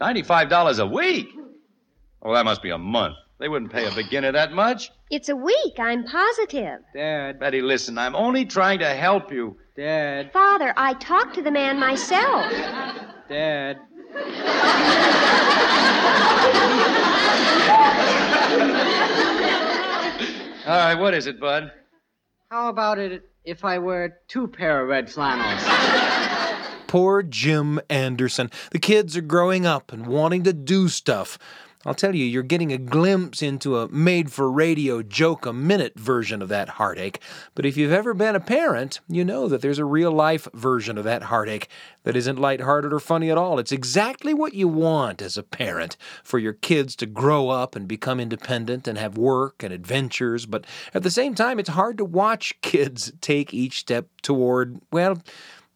Ninety-five 0.00 0.48
dollars 0.48 0.80
a 0.80 0.86
week. 0.86 1.28
Oh, 2.22 2.34
that 2.34 2.44
must 2.44 2.62
be 2.62 2.70
a 2.70 2.78
month. 2.78 3.16
They 3.38 3.48
wouldn't 3.48 3.72
pay 3.72 3.86
a 3.86 3.94
beginner 3.94 4.32
that 4.32 4.52
much. 4.52 4.90
It's 5.10 5.28
a 5.28 5.36
week, 5.36 5.78
I'm 5.78 6.04
positive. 6.04 6.80
Dad. 6.94 7.38
Betty, 7.38 7.60
listen. 7.60 7.96
I'm 7.98 8.14
only 8.16 8.44
trying 8.44 8.78
to 8.80 8.88
help 8.88 9.32
you. 9.32 9.56
Dad. 9.76 10.32
Father, 10.32 10.72
I 10.76 10.94
talked 10.94 11.34
to 11.34 11.42
the 11.42 11.50
man 11.50 11.78
myself. 11.78 12.50
Dad. 13.28 13.78
All 20.66 20.70
right, 20.70 20.94
what 20.94 21.14
is 21.14 21.26
it, 21.26 21.40
Bud? 21.40 21.72
How 22.48 22.68
about 22.68 23.00
it 23.00 23.28
if 23.44 23.64
I 23.64 23.78
wear 23.78 24.20
two 24.28 24.46
pair 24.46 24.82
of 24.82 24.88
red 24.88 25.10
flannels? 25.10 25.62
Poor 26.86 27.24
Jim 27.24 27.80
Anderson. 27.90 28.52
The 28.70 28.78
kids 28.78 29.16
are 29.16 29.20
growing 29.20 29.66
up 29.66 29.92
and 29.92 30.06
wanting 30.06 30.44
to 30.44 30.52
do 30.52 30.88
stuff. 30.88 31.36
I'll 31.86 31.94
tell 31.94 32.14
you, 32.14 32.24
you're 32.24 32.42
getting 32.42 32.72
a 32.72 32.78
glimpse 32.78 33.42
into 33.42 33.78
a 33.78 33.88
made 33.88 34.32
for 34.32 34.50
radio 34.50 35.02
joke 35.02 35.44
a 35.44 35.52
minute 35.52 35.98
version 35.98 36.40
of 36.40 36.48
that 36.48 36.70
heartache. 36.70 37.20
But 37.54 37.66
if 37.66 37.76
you've 37.76 37.92
ever 37.92 38.14
been 38.14 38.34
a 38.34 38.40
parent, 38.40 39.00
you 39.06 39.24
know 39.24 39.48
that 39.48 39.60
there's 39.60 39.78
a 39.78 39.84
real 39.84 40.10
life 40.10 40.48
version 40.54 40.96
of 40.96 41.04
that 41.04 41.24
heartache 41.24 41.68
that 42.04 42.16
isn't 42.16 42.38
lighthearted 42.38 42.92
or 42.92 43.00
funny 43.00 43.30
at 43.30 43.36
all. 43.36 43.58
It's 43.58 43.72
exactly 43.72 44.32
what 44.32 44.54
you 44.54 44.66
want 44.66 45.20
as 45.20 45.36
a 45.36 45.42
parent 45.42 45.98
for 46.22 46.38
your 46.38 46.54
kids 46.54 46.96
to 46.96 47.06
grow 47.06 47.50
up 47.50 47.76
and 47.76 47.86
become 47.86 48.18
independent 48.18 48.88
and 48.88 48.96
have 48.96 49.18
work 49.18 49.62
and 49.62 49.72
adventures. 49.72 50.46
But 50.46 50.66
at 50.94 51.02
the 51.02 51.10
same 51.10 51.34
time, 51.34 51.58
it's 51.58 51.70
hard 51.70 51.98
to 51.98 52.04
watch 52.04 52.58
kids 52.62 53.12
take 53.20 53.52
each 53.52 53.80
step 53.80 54.08
toward, 54.22 54.80
well, 54.90 55.18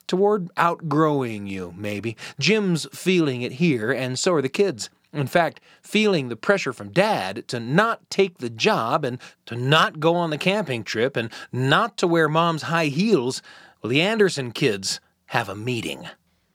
toward 0.06 0.48
outgrowing 0.56 1.46
you, 1.46 1.74
maybe. 1.76 2.16
Jim's 2.40 2.86
feeling 2.92 3.42
it 3.42 3.52
here, 3.52 3.92
and 3.92 4.18
so 4.18 4.32
are 4.32 4.42
the 4.42 4.48
kids. 4.48 4.88
In 5.18 5.26
fact, 5.26 5.60
feeling 5.82 6.28
the 6.28 6.36
pressure 6.36 6.72
from 6.72 6.92
dad 6.92 7.48
to 7.48 7.58
not 7.58 8.08
take 8.08 8.38
the 8.38 8.48
job 8.48 9.04
and 9.04 9.18
to 9.46 9.56
not 9.56 9.98
go 9.98 10.14
on 10.14 10.30
the 10.30 10.38
camping 10.38 10.84
trip 10.84 11.16
and 11.16 11.32
not 11.50 11.96
to 11.96 12.06
wear 12.06 12.28
mom's 12.28 12.62
high 12.62 12.86
heels, 12.86 13.42
well, 13.82 13.90
the 13.90 14.00
Anderson 14.00 14.52
kids 14.52 15.00
have 15.26 15.48
a 15.48 15.56
meeting. 15.56 16.06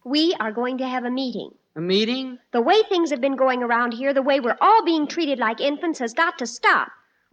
We 0.05 0.34
are 0.39 0.53
going 0.53 0.78
to 0.78 0.88
have 0.88 1.03
a 1.03 1.11
meeting. 1.11 1.51
A 1.76 1.82
meeting? 1.82 2.39
The 2.51 2.61
way 2.61 2.82
things 2.84 3.09
have 3.09 3.20
been 3.20 3.36
going 3.36 3.64
around 3.64 3.93
here, 3.93 4.14
the 4.14 4.22
way 4.22 4.39
we're 4.39 4.57
all 4.61 4.86
being 4.86 5.07
treated 5.07 5.39
like 5.39 5.59
infants, 5.59 5.99
has 5.99 6.14
got 6.14 6.38
to 6.39 6.47
stop. 6.47 6.88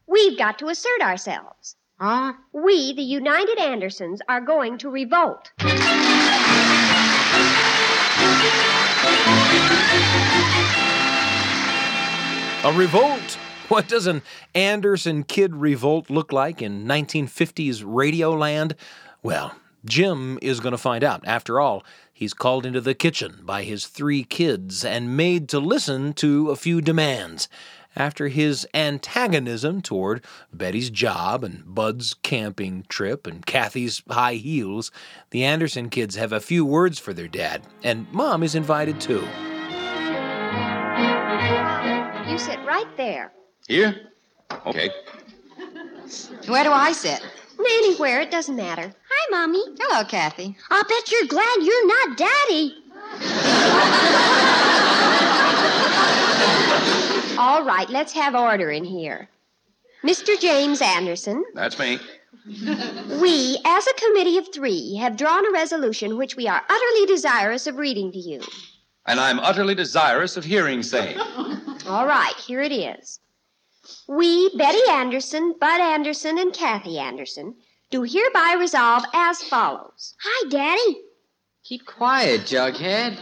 We've 0.09 0.37
got 0.37 0.59
to 0.59 0.69
assert 0.69 1.01
ourselves. 1.01 1.77
Huh? 2.01 2.33
We, 2.53 2.93
the 2.93 3.03
United 3.03 3.59
Andersons, 3.61 4.21
are 4.29 4.41
going 4.41 4.79
to 4.79 4.91
revolt. 4.91 5.53
A 12.63 12.73
revolt? 12.75 13.39
What 13.69 13.89
does 13.89 14.07
an 14.07 14.21
Anderson 14.55 15.23
kid 15.23 15.57
revolt 15.57 16.11
look 16.11 16.31
like 16.31 16.61
in 16.61 16.85
1950s 16.85 17.83
radio 17.87 18.33
land? 18.33 18.77
Well, 19.23 19.57
Jim 19.87 20.39
is 20.43 20.61
going 20.61 20.73
to 20.73 20.79
find 20.79 21.03
out. 21.03 21.27
After 21.27 21.59
all, 21.59 21.83
he's 22.13 22.35
called 22.35 22.67
into 22.67 22.83
the 22.83 22.93
kitchen 22.93 23.41
by 23.45 23.63
his 23.63 23.87
three 23.87 24.25
kids 24.25 24.85
and 24.85 25.17
made 25.17 25.49
to 25.49 25.59
listen 25.59 26.13
to 26.15 26.51
a 26.51 26.57
few 26.57 26.83
demands. 26.83 27.49
After 27.97 28.29
his 28.29 28.69
antagonism 28.75 29.81
toward 29.81 30.23
Betty's 30.53 30.91
job 30.91 31.43
and 31.43 31.63
Bud's 31.65 32.13
camping 32.13 32.85
trip 32.91 33.27
and 33.27 33.47
Kathy's 33.47 34.03
high 34.11 34.35
heels, 34.35 34.91
the 35.31 35.45
Anderson 35.45 35.89
kids 35.89 36.17
have 36.17 36.31
a 36.33 36.41
few 36.41 36.67
words 36.67 36.99
for 36.99 37.15
their 37.15 37.27
dad, 37.27 37.63
and 37.83 38.13
Mom 38.13 38.43
is 38.43 38.55
invited 38.55 39.01
too. 39.01 39.27
You 42.41 42.47
sit 42.47 42.65
right 42.65 42.97
there. 42.97 43.33
Here? 43.69 43.95
Okay. 44.65 44.89
Where 46.47 46.65
do 46.65 46.73
I 46.73 46.91
sit? 46.93 47.21
Anywhere, 47.59 48.23
it 48.23 48.31
doesn't 48.31 48.57
matter. 48.57 48.95
Hi, 49.11 49.27
Mommy. 49.31 49.63
Hello, 49.79 50.05
Kathy. 50.07 50.57
I'll 50.71 50.85
bet 50.85 51.13
you're 51.13 51.27
glad 51.27 51.57
you're 51.61 51.87
not 51.87 52.17
Daddy. 52.17 52.75
All 57.39 57.63
right, 57.63 57.91
let's 57.91 58.15
have 58.15 58.35
order 58.35 58.71
in 58.71 58.85
here. 58.85 59.29
Mr. 60.03 60.41
James 60.41 60.81
Anderson, 60.81 61.45
That's 61.55 61.79
me. 61.79 61.99
we, 63.21 63.59
as 63.67 63.87
a 63.87 63.95
committee 64.01 64.39
of 64.39 64.51
three, 64.51 64.95
have 64.97 65.19
drawn 65.19 65.47
a 65.47 65.53
resolution 65.53 66.17
which 66.17 66.37
we 66.37 66.49
are 66.49 66.63
utterly 66.67 67.05
desirous 67.07 67.67
of 67.67 67.77
reading 67.77 68.11
to 68.13 68.19
you. 68.19 68.41
And 69.05 69.21
I'm 69.21 69.41
utterly 69.41 69.75
desirous 69.75 70.39
of 70.39 70.45
hearing 70.45 70.83
same. 70.83 71.21
All 71.87 72.07
right, 72.07 72.35
here 72.47 72.61
it 72.61 72.73
is. 72.73 73.21
We, 74.07 74.51
Betty 74.57 74.83
Anderson, 74.91 75.55
Bud 75.59 75.81
Anderson, 75.81 76.39
and 76.39 76.53
Kathy 76.53 76.99
Anderson, 76.99 77.57
do 77.91 78.03
hereby 78.03 78.57
resolve 78.59 79.05
as 79.15 79.43
follows. 79.43 80.15
Hi, 80.23 80.49
Daddy. 80.49 81.01
Keep 81.65 81.87
quiet, 81.87 82.43
Jughead. 82.43 83.17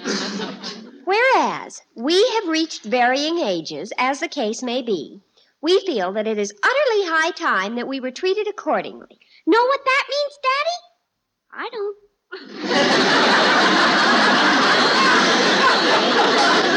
Whereas 1.04 1.80
we 1.94 2.28
have 2.34 2.48
reached 2.48 2.82
varying 2.84 3.38
ages, 3.38 3.92
as 3.96 4.20
the 4.20 4.28
case 4.28 4.62
may 4.62 4.82
be, 4.82 5.22
we 5.60 5.80
feel 5.86 6.12
that 6.12 6.26
it 6.26 6.38
is 6.38 6.52
utterly 6.62 7.06
high 7.06 7.30
time 7.30 7.76
that 7.76 7.88
we 7.88 8.00
were 8.00 8.10
treated 8.10 8.46
accordingly. 8.46 9.18
Know 9.46 9.64
what 9.64 9.80
that 9.84 10.04
means, 10.10 10.38
Daddy? 10.42 10.78
I 11.52 11.68
don't. 11.72 11.96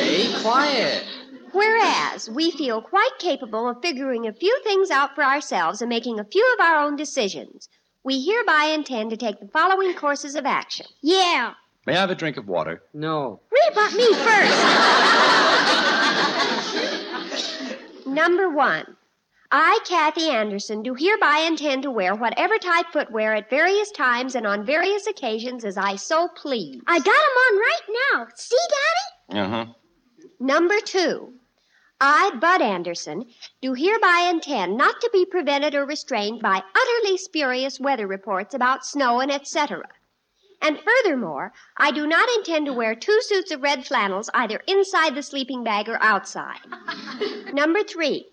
Okay, 0.00 0.32
quiet. 0.40 1.04
Whereas 1.52 2.30
we 2.30 2.50
feel 2.52 2.80
quite 2.80 3.10
capable 3.18 3.68
of 3.68 3.82
figuring 3.82 4.26
a 4.26 4.32
few 4.32 4.58
things 4.64 4.90
out 4.90 5.14
for 5.14 5.22
ourselves 5.22 5.82
and 5.82 5.90
making 5.90 6.18
a 6.18 6.24
few 6.24 6.42
of 6.54 6.60
our 6.64 6.80
own 6.80 6.96
decisions, 6.96 7.68
we 8.02 8.24
hereby 8.24 8.72
intend 8.74 9.10
to 9.10 9.18
take 9.18 9.38
the 9.40 9.48
following 9.48 9.92
courses 9.94 10.34
of 10.36 10.46
action. 10.46 10.86
Yeah. 11.02 11.52
May 11.86 11.96
I 11.96 12.00
have 12.00 12.08
a 12.10 12.14
drink 12.14 12.38
of 12.38 12.48
water? 12.48 12.82
No. 12.94 13.40
Read 13.50 13.72
about 13.72 13.92
me 13.92 14.14
first. 14.14 14.56
Number 18.06 18.48
one. 18.48 18.96
I, 19.52 19.80
Kathy 19.84 20.30
Anderson, 20.30 20.82
do 20.82 20.94
hereby 20.94 21.40
intend 21.46 21.82
to 21.82 21.90
wear 21.90 22.14
whatever 22.14 22.56
type 22.56 22.86
footwear 22.92 23.34
at 23.34 23.50
various 23.50 23.90
times 23.90 24.34
and 24.36 24.46
on 24.46 24.64
various 24.64 25.06
occasions 25.08 25.64
as 25.64 25.76
I 25.76 25.96
so 25.96 26.28
please. 26.36 26.80
I 26.86 27.00
got 27.00 27.08
'em 27.08 27.08
on 27.08 27.58
right 27.58 27.80
now. 28.14 28.26
See, 28.36 28.56
Daddy? 28.70 29.40
Uh 29.40 29.48
huh. 29.48 29.66
Number 30.42 30.80
two. 30.80 31.34
I, 32.00 32.30
Bud 32.40 32.62
Anderson, 32.62 33.26
do 33.60 33.74
hereby 33.74 34.26
intend 34.30 34.74
not 34.74 34.98
to 35.02 35.10
be 35.12 35.26
prevented 35.26 35.74
or 35.74 35.84
restrained 35.84 36.40
by 36.40 36.62
utterly 36.74 37.18
spurious 37.18 37.78
weather 37.78 38.06
reports 38.06 38.54
about 38.54 38.86
snow 38.86 39.20
and 39.20 39.30
etc. 39.30 39.82
And 40.62 40.80
furthermore, 40.80 41.52
I 41.76 41.90
do 41.90 42.06
not 42.06 42.30
intend 42.36 42.64
to 42.66 42.72
wear 42.72 42.94
two 42.94 43.20
suits 43.20 43.50
of 43.50 43.62
red 43.62 43.86
flannels 43.86 44.30
either 44.32 44.62
inside 44.66 45.14
the 45.14 45.22
sleeping 45.22 45.62
bag 45.62 45.90
or 45.90 46.02
outside. 46.02 46.60
Number 47.52 47.82
three. 47.82 48.28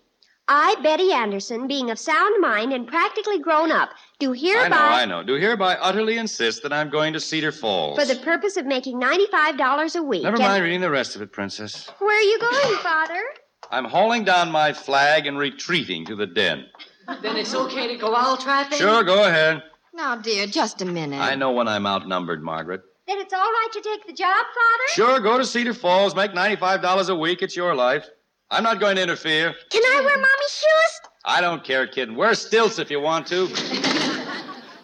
I, 0.48 0.76
Betty 0.82 1.12
Anderson, 1.12 1.66
being 1.66 1.90
of 1.90 1.98
sound 1.98 2.40
mind 2.40 2.72
and 2.72 2.88
practically 2.88 3.38
grown 3.38 3.70
up, 3.70 3.90
do 4.18 4.32
hereby. 4.32 4.64
I 4.64 4.68
know, 4.68 4.76
I 4.76 5.04
know. 5.04 5.22
Do 5.22 5.34
hereby 5.34 5.76
utterly 5.76 6.18
insist 6.18 6.62
that 6.64 6.72
I'm 6.72 6.90
going 6.90 7.12
to 7.12 7.20
Cedar 7.20 7.52
Falls. 7.52 7.98
For 7.98 8.04
the 8.04 8.20
purpose 8.20 8.56
of 8.56 8.66
making 8.66 9.00
$95 9.00 9.96
a 9.96 10.02
week. 10.02 10.24
Never 10.24 10.36
and- 10.36 10.44
mind 10.44 10.64
reading 10.64 10.80
the 10.80 10.90
rest 10.90 11.14
of 11.14 11.22
it, 11.22 11.32
Princess. 11.32 11.88
Where 11.98 12.16
are 12.16 12.20
you 12.20 12.38
going, 12.40 12.76
Father? 12.78 13.22
I'm 13.70 13.84
hauling 13.84 14.24
down 14.24 14.50
my 14.50 14.72
flag 14.72 15.26
and 15.26 15.38
retreating 15.38 16.04
to 16.06 16.16
the 16.16 16.26
den. 16.26 16.66
Then 17.22 17.36
it's 17.36 17.54
okay 17.54 17.88
to 17.88 17.96
go 17.96 18.14
owl 18.14 18.36
trapping? 18.36 18.78
Sure, 18.78 19.02
go 19.04 19.24
ahead. 19.24 19.62
Now, 19.94 20.16
dear, 20.16 20.46
just 20.46 20.82
a 20.82 20.84
minute. 20.84 21.20
I 21.20 21.34
know 21.34 21.52
when 21.52 21.68
I'm 21.68 21.86
outnumbered, 21.86 22.42
Margaret. 22.42 22.82
Then 23.06 23.18
it's 23.18 23.32
all 23.32 23.40
right 23.40 23.68
to 23.72 23.80
take 23.80 24.06
the 24.06 24.12
job, 24.12 24.44
Father? 24.54 24.84
Sure, 24.88 25.20
go 25.20 25.38
to 25.38 25.44
Cedar 25.44 25.74
Falls, 25.74 26.14
make 26.14 26.32
$95 26.32 27.08
a 27.08 27.14
week. 27.14 27.42
It's 27.42 27.56
your 27.56 27.74
life. 27.74 28.06
I'm 28.50 28.62
not 28.62 28.80
going 28.80 28.96
to 28.96 29.02
interfere. 29.02 29.54
Can 29.70 29.82
I 29.82 30.00
wear 30.04 30.16
mommy's 30.16 30.50
shoes? 30.50 31.10
I 31.24 31.40
don't 31.40 31.64
care, 31.64 31.86
kid. 31.86 32.14
Wear 32.14 32.34
stilts 32.34 32.78
if 32.78 32.90
you 32.90 33.00
want 33.00 33.26
to. 33.28 33.48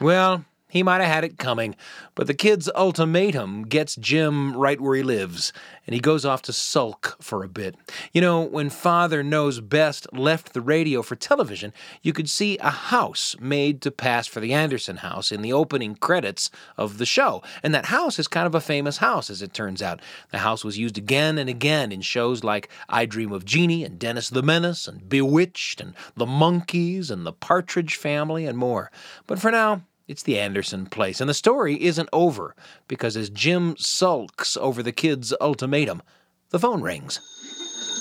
Well, 0.04 0.44
he 0.74 0.82
might 0.82 1.00
have 1.00 1.10
had 1.10 1.24
it 1.24 1.38
coming, 1.38 1.76
but 2.16 2.26
the 2.26 2.34
kid's 2.34 2.68
ultimatum 2.74 3.62
gets 3.62 3.94
Jim 3.94 4.54
right 4.56 4.78
where 4.78 4.96
he 4.96 5.02
lives, 5.04 5.52
and 5.86 5.94
he 5.94 6.00
goes 6.00 6.26
off 6.26 6.42
to 6.42 6.52
sulk 6.52 7.16
for 7.22 7.42
a 7.42 7.48
bit. 7.48 7.76
You 8.12 8.20
know, 8.20 8.42
when 8.42 8.68
Father 8.68 9.22
Knows 9.22 9.60
Best 9.60 10.12
left 10.12 10.52
the 10.52 10.60
radio 10.60 11.00
for 11.00 11.14
television, 11.16 11.72
you 12.02 12.12
could 12.12 12.28
see 12.28 12.58
a 12.58 12.70
house 12.70 13.34
made 13.40 13.80
to 13.80 13.90
pass 13.90 14.26
for 14.26 14.40
the 14.40 14.52
Anderson 14.52 14.96
house 14.96 15.32
in 15.32 15.40
the 15.40 15.54
opening 15.54 15.94
credits 15.94 16.50
of 16.76 16.98
the 16.98 17.06
show. 17.06 17.42
And 17.62 17.72
that 17.72 17.86
house 17.86 18.18
is 18.18 18.28
kind 18.28 18.46
of 18.46 18.54
a 18.54 18.60
famous 18.60 18.98
house, 18.98 19.30
as 19.30 19.40
it 19.40 19.54
turns 19.54 19.80
out. 19.80 20.02
The 20.32 20.38
house 20.38 20.64
was 20.64 20.76
used 20.76 20.98
again 20.98 21.38
and 21.38 21.48
again 21.48 21.92
in 21.92 22.02
shows 22.02 22.44
like 22.44 22.68
I 22.90 23.06
Dream 23.06 23.32
of 23.32 23.46
Jeannie 23.46 23.84
and 23.84 23.98
Dennis 23.98 24.28
the 24.28 24.42
Menace 24.42 24.86
and 24.86 25.08
Bewitched 25.08 25.80
and 25.80 25.94
The 26.14 26.26
Monkees 26.26 27.10
and 27.10 27.24
The 27.24 27.32
Partridge 27.32 27.94
Family 27.94 28.44
and 28.44 28.58
more. 28.58 28.90
But 29.26 29.38
for 29.38 29.50
now, 29.50 29.82
it's 30.06 30.22
the 30.22 30.38
Anderson 30.38 30.86
place, 30.86 31.20
and 31.20 31.28
the 31.28 31.34
story 31.34 31.82
isn't 31.82 32.08
over 32.12 32.54
because 32.88 33.16
as 33.16 33.30
Jim 33.30 33.76
sulks 33.78 34.56
over 34.56 34.82
the 34.82 34.92
kid's 34.92 35.32
ultimatum, 35.40 36.02
the 36.50 36.58
phone 36.58 36.82
rings. 36.82 37.20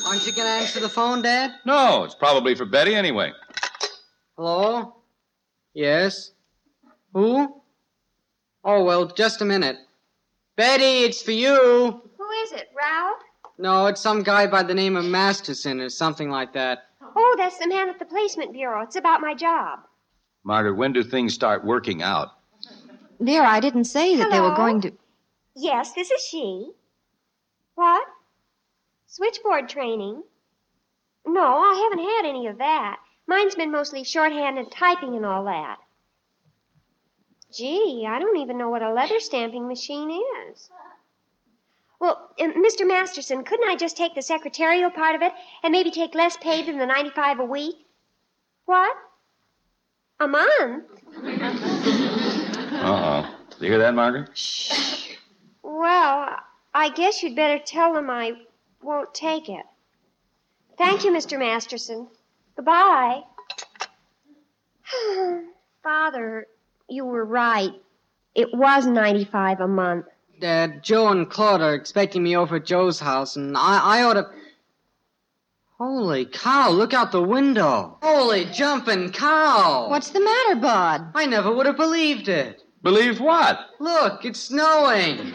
Aren't 0.06 0.26
you 0.26 0.34
going 0.34 0.46
to 0.48 0.64
answer 0.64 0.80
the 0.80 0.90
phone, 0.90 1.22
Dad? 1.22 1.52
No, 1.66 2.04
it's 2.04 2.16
probably 2.16 2.56
for 2.56 2.66
Betty 2.66 2.94
anyway. 2.94 3.32
Hello? 4.36 4.96
Yes? 5.74 6.32
Who? 7.14 7.62
Oh, 8.66 8.84
well, 8.84 9.08
just 9.08 9.42
a 9.42 9.46
minute. 9.46 9.78
Betty, 10.56 11.04
it's 11.04 11.22
for 11.22 11.32
you. 11.32 12.02
Who 12.18 12.30
is 12.44 12.52
it, 12.52 12.70
Ralph? 12.78 13.22
No, 13.58 13.88
it's 13.88 14.02
some 14.02 14.24
guy 14.24 14.48
by 14.48 14.64
the 14.64 14.74
name 14.74 14.96
of 14.96 15.06
Masterson 15.06 15.80
or 15.80 15.90
something 15.90 16.30
like 16.30 16.54
that. 16.54 16.86
Oh, 17.16 17.36
that's 17.38 17.60
the 17.60 17.68
man 17.68 17.90
at 17.90 18.00
the 18.00 18.06
placement 18.06 18.52
bureau. 18.52 18.82
It's 18.82 18.96
about 18.96 19.22
my 19.22 19.34
job. 19.34 19.80
Margaret, 20.44 20.76
when 20.76 20.94
do 20.94 21.04
things 21.04 21.34
start 21.34 21.64
working 21.64 22.02
out? 22.02 22.30
Dear, 23.24 23.44
I 23.44 23.60
didn't 23.60 23.86
say 23.86 24.16
that 24.18 24.30
they 24.30 24.40
were 24.40 24.54
Hello? 24.54 24.56
going 24.58 24.82
to. 24.82 24.92
Yes, 25.56 25.94
this 25.94 26.12
is 26.12 26.22
she. 26.22 26.72
What? 27.76 28.06
Switchboard 29.08 29.70
training? 29.70 30.24
No, 31.26 31.42
I 31.42 31.76
haven't 31.84 32.04
had 32.06 32.26
any 32.26 32.48
of 32.48 32.58
that. 32.58 33.00
Mine's 33.28 33.56
been 33.56 33.72
mostly 33.72 34.04
shorthand 34.04 34.58
and 34.58 34.70
typing 34.72 35.16
and 35.16 35.26
all 35.26 35.46
that. 35.46 35.78
Gee, 37.54 38.06
I 38.10 38.20
don't 38.20 38.38
even 38.38 38.58
know 38.58 38.70
what 38.70 38.82
a 38.82 38.92
leather 38.92 39.20
stamping 39.20 39.68
machine 39.68 40.10
is. 40.50 40.70
Well, 42.00 42.32
uh, 42.38 42.44
Mr. 42.46 42.86
Masterson, 42.86 43.44
couldn't 43.46 43.70
I 43.70 43.76
just 43.78 43.96
take 43.96 44.16
the 44.16 44.22
secretarial 44.22 44.90
part 44.90 45.16
of 45.16 45.22
it 45.22 45.32
and 45.64 45.72
maybe 45.72 45.92
take 45.92 46.16
less 46.16 46.36
pay 46.36 46.64
than 46.64 46.80
the 46.80 46.86
95 46.86 47.40
a 47.40 47.46
week? 47.46 47.76
What? 48.66 48.94
A 50.24 50.28
month? 50.28 50.86
Uh 51.22 52.82
oh. 52.82 53.36
You 53.60 53.68
hear 53.68 53.80
that, 53.80 53.94
Margaret? 53.94 54.30
Shh. 54.38 55.16
Well, 55.62 56.38
I 56.74 56.92
guess 56.96 57.22
you'd 57.22 57.36
better 57.36 57.62
tell 57.62 57.94
them 57.94 58.10
I 58.10 58.32
won't 58.82 59.14
take 59.14 59.50
it. 59.50 59.66
Thank 60.78 61.04
you, 61.04 61.12
Mr. 61.12 61.38
Masterson. 61.38 62.08
Goodbye. 62.56 63.24
Father, 65.84 66.48
you 66.88 67.04
were 67.04 67.26
right. 67.26 67.74
It 68.34 68.48
was 68.54 68.86
95 68.86 69.60
a 69.60 69.68
month. 69.68 70.06
Dad, 70.40 70.84
Joe 70.84 71.10
and 71.10 71.30
Claude 71.30 71.60
are 71.60 71.76
expecting 71.76 72.24
me 72.24 72.38
over 72.38 72.56
at 72.56 72.66
Joe's 72.66 73.02
house, 73.02 73.36
and 73.36 73.58
I, 73.58 74.00
I 74.00 74.04
ought 74.04 74.14
to. 74.14 74.30
Holy 75.86 76.24
cow, 76.24 76.70
look 76.70 76.94
out 76.94 77.12
the 77.12 77.22
window. 77.22 77.98
Holy 78.02 78.46
jumping 78.46 79.12
cow. 79.12 79.90
What's 79.90 80.12
the 80.12 80.22
matter, 80.22 80.56
Bud? 80.56 81.12
I 81.14 81.26
never 81.26 81.54
would 81.54 81.66
have 81.66 81.76
believed 81.76 82.30
it. 82.30 82.64
Believe 82.84 83.20
what? 83.20 83.60
Look, 83.82 84.24
it's 84.24 84.40
snowing. 84.40 85.18
you 85.18 85.34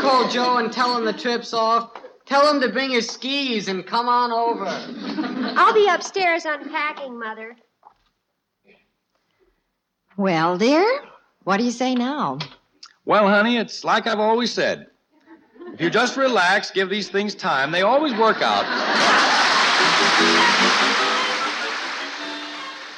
call 0.00 0.30
Joe 0.30 0.56
and 0.56 0.72
tell 0.72 0.96
him 0.96 1.04
the 1.04 1.12
trip's 1.12 1.52
off. 1.52 1.90
Tell 2.24 2.50
him 2.50 2.62
to 2.62 2.70
bring 2.70 2.88
his 2.88 3.06
skis 3.06 3.68
and 3.68 3.86
come 3.86 4.08
on 4.08 4.32
over. 4.32 4.64
I'll 5.58 5.74
be 5.74 5.88
upstairs 5.88 6.46
unpacking, 6.46 7.18
Mother. 7.18 7.54
Well, 10.16 10.56
dear, 10.56 11.02
what 11.42 11.58
do 11.58 11.64
you 11.64 11.70
say 11.70 11.94
now? 11.94 12.38
Well, 13.04 13.28
honey, 13.28 13.58
it's 13.58 13.84
like 13.84 14.06
I've 14.06 14.20
always 14.20 14.50
said. 14.50 14.86
If 15.72 15.80
you 15.80 15.90
just 15.90 16.16
relax, 16.16 16.70
give 16.70 16.90
these 16.90 17.08
things 17.08 17.34
time, 17.34 17.70
they 17.70 17.82
always 17.82 18.14
work 18.14 18.42
out. 18.42 18.64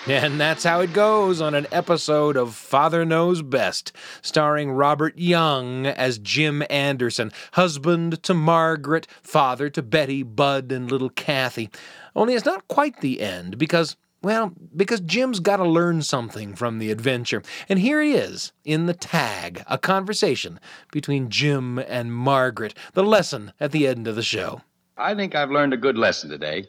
And 0.08 0.40
that's 0.40 0.62
how 0.62 0.80
it 0.80 0.92
goes 0.92 1.40
on 1.40 1.54
an 1.54 1.66
episode 1.72 2.36
of 2.36 2.54
Father 2.54 3.04
Knows 3.04 3.42
Best, 3.42 3.92
starring 4.22 4.70
Robert 4.70 5.18
Young 5.18 5.84
as 5.86 6.18
Jim 6.18 6.62
Anderson, 6.70 7.32
husband 7.54 8.22
to 8.22 8.32
Margaret, 8.32 9.08
father 9.20 9.68
to 9.70 9.82
Betty, 9.82 10.22
Bud, 10.22 10.70
and 10.70 10.88
little 10.88 11.10
Kathy. 11.10 11.70
Only 12.14 12.34
it's 12.34 12.46
not 12.46 12.68
quite 12.68 13.00
the 13.00 13.20
end 13.20 13.58
because 13.58 13.96
Well, 14.26 14.52
because 14.74 15.02
Jim's 15.02 15.38
got 15.38 15.58
to 15.58 15.64
learn 15.64 16.02
something 16.02 16.56
from 16.56 16.80
the 16.80 16.90
adventure. 16.90 17.44
And 17.68 17.78
here 17.78 18.02
he 18.02 18.14
is 18.14 18.50
in 18.64 18.86
the 18.86 18.92
tag, 18.92 19.62
a 19.68 19.78
conversation 19.78 20.58
between 20.90 21.30
Jim 21.30 21.78
and 21.78 22.12
Margaret, 22.12 22.74
the 22.94 23.04
lesson 23.04 23.52
at 23.60 23.70
the 23.70 23.86
end 23.86 24.08
of 24.08 24.16
the 24.16 24.24
show. 24.24 24.62
I 24.96 25.14
think 25.14 25.36
I've 25.36 25.52
learned 25.52 25.74
a 25.74 25.76
good 25.76 25.96
lesson 25.96 26.28
today. 26.28 26.66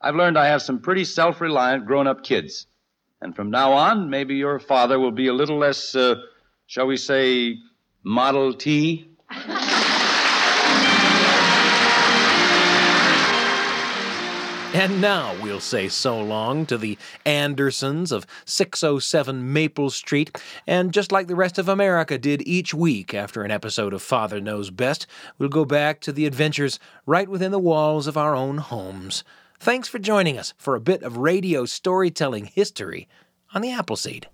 I've 0.00 0.14
learned 0.14 0.38
I 0.38 0.46
have 0.46 0.62
some 0.62 0.78
pretty 0.78 1.04
self 1.04 1.40
reliant 1.40 1.86
grown 1.86 2.06
up 2.06 2.22
kids. 2.22 2.68
And 3.20 3.34
from 3.34 3.50
now 3.50 3.72
on, 3.72 4.08
maybe 4.08 4.36
your 4.36 4.60
father 4.60 5.00
will 5.00 5.10
be 5.10 5.26
a 5.26 5.34
little 5.34 5.58
less, 5.58 5.96
uh, 5.96 6.22
shall 6.68 6.86
we 6.86 6.96
say, 6.96 7.56
Model 8.04 8.54
T. 8.54 9.10
And 14.72 15.00
now 15.00 15.34
we'll 15.42 15.58
say 15.58 15.88
so 15.88 16.20
long 16.20 16.64
to 16.66 16.78
the 16.78 16.96
Andersons 17.26 18.12
of 18.12 18.24
607 18.44 19.52
Maple 19.52 19.90
Street. 19.90 20.40
And 20.64 20.92
just 20.92 21.10
like 21.10 21.26
the 21.26 21.34
rest 21.34 21.58
of 21.58 21.68
America 21.68 22.16
did 22.16 22.46
each 22.46 22.72
week 22.72 23.12
after 23.12 23.42
an 23.42 23.50
episode 23.50 23.92
of 23.92 24.00
Father 24.00 24.40
Knows 24.40 24.70
Best, 24.70 25.08
we'll 25.38 25.48
go 25.48 25.64
back 25.64 26.00
to 26.02 26.12
the 26.12 26.24
adventures 26.24 26.78
right 27.04 27.28
within 27.28 27.50
the 27.50 27.58
walls 27.58 28.06
of 28.06 28.16
our 28.16 28.36
own 28.36 28.58
homes. 28.58 29.24
Thanks 29.58 29.88
for 29.88 29.98
joining 29.98 30.38
us 30.38 30.54
for 30.56 30.76
a 30.76 30.80
bit 30.80 31.02
of 31.02 31.16
radio 31.16 31.64
storytelling 31.64 32.44
history 32.46 33.08
on 33.52 33.62
the 33.62 33.72
Appleseed. 33.72 34.28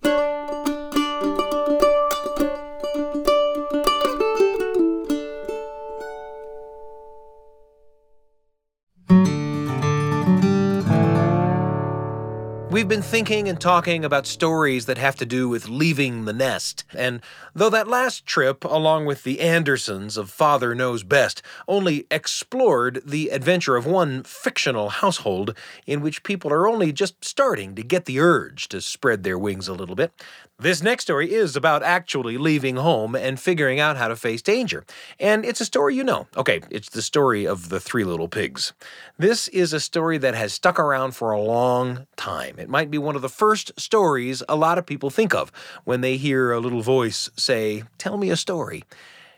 We've 12.76 12.86
been 12.86 13.00
thinking 13.00 13.48
and 13.48 13.58
talking 13.58 14.04
about 14.04 14.26
stories 14.26 14.84
that 14.84 14.98
have 14.98 15.16
to 15.16 15.24
do 15.24 15.48
with 15.48 15.66
leaving 15.66 16.26
the 16.26 16.34
nest. 16.34 16.84
And 16.94 17.22
though 17.54 17.70
that 17.70 17.88
last 17.88 18.26
trip, 18.26 18.64
along 18.64 19.06
with 19.06 19.22
the 19.22 19.40
Andersons 19.40 20.18
of 20.18 20.28
Father 20.28 20.74
Knows 20.74 21.02
Best, 21.02 21.40
only 21.66 22.06
explored 22.10 23.00
the 23.06 23.30
adventure 23.30 23.76
of 23.76 23.86
one 23.86 24.24
fictional 24.24 24.90
household 24.90 25.56
in 25.86 26.02
which 26.02 26.22
people 26.22 26.52
are 26.52 26.68
only 26.68 26.92
just 26.92 27.24
starting 27.24 27.74
to 27.76 27.82
get 27.82 28.04
the 28.04 28.20
urge 28.20 28.68
to 28.68 28.82
spread 28.82 29.22
their 29.22 29.38
wings 29.38 29.68
a 29.68 29.72
little 29.72 29.96
bit, 29.96 30.12
this 30.58 30.82
next 30.82 31.04
story 31.04 31.34
is 31.34 31.54
about 31.54 31.82
actually 31.82 32.38
leaving 32.38 32.76
home 32.76 33.14
and 33.14 33.38
figuring 33.38 33.78
out 33.78 33.98
how 33.98 34.08
to 34.08 34.16
face 34.16 34.40
danger. 34.40 34.86
And 35.20 35.44
it's 35.44 35.60
a 35.60 35.66
story 35.66 35.94
you 35.94 36.02
know. 36.02 36.28
Okay, 36.34 36.62
it's 36.70 36.88
the 36.88 37.02
story 37.02 37.46
of 37.46 37.68
the 37.68 37.78
three 37.78 38.04
little 38.04 38.28
pigs. 38.28 38.72
This 39.18 39.48
is 39.48 39.74
a 39.74 39.80
story 39.80 40.16
that 40.16 40.34
has 40.34 40.54
stuck 40.54 40.80
around 40.80 41.14
for 41.14 41.30
a 41.30 41.40
long 41.40 42.06
time. 42.16 42.56
It 42.66 42.70
might 42.70 42.90
be 42.90 42.98
one 42.98 43.14
of 43.14 43.22
the 43.22 43.28
first 43.28 43.70
stories 43.78 44.42
a 44.48 44.56
lot 44.56 44.76
of 44.76 44.86
people 44.86 45.08
think 45.08 45.32
of 45.32 45.52
when 45.84 46.00
they 46.00 46.16
hear 46.16 46.50
a 46.50 46.58
little 46.58 46.80
voice 46.80 47.30
say, 47.36 47.84
Tell 47.96 48.16
me 48.16 48.28
a 48.28 48.36
story. 48.36 48.82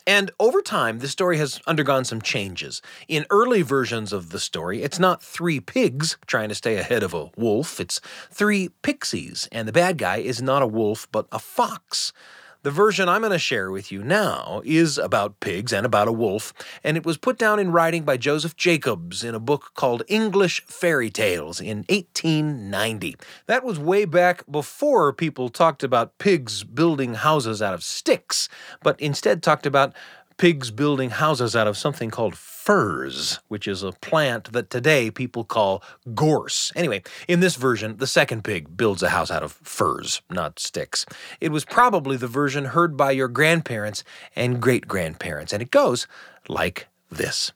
And 0.07 0.31
over 0.41 0.63
time, 0.63 1.01
the 1.01 1.09
story 1.09 1.37
has 1.37 1.61
undergone 1.67 2.07
some 2.07 2.23
changes. 2.23 2.81
In 3.07 3.27
early 3.29 3.61
versions 3.61 4.15
of 4.15 4.31
the 4.31 4.41
story, 4.41 4.83
it's 4.83 4.99
not 4.99 5.23
three 5.23 5.61
pigs 5.61 6.17
trying 6.27 6.49
to 6.49 6.55
stay 6.55 6.79
ahead 6.79 7.03
of 7.03 7.13
a 7.13 7.29
wolf, 7.37 7.79
it's 7.81 8.01
three 8.31 8.71
pixies, 8.81 9.47
and 9.53 9.69
the 9.69 9.73
bad 9.73 9.99
guy 9.99 10.17
is 10.17 10.41
not 10.41 10.63
a 10.63 10.67
wolf, 10.67 11.07
but 11.13 11.27
a 11.31 11.39
fox. 11.39 12.15
The 12.65 12.73
version 12.73 13.09
I'm 13.09 13.21
going 13.21 13.31
to 13.31 13.39
share 13.39 13.71
with 13.71 13.93
you 13.93 14.03
now 14.03 14.63
is 14.65 14.99
about 14.99 15.39
pigs 15.39 15.73
and 15.73 15.87
about 15.87 16.09
a 16.09 16.13
wolf, 16.13 16.53
and 16.83 16.97
it 16.97 17.07
was 17.07 17.17
put 17.17 17.39
down 17.39 17.61
in 17.61 17.71
writing 17.71 18.03
by 18.03 18.17
Joseph 18.17 18.57
Jacobs 18.57 19.23
in 19.23 19.33
a 19.33 19.39
book 19.39 19.71
called 19.75 20.03
English 20.09 20.65
Fairy 20.67 21.09
Tales 21.09 21.61
in 21.61 21.85
1890. 21.89 23.15
That 23.47 23.63
was 23.63 23.79
way 23.79 24.07
back 24.07 24.43
before 24.51 25.13
people 25.13 25.51
talked 25.51 25.85
about 25.85 26.19
pigs 26.19 26.65
building 26.65 27.15
houses 27.15 27.63
out 27.63 27.75
of 27.75 27.85
sticks, 27.85 28.49
but 28.83 29.01
instead 29.01 29.41
talked 29.41 29.65
about 29.65 29.95
pigs 30.37 30.73
building 30.73 31.11
houses 31.11 31.55
out 31.55 31.69
of 31.69 31.77
something 31.77 32.11
called 32.11 32.37
furze, 32.69 33.41
which 33.49 33.67
is 33.67 33.83
a 33.83 33.93
plant 33.93 34.53
that 34.53 34.69
today 34.69 35.11
people 35.11 35.43
call 35.43 35.83
gorse. 36.15 36.71
Anyway, 36.77 37.03
in 37.27 37.41
this 37.41 37.57
version, 37.57 37.97
the 37.97 38.07
second 38.07 38.45
pig 38.45 38.77
builds 38.77 39.03
a 39.03 39.09
house 39.09 39.31
out 39.31 39.43
of 39.43 39.53
furze, 39.63 40.21
not 40.29 40.59
sticks. 40.59 41.07
It 41.41 41.51
was 41.51 41.65
probably 41.65 42.19
the 42.19 42.27
version 42.27 42.67
heard 42.67 42.95
by 42.95 43.13
your 43.13 43.29
grandparents 43.29 44.05
and 44.37 44.61
great 44.61 44.87
grandparents, 44.87 45.55
and 45.55 45.63
it 45.63 45.71
goes 45.71 46.07
like 46.47 46.89
this. 47.11 47.53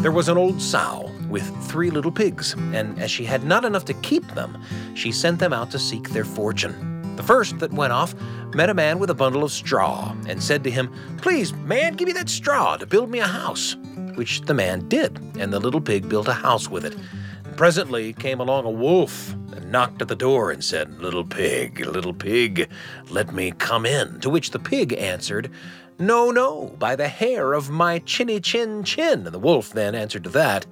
There 0.00 0.12
was 0.12 0.28
an 0.28 0.38
old 0.38 0.62
sow 0.62 1.10
with 1.28 1.44
three 1.66 1.90
little 1.90 2.12
pigs, 2.12 2.54
and 2.72 2.96
as 3.00 3.10
she 3.10 3.24
had 3.24 3.42
not 3.42 3.64
enough 3.64 3.84
to 3.86 3.94
keep 3.94 4.24
them, 4.36 4.62
she 4.94 5.10
sent 5.10 5.40
them 5.40 5.52
out 5.52 5.72
to 5.72 5.78
seek 5.80 6.10
their 6.10 6.24
fortune. 6.24 6.95
The 7.16 7.22
first 7.22 7.58
that 7.60 7.72
went 7.72 7.94
off 7.94 8.14
met 8.54 8.68
a 8.68 8.74
man 8.74 8.98
with 8.98 9.08
a 9.08 9.14
bundle 9.14 9.42
of 9.42 9.50
straw 9.50 10.14
and 10.28 10.42
said 10.42 10.62
to 10.64 10.70
him, 10.70 10.92
Please, 11.22 11.52
man, 11.54 11.94
give 11.94 12.06
me 12.06 12.12
that 12.12 12.28
straw 12.28 12.76
to 12.76 12.86
build 12.86 13.10
me 13.10 13.20
a 13.20 13.26
house. 13.26 13.74
Which 14.16 14.42
the 14.42 14.54
man 14.54 14.86
did, 14.88 15.18
and 15.38 15.52
the 15.52 15.60
little 15.60 15.80
pig 15.80 16.08
built 16.08 16.28
a 16.28 16.34
house 16.34 16.68
with 16.68 16.84
it. 16.84 16.96
And 17.44 17.56
presently 17.56 18.12
came 18.12 18.38
along 18.38 18.66
a 18.66 18.70
wolf 18.70 19.32
and 19.32 19.72
knocked 19.72 20.02
at 20.02 20.08
the 20.08 20.16
door 20.16 20.50
and 20.50 20.62
said, 20.62 21.00
Little 21.00 21.24
pig, 21.24 21.80
little 21.80 22.14
pig, 22.14 22.68
let 23.08 23.32
me 23.32 23.50
come 23.52 23.86
in. 23.86 24.20
To 24.20 24.30
which 24.30 24.50
the 24.50 24.58
pig 24.58 24.92
answered, 24.92 25.50
No, 25.98 26.30
no, 26.30 26.76
by 26.78 26.96
the 26.96 27.08
hair 27.08 27.54
of 27.54 27.70
my 27.70 27.98
chinny 28.00 28.40
chin 28.40 28.84
chin. 28.84 29.26
And 29.26 29.34
the 29.34 29.38
wolf 29.38 29.70
then 29.70 29.94
answered 29.94 30.24
to 30.24 30.30
that, 30.30 30.66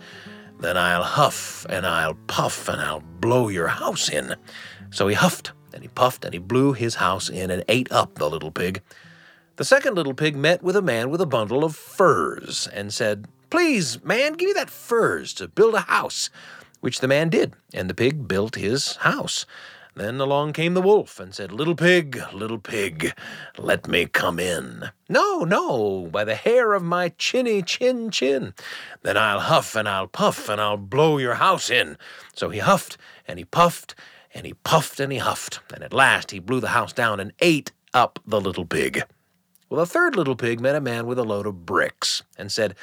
Then 0.60 0.76
I'll 0.76 1.02
huff 1.04 1.64
and 1.70 1.86
I'll 1.86 2.18
puff 2.26 2.68
and 2.68 2.80
I'll 2.80 3.00
blow 3.20 3.48
your 3.48 3.68
house 3.68 4.10
in. 4.10 4.36
So 4.90 5.08
he 5.08 5.14
huffed 5.14 5.52
and 5.74 5.82
he 5.82 5.88
puffed 5.88 6.24
and 6.24 6.32
he 6.32 6.38
blew 6.38 6.72
his 6.72 6.94
house 6.94 7.28
in 7.28 7.50
and 7.50 7.64
ate 7.68 7.90
up 7.92 8.14
the 8.14 8.30
little 8.30 8.50
pig. 8.50 8.80
The 9.56 9.64
second 9.64 9.94
little 9.94 10.14
pig 10.14 10.36
met 10.36 10.62
with 10.62 10.76
a 10.76 10.82
man 10.82 11.10
with 11.10 11.20
a 11.20 11.26
bundle 11.26 11.64
of 11.64 11.76
furze 11.76 12.66
and 12.72 12.94
said, 12.94 13.26
Please, 13.50 14.02
man, 14.02 14.32
give 14.32 14.48
me 14.48 14.52
that 14.54 14.70
furze 14.70 15.34
to 15.34 15.48
build 15.48 15.74
a 15.74 15.80
house. 15.80 16.30
Which 16.80 17.00
the 17.00 17.08
man 17.08 17.28
did, 17.28 17.54
and 17.72 17.88
the 17.88 17.94
pig 17.94 18.26
built 18.26 18.56
his 18.56 18.96
house. 18.96 19.46
Then 19.96 20.20
along 20.20 20.54
came 20.54 20.74
the 20.74 20.82
wolf 20.82 21.20
and 21.20 21.32
said, 21.32 21.52
Little 21.52 21.76
pig, 21.76 22.20
little 22.32 22.58
pig, 22.58 23.14
let 23.56 23.86
me 23.86 24.06
come 24.06 24.40
in. 24.40 24.90
No, 25.08 25.44
no, 25.44 26.08
by 26.10 26.24
the 26.24 26.34
hair 26.34 26.72
of 26.72 26.82
my 26.82 27.10
chinny 27.10 27.62
chin 27.62 28.10
chin. 28.10 28.54
Then 29.02 29.16
I'll 29.16 29.40
huff 29.40 29.76
and 29.76 29.88
I'll 29.88 30.08
puff 30.08 30.48
and 30.48 30.60
I'll 30.60 30.76
blow 30.76 31.18
your 31.18 31.34
house 31.34 31.70
in. 31.70 31.96
So 32.34 32.50
he 32.50 32.58
huffed 32.58 32.98
and 33.28 33.38
he 33.38 33.44
puffed 33.44 33.94
and 34.34 34.44
he 34.44 34.54
puffed 34.54 35.00
and 35.00 35.12
he 35.12 35.18
huffed, 35.18 35.60
and 35.72 35.82
at 35.82 35.92
last 35.92 36.32
he 36.32 36.38
blew 36.38 36.60
the 36.60 36.68
house 36.68 36.92
down 36.92 37.20
and 37.20 37.32
ate 37.38 37.72
up 37.92 38.18
the 38.26 38.40
little 38.40 38.66
pig. 38.66 39.02
Well, 39.70 39.80
the 39.80 39.86
third 39.86 40.16
little 40.16 40.36
pig 40.36 40.60
met 40.60 40.74
a 40.74 40.80
man 40.80 41.06
with 41.06 41.18
a 41.18 41.24
load 41.24 41.46
of 41.46 41.64
bricks 41.64 42.22
and 42.36 42.50
said, 42.50 42.74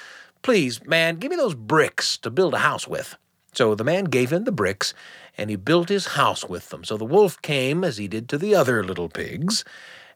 Please, 0.41 0.83
man, 0.85 1.17
give 1.17 1.29
me 1.29 1.35
those 1.35 1.53
bricks 1.53 2.17
to 2.17 2.31
build 2.31 2.53
a 2.53 2.59
house 2.59 2.87
with. 2.87 3.15
So 3.53 3.75
the 3.75 3.83
man 3.83 4.05
gave 4.05 4.31
him 4.31 4.45
the 4.45 4.51
bricks, 4.51 4.93
and 5.37 5.49
he 5.49 5.55
built 5.55 5.89
his 5.89 6.07
house 6.07 6.45
with 6.45 6.69
them. 6.69 6.83
So 6.83 6.97
the 6.97 7.05
wolf 7.05 7.41
came, 7.41 7.83
as 7.83 7.97
he 7.97 8.07
did 8.07 8.27
to 8.29 8.37
the 8.37 8.55
other 8.55 8.83
little 8.83 9.09
pigs, 9.09 9.63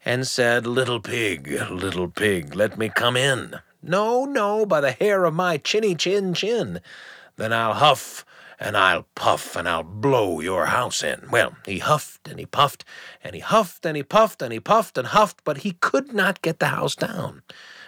and 0.03 0.25
said, 0.25 0.65
Little 0.65 0.99
pig, 0.99 1.47
little 1.69 2.07
pig, 2.07 2.55
let 2.55 2.77
me 2.77 2.89
come 2.89 3.17
in. 3.17 3.55
No, 3.83 4.25
no, 4.25 4.65
by 4.65 4.81
the 4.81 4.91
hair 4.91 5.25
of 5.25 5.33
my 5.33 5.57
chinny 5.57 5.95
chin 5.95 6.33
chin. 6.33 6.79
Then 7.35 7.53
I'll 7.53 7.73
huff 7.73 8.25
and 8.59 8.77
I'll 8.77 9.07
puff 9.15 9.55
and 9.55 9.67
I'll 9.67 9.83
blow 9.83 10.39
your 10.39 10.67
house 10.67 11.03
in. 11.03 11.27
Well, 11.31 11.55
he 11.65 11.79
huffed 11.79 12.27
and 12.27 12.39
he 12.39 12.45
puffed 12.45 12.85
and 13.23 13.35
he 13.35 13.41
huffed 13.41 13.85
and 13.85 13.97
he 13.97 14.03
puffed 14.03 14.41
and 14.41 14.53
he 14.53 14.59
puffed 14.59 14.97
and 14.97 15.07
huffed, 15.07 15.43
but 15.43 15.59
he 15.59 15.71
could 15.71 16.13
not 16.13 16.41
get 16.41 16.59
the 16.59 16.67
house 16.67 16.95
down. 16.95 17.41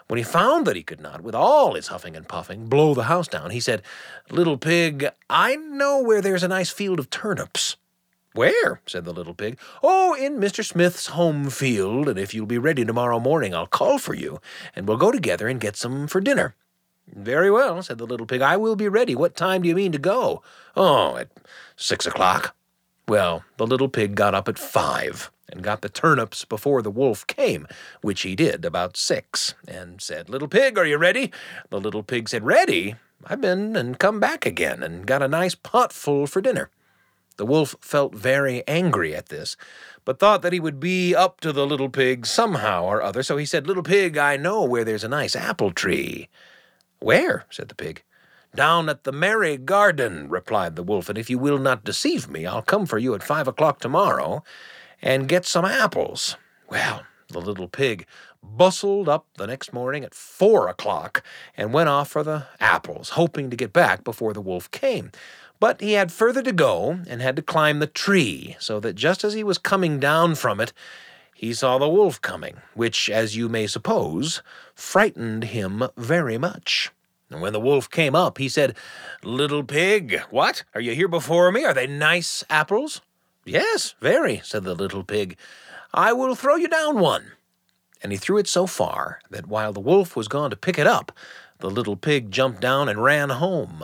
When 0.07 0.18
he 0.18 0.24
found 0.24 0.65
that 0.65 0.78
he 0.78 0.84
could 0.84 1.01
not, 1.01 1.22
with 1.22 1.36
all 1.36 1.74
his 1.74 1.88
huffing 1.88 2.15
and 2.15 2.28
puffing, 2.28 2.68
blow 2.68 2.93
the 2.93 3.03
house 3.03 3.28
down, 3.28 3.51
he 3.51 3.59
said, 3.59 3.82
Little 4.30 4.57
pig, 4.57 5.09
I 5.30 5.57
know 5.57 6.01
where 6.01 6.22
there's 6.22 6.43
a 6.43 6.47
nice 6.47 6.70
field 6.70 6.99
of 6.99 7.09
turnips. 7.09 7.76
Where? 8.34 8.82
said 8.86 9.03
the 9.03 9.13
little 9.13 9.34
pig. 9.34 9.57
Oh, 9.82 10.13
in 10.13 10.39
Mr. 10.39 10.63
Smith's 10.63 11.07
home 11.07 11.49
field, 11.49 12.07
and 12.07 12.20
if 12.20 12.34
you'll 12.34 12.45
be 12.45 12.59
ready 12.59 12.86
tomorrow 12.86 13.20
morning, 13.20 13.53
I'll 13.53 13.68
call 13.68 13.97
for 13.97 14.13
you, 14.13 14.39
and 14.76 14.88
we'll 14.88 14.97
go 14.97 15.11
together 15.11 15.47
and 15.47 15.59
get 15.59 15.76
some 15.76 16.07
for 16.07 16.22
dinner. 16.22 16.55
Very 17.14 17.49
well, 17.49 17.82
said 17.82 17.97
the 17.97 18.05
little 18.05 18.26
pig. 18.26 18.41
I 18.41 18.58
will 18.58 18.76
be 18.76 18.88
ready. 18.88 19.16
What 19.16 19.36
time 19.36 19.62
do 19.62 19.70
you 19.70 19.76
mean 19.76 19.91
to 19.91 19.97
go? 19.97 20.43
Oh, 20.76 21.18
at 21.18 21.30
six 21.76 22.05
o'clock. 22.05 22.55
Well, 23.08 23.43
the 23.55 23.66
little 23.66 23.88
pig 23.88 24.16
got 24.16 24.36
up 24.36 24.47
at 24.49 24.60
five 24.60 25.32
and 25.49 25.64
got 25.64 25.82
the 25.82 25.89
turnips 25.89 26.43
before 26.43 26.82
the 26.82 26.91
wolf 26.91 27.26
came, 27.26 27.68
which 28.01 28.24
he 28.24 28.36
did 28.36 28.66
about 28.66 28.97
six, 28.97 29.53
and 29.68 30.01
said, 30.01 30.30
Little 30.30 30.49
pig, 30.49 30.78
are 30.78 30.86
you 30.86 30.97
ready? 30.97 31.32
The 31.70 31.80
little 31.80 32.03
pig 32.03 32.28
said, 32.28 32.45
Ready? 32.45 32.95
I've 33.26 33.41
been 33.41 33.76
and 33.76 33.97
come 33.97 34.20
back 34.20 34.45
again 34.45 34.84
and 34.84 35.08
got 35.08 35.24
a 35.24 35.28
nice 35.28 35.55
pot 35.55 35.91
full 35.93 36.28
for 36.28 36.41
dinner. 36.41 36.70
The 37.38 37.45
wolf 37.45 37.76
felt 37.82 38.16
very 38.16 38.68
angry 38.68 39.16
at 39.16 39.30
this, 39.30 39.55
but 40.05 40.20
thought 40.20 40.41
that 40.41 40.53
he 40.53 40.60
would 40.60 40.80
be 40.80 41.16
up 41.16 41.39
to 41.41 41.53
the 41.53 41.66
little 41.66 41.89
pig 41.89 42.26
somehow 42.26 42.84
or 42.84 43.01
other, 43.01 43.24
so 43.24 43.38
he 43.38 43.45
said, 43.45 43.68
Little 43.68 43.84
pig, 43.84 44.18
I 44.18 44.38
know 44.38 44.64
where 44.66 44.84
there's 44.84 45.03
a 45.03 45.10
nice 45.10 45.36
apple 45.36 45.72
tree. 45.72 46.30
Where? 47.00 47.45
said 47.50 47.70
the 47.70 47.76
pig. 47.76 48.04
Down 48.56 48.89
at 48.89 49.04
the 49.04 49.12
Merry 49.12 49.58
Garden, 49.58 50.30
replied 50.30 50.76
the 50.76 50.84
wolf, 50.84 51.10
and 51.10 51.18
if 51.18 51.30
you 51.30 51.38
will 51.38 51.60
not 51.60 51.84
deceive 51.84 52.30
me, 52.30 52.45
I'll 52.45 52.62
come 52.62 52.86
for 52.86 52.98
you 52.98 53.14
at 53.14 53.22
five 53.22 53.48
o'clock 53.48 53.80
tomorrow 53.80 54.43
and 55.02 55.28
get 55.28 55.45
some 55.45 55.66
apples. 55.66 56.38
Well, 56.70 57.04
the 57.28 57.39
little 57.39 57.68
pig 57.68 58.06
bustled 58.41 59.10
up 59.10 59.26
the 59.36 59.48
next 59.48 59.74
morning 59.74 60.04
at 60.04 60.16
four 60.16 60.68
o'clock 60.68 61.24
and 61.56 61.74
went 61.74 61.89
off 61.89 62.10
for 62.10 62.24
the 62.24 62.48
apples, 62.60 63.10
hoping 63.10 63.50
to 63.50 63.58
get 63.58 63.74
back 63.74 64.04
before 64.04 64.34
the 64.34 64.41
wolf 64.41 64.72
came. 64.72 65.12
But 65.60 65.82
he 65.82 65.93
had 65.93 66.12
further 66.12 66.41
to 66.43 66.52
go 66.52 67.00
and 67.08 67.22
had 67.22 67.36
to 67.36 67.41
climb 67.41 67.80
the 67.80 67.88
tree, 67.88 68.56
so 68.60 68.80
that 68.80 68.95
just 68.95 69.24
as 69.24 69.34
he 69.34 69.43
was 69.43 69.58
coming 69.58 70.00
down 70.00 70.36
from 70.36 70.60
it, 70.60 70.72
he 71.38 71.54
saw 71.54 71.78
the 71.78 71.88
wolf 71.88 72.20
coming, 72.20 72.58
which, 72.74 73.12
as 73.12 73.36
you 73.36 73.48
may 73.48 73.68
suppose, 73.68 74.42
frightened 74.74 75.44
him 75.44 75.88
very 75.96 76.40
much. 76.40 76.90
And 77.30 77.42
when 77.42 77.54
the 77.54 77.60
wolf 77.60 77.92
came 77.92 78.16
up, 78.16 78.40
he 78.40 78.50
said, 78.50 78.76
Little 79.24 79.64
pig, 79.64 80.20
what? 80.32 80.64
Are 80.74 80.82
you 80.82 80.96
here 80.96 81.08
before 81.08 81.52
me? 81.52 81.64
Are 81.64 81.76
they 81.76 81.86
nice 81.86 82.44
apples? 82.50 83.02
Yes, 83.46 83.94
very, 84.02 84.42
said 84.44 84.64
the 84.64 84.74
little 84.74 85.04
pig. 85.04 85.38
I 85.94 86.12
will 86.12 86.34
throw 86.34 86.56
you 86.56 86.68
down 86.68 86.98
one. 86.98 87.34
And 88.02 88.12
he 88.12 88.18
threw 88.18 88.40
it 88.40 88.48
so 88.48 88.66
far 88.66 89.20
that 89.30 89.46
while 89.46 89.74
the 89.74 89.80
wolf 89.80 90.16
was 90.16 90.28
gone 90.28 90.50
to 90.50 90.56
pick 90.56 90.80
it 90.80 90.88
up, 90.88 91.12
the 91.60 91.70
little 91.70 91.96
pig 91.96 92.32
jumped 92.32 92.62
down 92.62 92.90
and 92.90 93.04
ran 93.04 93.30
home. 93.30 93.84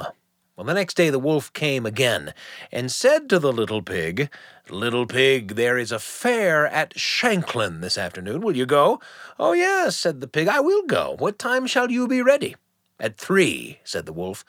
Well, 0.56 0.68
the 0.68 0.76
next 0.76 0.96
day 0.96 1.10
the 1.10 1.18
wolf 1.18 1.52
came 1.54 1.84
again 1.84 2.32
and 2.72 2.92
said 2.92 3.28
to 3.30 3.40
the 3.40 3.52
little 3.52 3.82
pig, 3.82 4.30
Little 4.70 5.08
pig, 5.08 5.56
there 5.56 5.80
is 5.80 5.92
a 5.92 5.98
fair 5.98 6.68
at 6.68 6.98
Shanklin 6.98 7.82
this 7.82 7.98
afternoon. 7.98 8.42
Will 8.42 8.56
you 8.56 8.68
go? 8.68 9.00
Oh, 9.40 9.54
yes, 9.54 9.96
said 9.98 10.22
the 10.22 10.28
pig, 10.28 10.48
I 10.48 10.60
will 10.60 10.84
go. 10.84 11.16
What 11.18 11.40
time 11.40 11.66
shall 11.66 11.90
you 11.90 12.08
be 12.08 12.22
ready? 12.22 12.56
At 13.00 13.18
three, 13.18 13.80
said 13.84 14.06
the 14.06 14.14
wolf. 14.14 14.46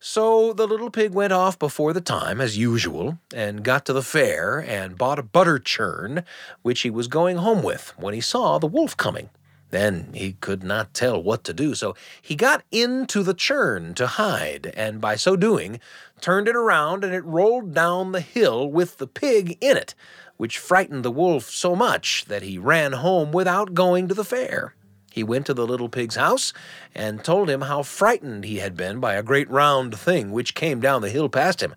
So 0.00 0.54
the 0.54 0.66
little 0.66 0.90
pig 0.90 1.12
went 1.12 1.34
off 1.34 1.58
before 1.58 1.92
the 1.92 2.00
time, 2.00 2.40
as 2.40 2.56
usual, 2.56 3.18
and 3.34 3.62
got 3.62 3.84
to 3.84 3.92
the 3.92 4.02
fair 4.02 4.58
and 4.58 4.96
bought 4.96 5.18
a 5.18 5.22
butter 5.22 5.58
churn, 5.58 6.24
which 6.62 6.80
he 6.80 6.90
was 6.90 7.08
going 7.08 7.36
home 7.36 7.62
with 7.62 7.92
when 7.98 8.14
he 8.14 8.22
saw 8.22 8.58
the 8.58 8.66
wolf 8.66 8.96
coming. 8.96 9.28
Then 9.72 10.10
he 10.12 10.34
could 10.34 10.62
not 10.62 10.92
tell 10.92 11.22
what 11.22 11.44
to 11.44 11.54
do, 11.54 11.74
so 11.74 11.96
he 12.20 12.36
got 12.36 12.62
into 12.70 13.22
the 13.22 13.32
churn 13.32 13.94
to 13.94 14.06
hide, 14.06 14.70
and 14.76 15.00
by 15.00 15.16
so 15.16 15.34
doing, 15.34 15.80
turned 16.20 16.46
it 16.46 16.54
around 16.54 17.04
and 17.04 17.14
it 17.14 17.24
rolled 17.24 17.72
down 17.72 18.12
the 18.12 18.20
hill 18.20 18.70
with 18.70 18.98
the 18.98 19.06
pig 19.06 19.56
in 19.62 19.78
it, 19.78 19.94
which 20.36 20.58
frightened 20.58 21.06
the 21.06 21.10
wolf 21.10 21.48
so 21.48 21.74
much 21.74 22.26
that 22.26 22.42
he 22.42 22.58
ran 22.58 22.92
home 22.92 23.32
without 23.32 23.72
going 23.72 24.08
to 24.08 24.14
the 24.14 24.26
fair. 24.26 24.74
He 25.12 25.22
went 25.22 25.46
to 25.46 25.54
the 25.54 25.66
little 25.66 25.88
pig's 25.88 26.16
house 26.16 26.52
and 26.94 27.22
told 27.22 27.50
him 27.50 27.62
how 27.62 27.82
frightened 27.82 28.44
he 28.44 28.58
had 28.58 28.76
been 28.76 28.98
by 28.98 29.14
a 29.14 29.22
great 29.22 29.50
round 29.50 29.98
thing 29.98 30.32
which 30.32 30.54
came 30.54 30.80
down 30.80 31.02
the 31.02 31.10
hill 31.10 31.28
past 31.28 31.62
him. 31.62 31.74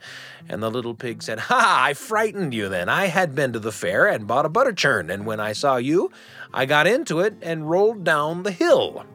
And 0.48 0.64
the 0.64 0.72
little 0.72 0.96
pig 0.96 1.22
said, 1.22 1.40
Ha, 1.40 1.84
I 1.88 1.94
frightened 1.94 2.54
you 2.54 2.70
then. 2.70 2.88
I 2.88 3.08
had 3.08 3.36
been 3.36 3.52
to 3.54 3.60
the 3.60 3.72
fair 3.72 4.08
and 4.08 4.28
bought 4.28 4.46
a 4.46 4.50
butter 4.50 4.74
churn, 4.74 5.10
and 5.10 5.26
when 5.26 5.40
I 5.40 5.54
saw 5.54 5.78
you, 5.78 6.12
I 6.54 6.66
got 6.66 6.88
into 6.88 7.20
it 7.20 7.36
and 7.42 7.70
rolled 7.70 8.04
down 8.04 8.44
the 8.44 8.52
hill. 8.52 9.06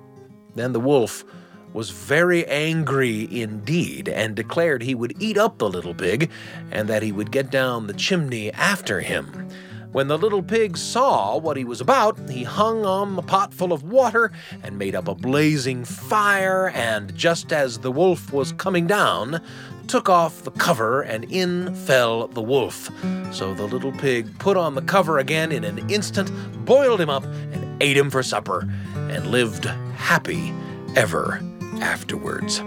Then 0.55 0.73
the 0.73 0.81
wolf 0.81 1.25
was 1.73 1.91
very 1.91 2.45
angry 2.47 3.29
indeed 3.31 4.09
and 4.09 4.35
declared 4.35 4.83
he 4.83 4.95
would 4.95 5.15
eat 5.23 5.39
up 5.39 5.59
the 5.59 5.69
little 5.69 5.95
pig 5.95 6.31
and 6.71 6.89
that 6.89 7.03
he 7.03 7.13
would 7.13 7.31
get 7.31 7.51
down 7.51 7.87
the 7.87 7.95
chimney 7.95 8.53
after 8.53 9.01
him. 9.01 9.49
When 9.93 10.07
the 10.07 10.19
little 10.19 10.43
pig 10.43 10.77
saw 10.77 11.37
what 11.37 11.57
he 11.57 11.65
was 11.65 11.81
about, 11.81 12.17
he 12.31 12.45
hung 12.45 12.87
on 12.87 13.17
the 13.17 13.23
pot 13.23 13.53
full 13.53 13.73
of 13.73 13.83
water 13.83 14.31
and 14.63 14.79
made 14.79 14.95
up 14.95 15.09
a 15.09 15.17
blazing 15.17 15.85
fire, 15.85 16.69
and 16.77 17.13
just 17.17 17.53
as 17.53 17.79
the 17.79 17.91
wolf 17.91 18.33
was 18.33 18.53
coming 18.53 18.87
down, 18.87 19.43
took 19.89 20.09
off 20.09 20.45
the 20.45 20.53
cover, 20.53 21.03
and 21.03 21.25
in 21.25 21.75
fell 21.75 22.29
the 22.29 22.41
wolf. 22.41 22.89
So 23.33 23.53
the 23.53 23.65
little 23.65 23.91
pig 23.91 24.39
put 24.39 24.57
on 24.57 24.77
the 24.77 24.83
cover 24.83 25.19
again 25.19 25.51
in 25.51 25.65
an 25.65 25.91
instant, 25.91 26.31
boiled 26.65 27.01
him 27.01 27.11
up, 27.11 27.25
and 27.25 27.83
ate 27.83 27.97
him 27.97 28.11
for 28.11 28.23
supper, 28.23 28.71
and 28.95 29.27
lived 29.27 29.65
happy 29.65 30.55
ever 30.95 31.41
afterwards. 31.81 32.63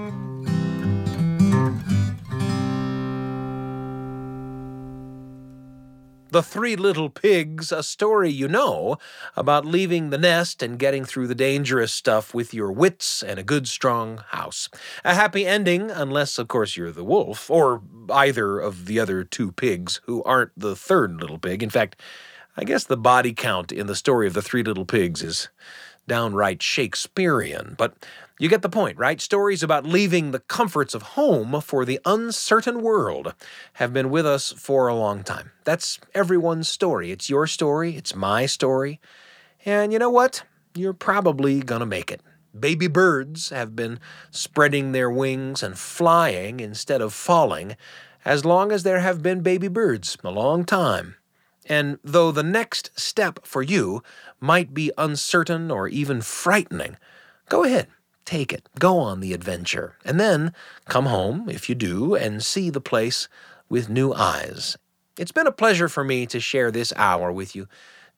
The 6.34 6.42
Three 6.42 6.76
Little 6.76 7.12
Pigs, 7.12 7.72
a 7.72 7.84
story 7.84 8.32
you 8.32 8.48
know 8.48 8.98
about 9.36 9.68
leaving 9.68 10.10
the 10.10 10.18
nest 10.18 10.64
and 10.64 10.80
getting 10.80 11.06
through 11.06 11.28
the 11.28 11.36
dangerous 11.36 11.94
stuff 11.94 12.34
with 12.34 12.56
your 12.56 12.72
wits 12.72 13.22
and 13.22 13.38
a 13.38 13.44
good, 13.44 13.68
strong 13.68 14.18
house. 14.30 14.68
A 15.06 15.14
happy 15.14 15.46
ending, 15.46 15.92
unless, 15.92 16.40
of 16.40 16.48
course, 16.48 16.76
you're 16.76 16.92
the 16.92 17.04
wolf, 17.04 17.52
or 17.52 17.84
either 18.12 18.60
of 18.60 18.88
the 18.88 19.00
other 19.00 19.24
two 19.24 19.52
pigs 19.52 20.02
who 20.06 20.24
aren't 20.24 20.50
the 20.58 20.76
third 20.76 21.22
little 21.22 21.38
pig. 21.38 21.62
In 21.62 21.70
fact, 21.70 22.02
I 22.58 22.64
guess 22.64 22.84
the 22.84 22.98
body 22.98 23.34
count 23.34 23.72
in 23.72 23.86
the 23.86 23.96
story 23.96 24.26
of 24.26 24.34
the 24.34 24.42
Three 24.42 24.64
Little 24.64 24.86
Pigs 24.86 25.22
is 25.22 25.50
downright 26.08 26.64
Shakespearean, 26.64 27.76
but 27.78 27.94
you 28.40 28.50
get 28.50 28.62
the 28.62 28.70
point, 28.70 28.98
right? 28.98 29.22
Stories 29.22 29.62
about 29.62 29.86
leaving 29.86 30.32
the 30.32 30.40
comforts 30.40 30.94
of 30.96 31.02
home 31.02 31.62
for 31.62 31.86
the 31.86 32.00
uncertain 32.06 32.82
world 32.82 33.34
have 33.74 33.94
been 33.94 34.10
with 34.10 34.26
us 34.26 34.52
for 34.52 34.88
a 34.88 34.96
long 34.96 35.24
time. 35.24 35.52
That's 35.64 36.00
everyone's 36.16 36.68
story. 36.68 37.12
It's 37.12 37.30
your 37.30 37.46
story, 37.48 37.96
it's 37.96 38.16
my 38.16 38.46
story. 38.46 39.00
And 39.66 39.94
you 39.94 40.00
know 40.00 40.10
what? 40.10 40.44
You're 40.76 40.94
probably 40.94 41.62
to 41.62 41.86
make 41.86 42.12
it. 42.12 42.22
Baby 42.60 42.88
birds 42.88 43.50
have 43.50 43.76
been 43.76 44.00
spreading 44.32 44.92
their 44.92 45.10
wings 45.10 45.64
and 45.64 45.78
flying 45.78 46.60
instead 46.60 47.02
of 47.02 47.14
falling 47.14 47.76
as 48.26 48.46
long 48.46 48.72
as 48.72 48.84
there 48.84 49.00
have 49.00 49.22
been 49.22 49.42
baby 49.42 49.68
birds, 49.68 50.18
a 50.24 50.32
long 50.32 50.64
time. 50.64 51.16
And 51.66 52.00
though 52.04 52.32
the 52.32 52.44
next 52.44 52.92
step 53.00 53.40
for 53.44 53.62
you 53.62 54.04
might 54.40 54.74
be 54.74 54.92
uncertain 54.98 55.72
or 55.72 55.88
even 55.88 56.22
frightening, 56.22 56.98
go 57.50 57.64
ahead, 57.64 57.88
Take 58.26 58.54
it. 58.54 58.70
Go 58.80 59.00
on 59.00 59.20
the 59.20 59.34
adventure. 59.34 59.98
And 60.06 60.20
then 60.20 60.54
come 60.88 61.06
home, 61.06 61.50
if 61.50 61.68
you 61.70 61.76
do, 61.76 62.16
and 62.16 62.44
see 62.44 62.70
the 62.70 62.82
place 62.82 63.28
with 63.70 63.90
new 63.90 64.14
eyes. 64.14 64.78
It's 65.18 65.32
been 65.32 65.48
a 65.48 65.52
pleasure 65.52 65.90
for 65.90 66.04
me 66.04 66.26
to 66.28 66.40
share 66.40 66.72
this 66.72 66.94
hour 66.96 67.32
with 67.32 67.56
you. 67.56 67.68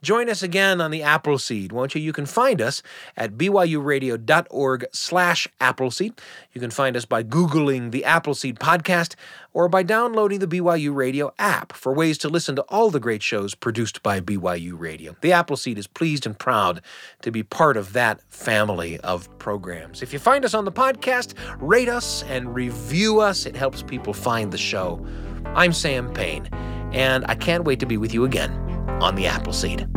Join 0.01 0.29
us 0.29 0.43
again 0.43 0.81
on 0.81 0.91
the 0.91 1.01
Appleseed, 1.01 1.71
won't 1.71 1.95
you? 1.95 2.01
You 2.01 2.13
can 2.13 2.25
find 2.25 2.61
us 2.61 2.83
at 3.17 3.37
byuradio.org 3.37 4.85
slash 4.91 5.47
Appleseed. 5.59 6.19
You 6.53 6.61
can 6.61 6.69
find 6.69 6.95
us 6.95 7.05
by 7.05 7.23
Googling 7.23 7.91
the 7.91 8.05
Appleseed 8.05 8.59
podcast 8.59 9.15
or 9.53 9.67
by 9.67 9.83
downloading 9.83 10.39
the 10.39 10.47
BYU 10.47 10.93
Radio 10.93 11.33
app 11.39 11.73
for 11.73 11.93
ways 11.93 12.17
to 12.19 12.29
listen 12.29 12.55
to 12.57 12.61
all 12.63 12.91
the 12.91 12.99
great 12.99 13.23
shows 13.23 13.55
produced 13.55 14.03
by 14.03 14.19
BYU 14.19 14.77
Radio. 14.77 15.15
The 15.21 15.31
Appleseed 15.31 15.77
is 15.77 15.87
pleased 15.87 16.25
and 16.25 16.37
proud 16.37 16.81
to 17.21 17.31
be 17.31 17.41
part 17.41 17.77
of 17.77 17.93
that 17.93 18.21
family 18.29 18.99
of 18.99 19.35
programs. 19.39 20.03
If 20.03 20.13
you 20.13 20.19
find 20.19 20.45
us 20.45 20.53
on 20.53 20.65
the 20.65 20.71
podcast, 20.71 21.33
rate 21.59 21.89
us 21.89 22.21
and 22.23 22.53
review 22.53 23.21
us. 23.21 23.45
It 23.45 23.55
helps 23.55 23.81
people 23.81 24.13
find 24.13 24.51
the 24.51 24.57
show. 24.57 25.03
I'm 25.45 25.71
Sam 25.71 26.13
Payne, 26.13 26.47
and 26.91 27.25
I 27.27 27.35
can't 27.35 27.63
wait 27.63 27.79
to 27.79 27.85
be 27.85 27.97
with 27.97 28.13
you 28.13 28.25
again 28.25 28.74
on 28.87 29.15
the 29.15 29.27
Appleseed. 29.27 29.87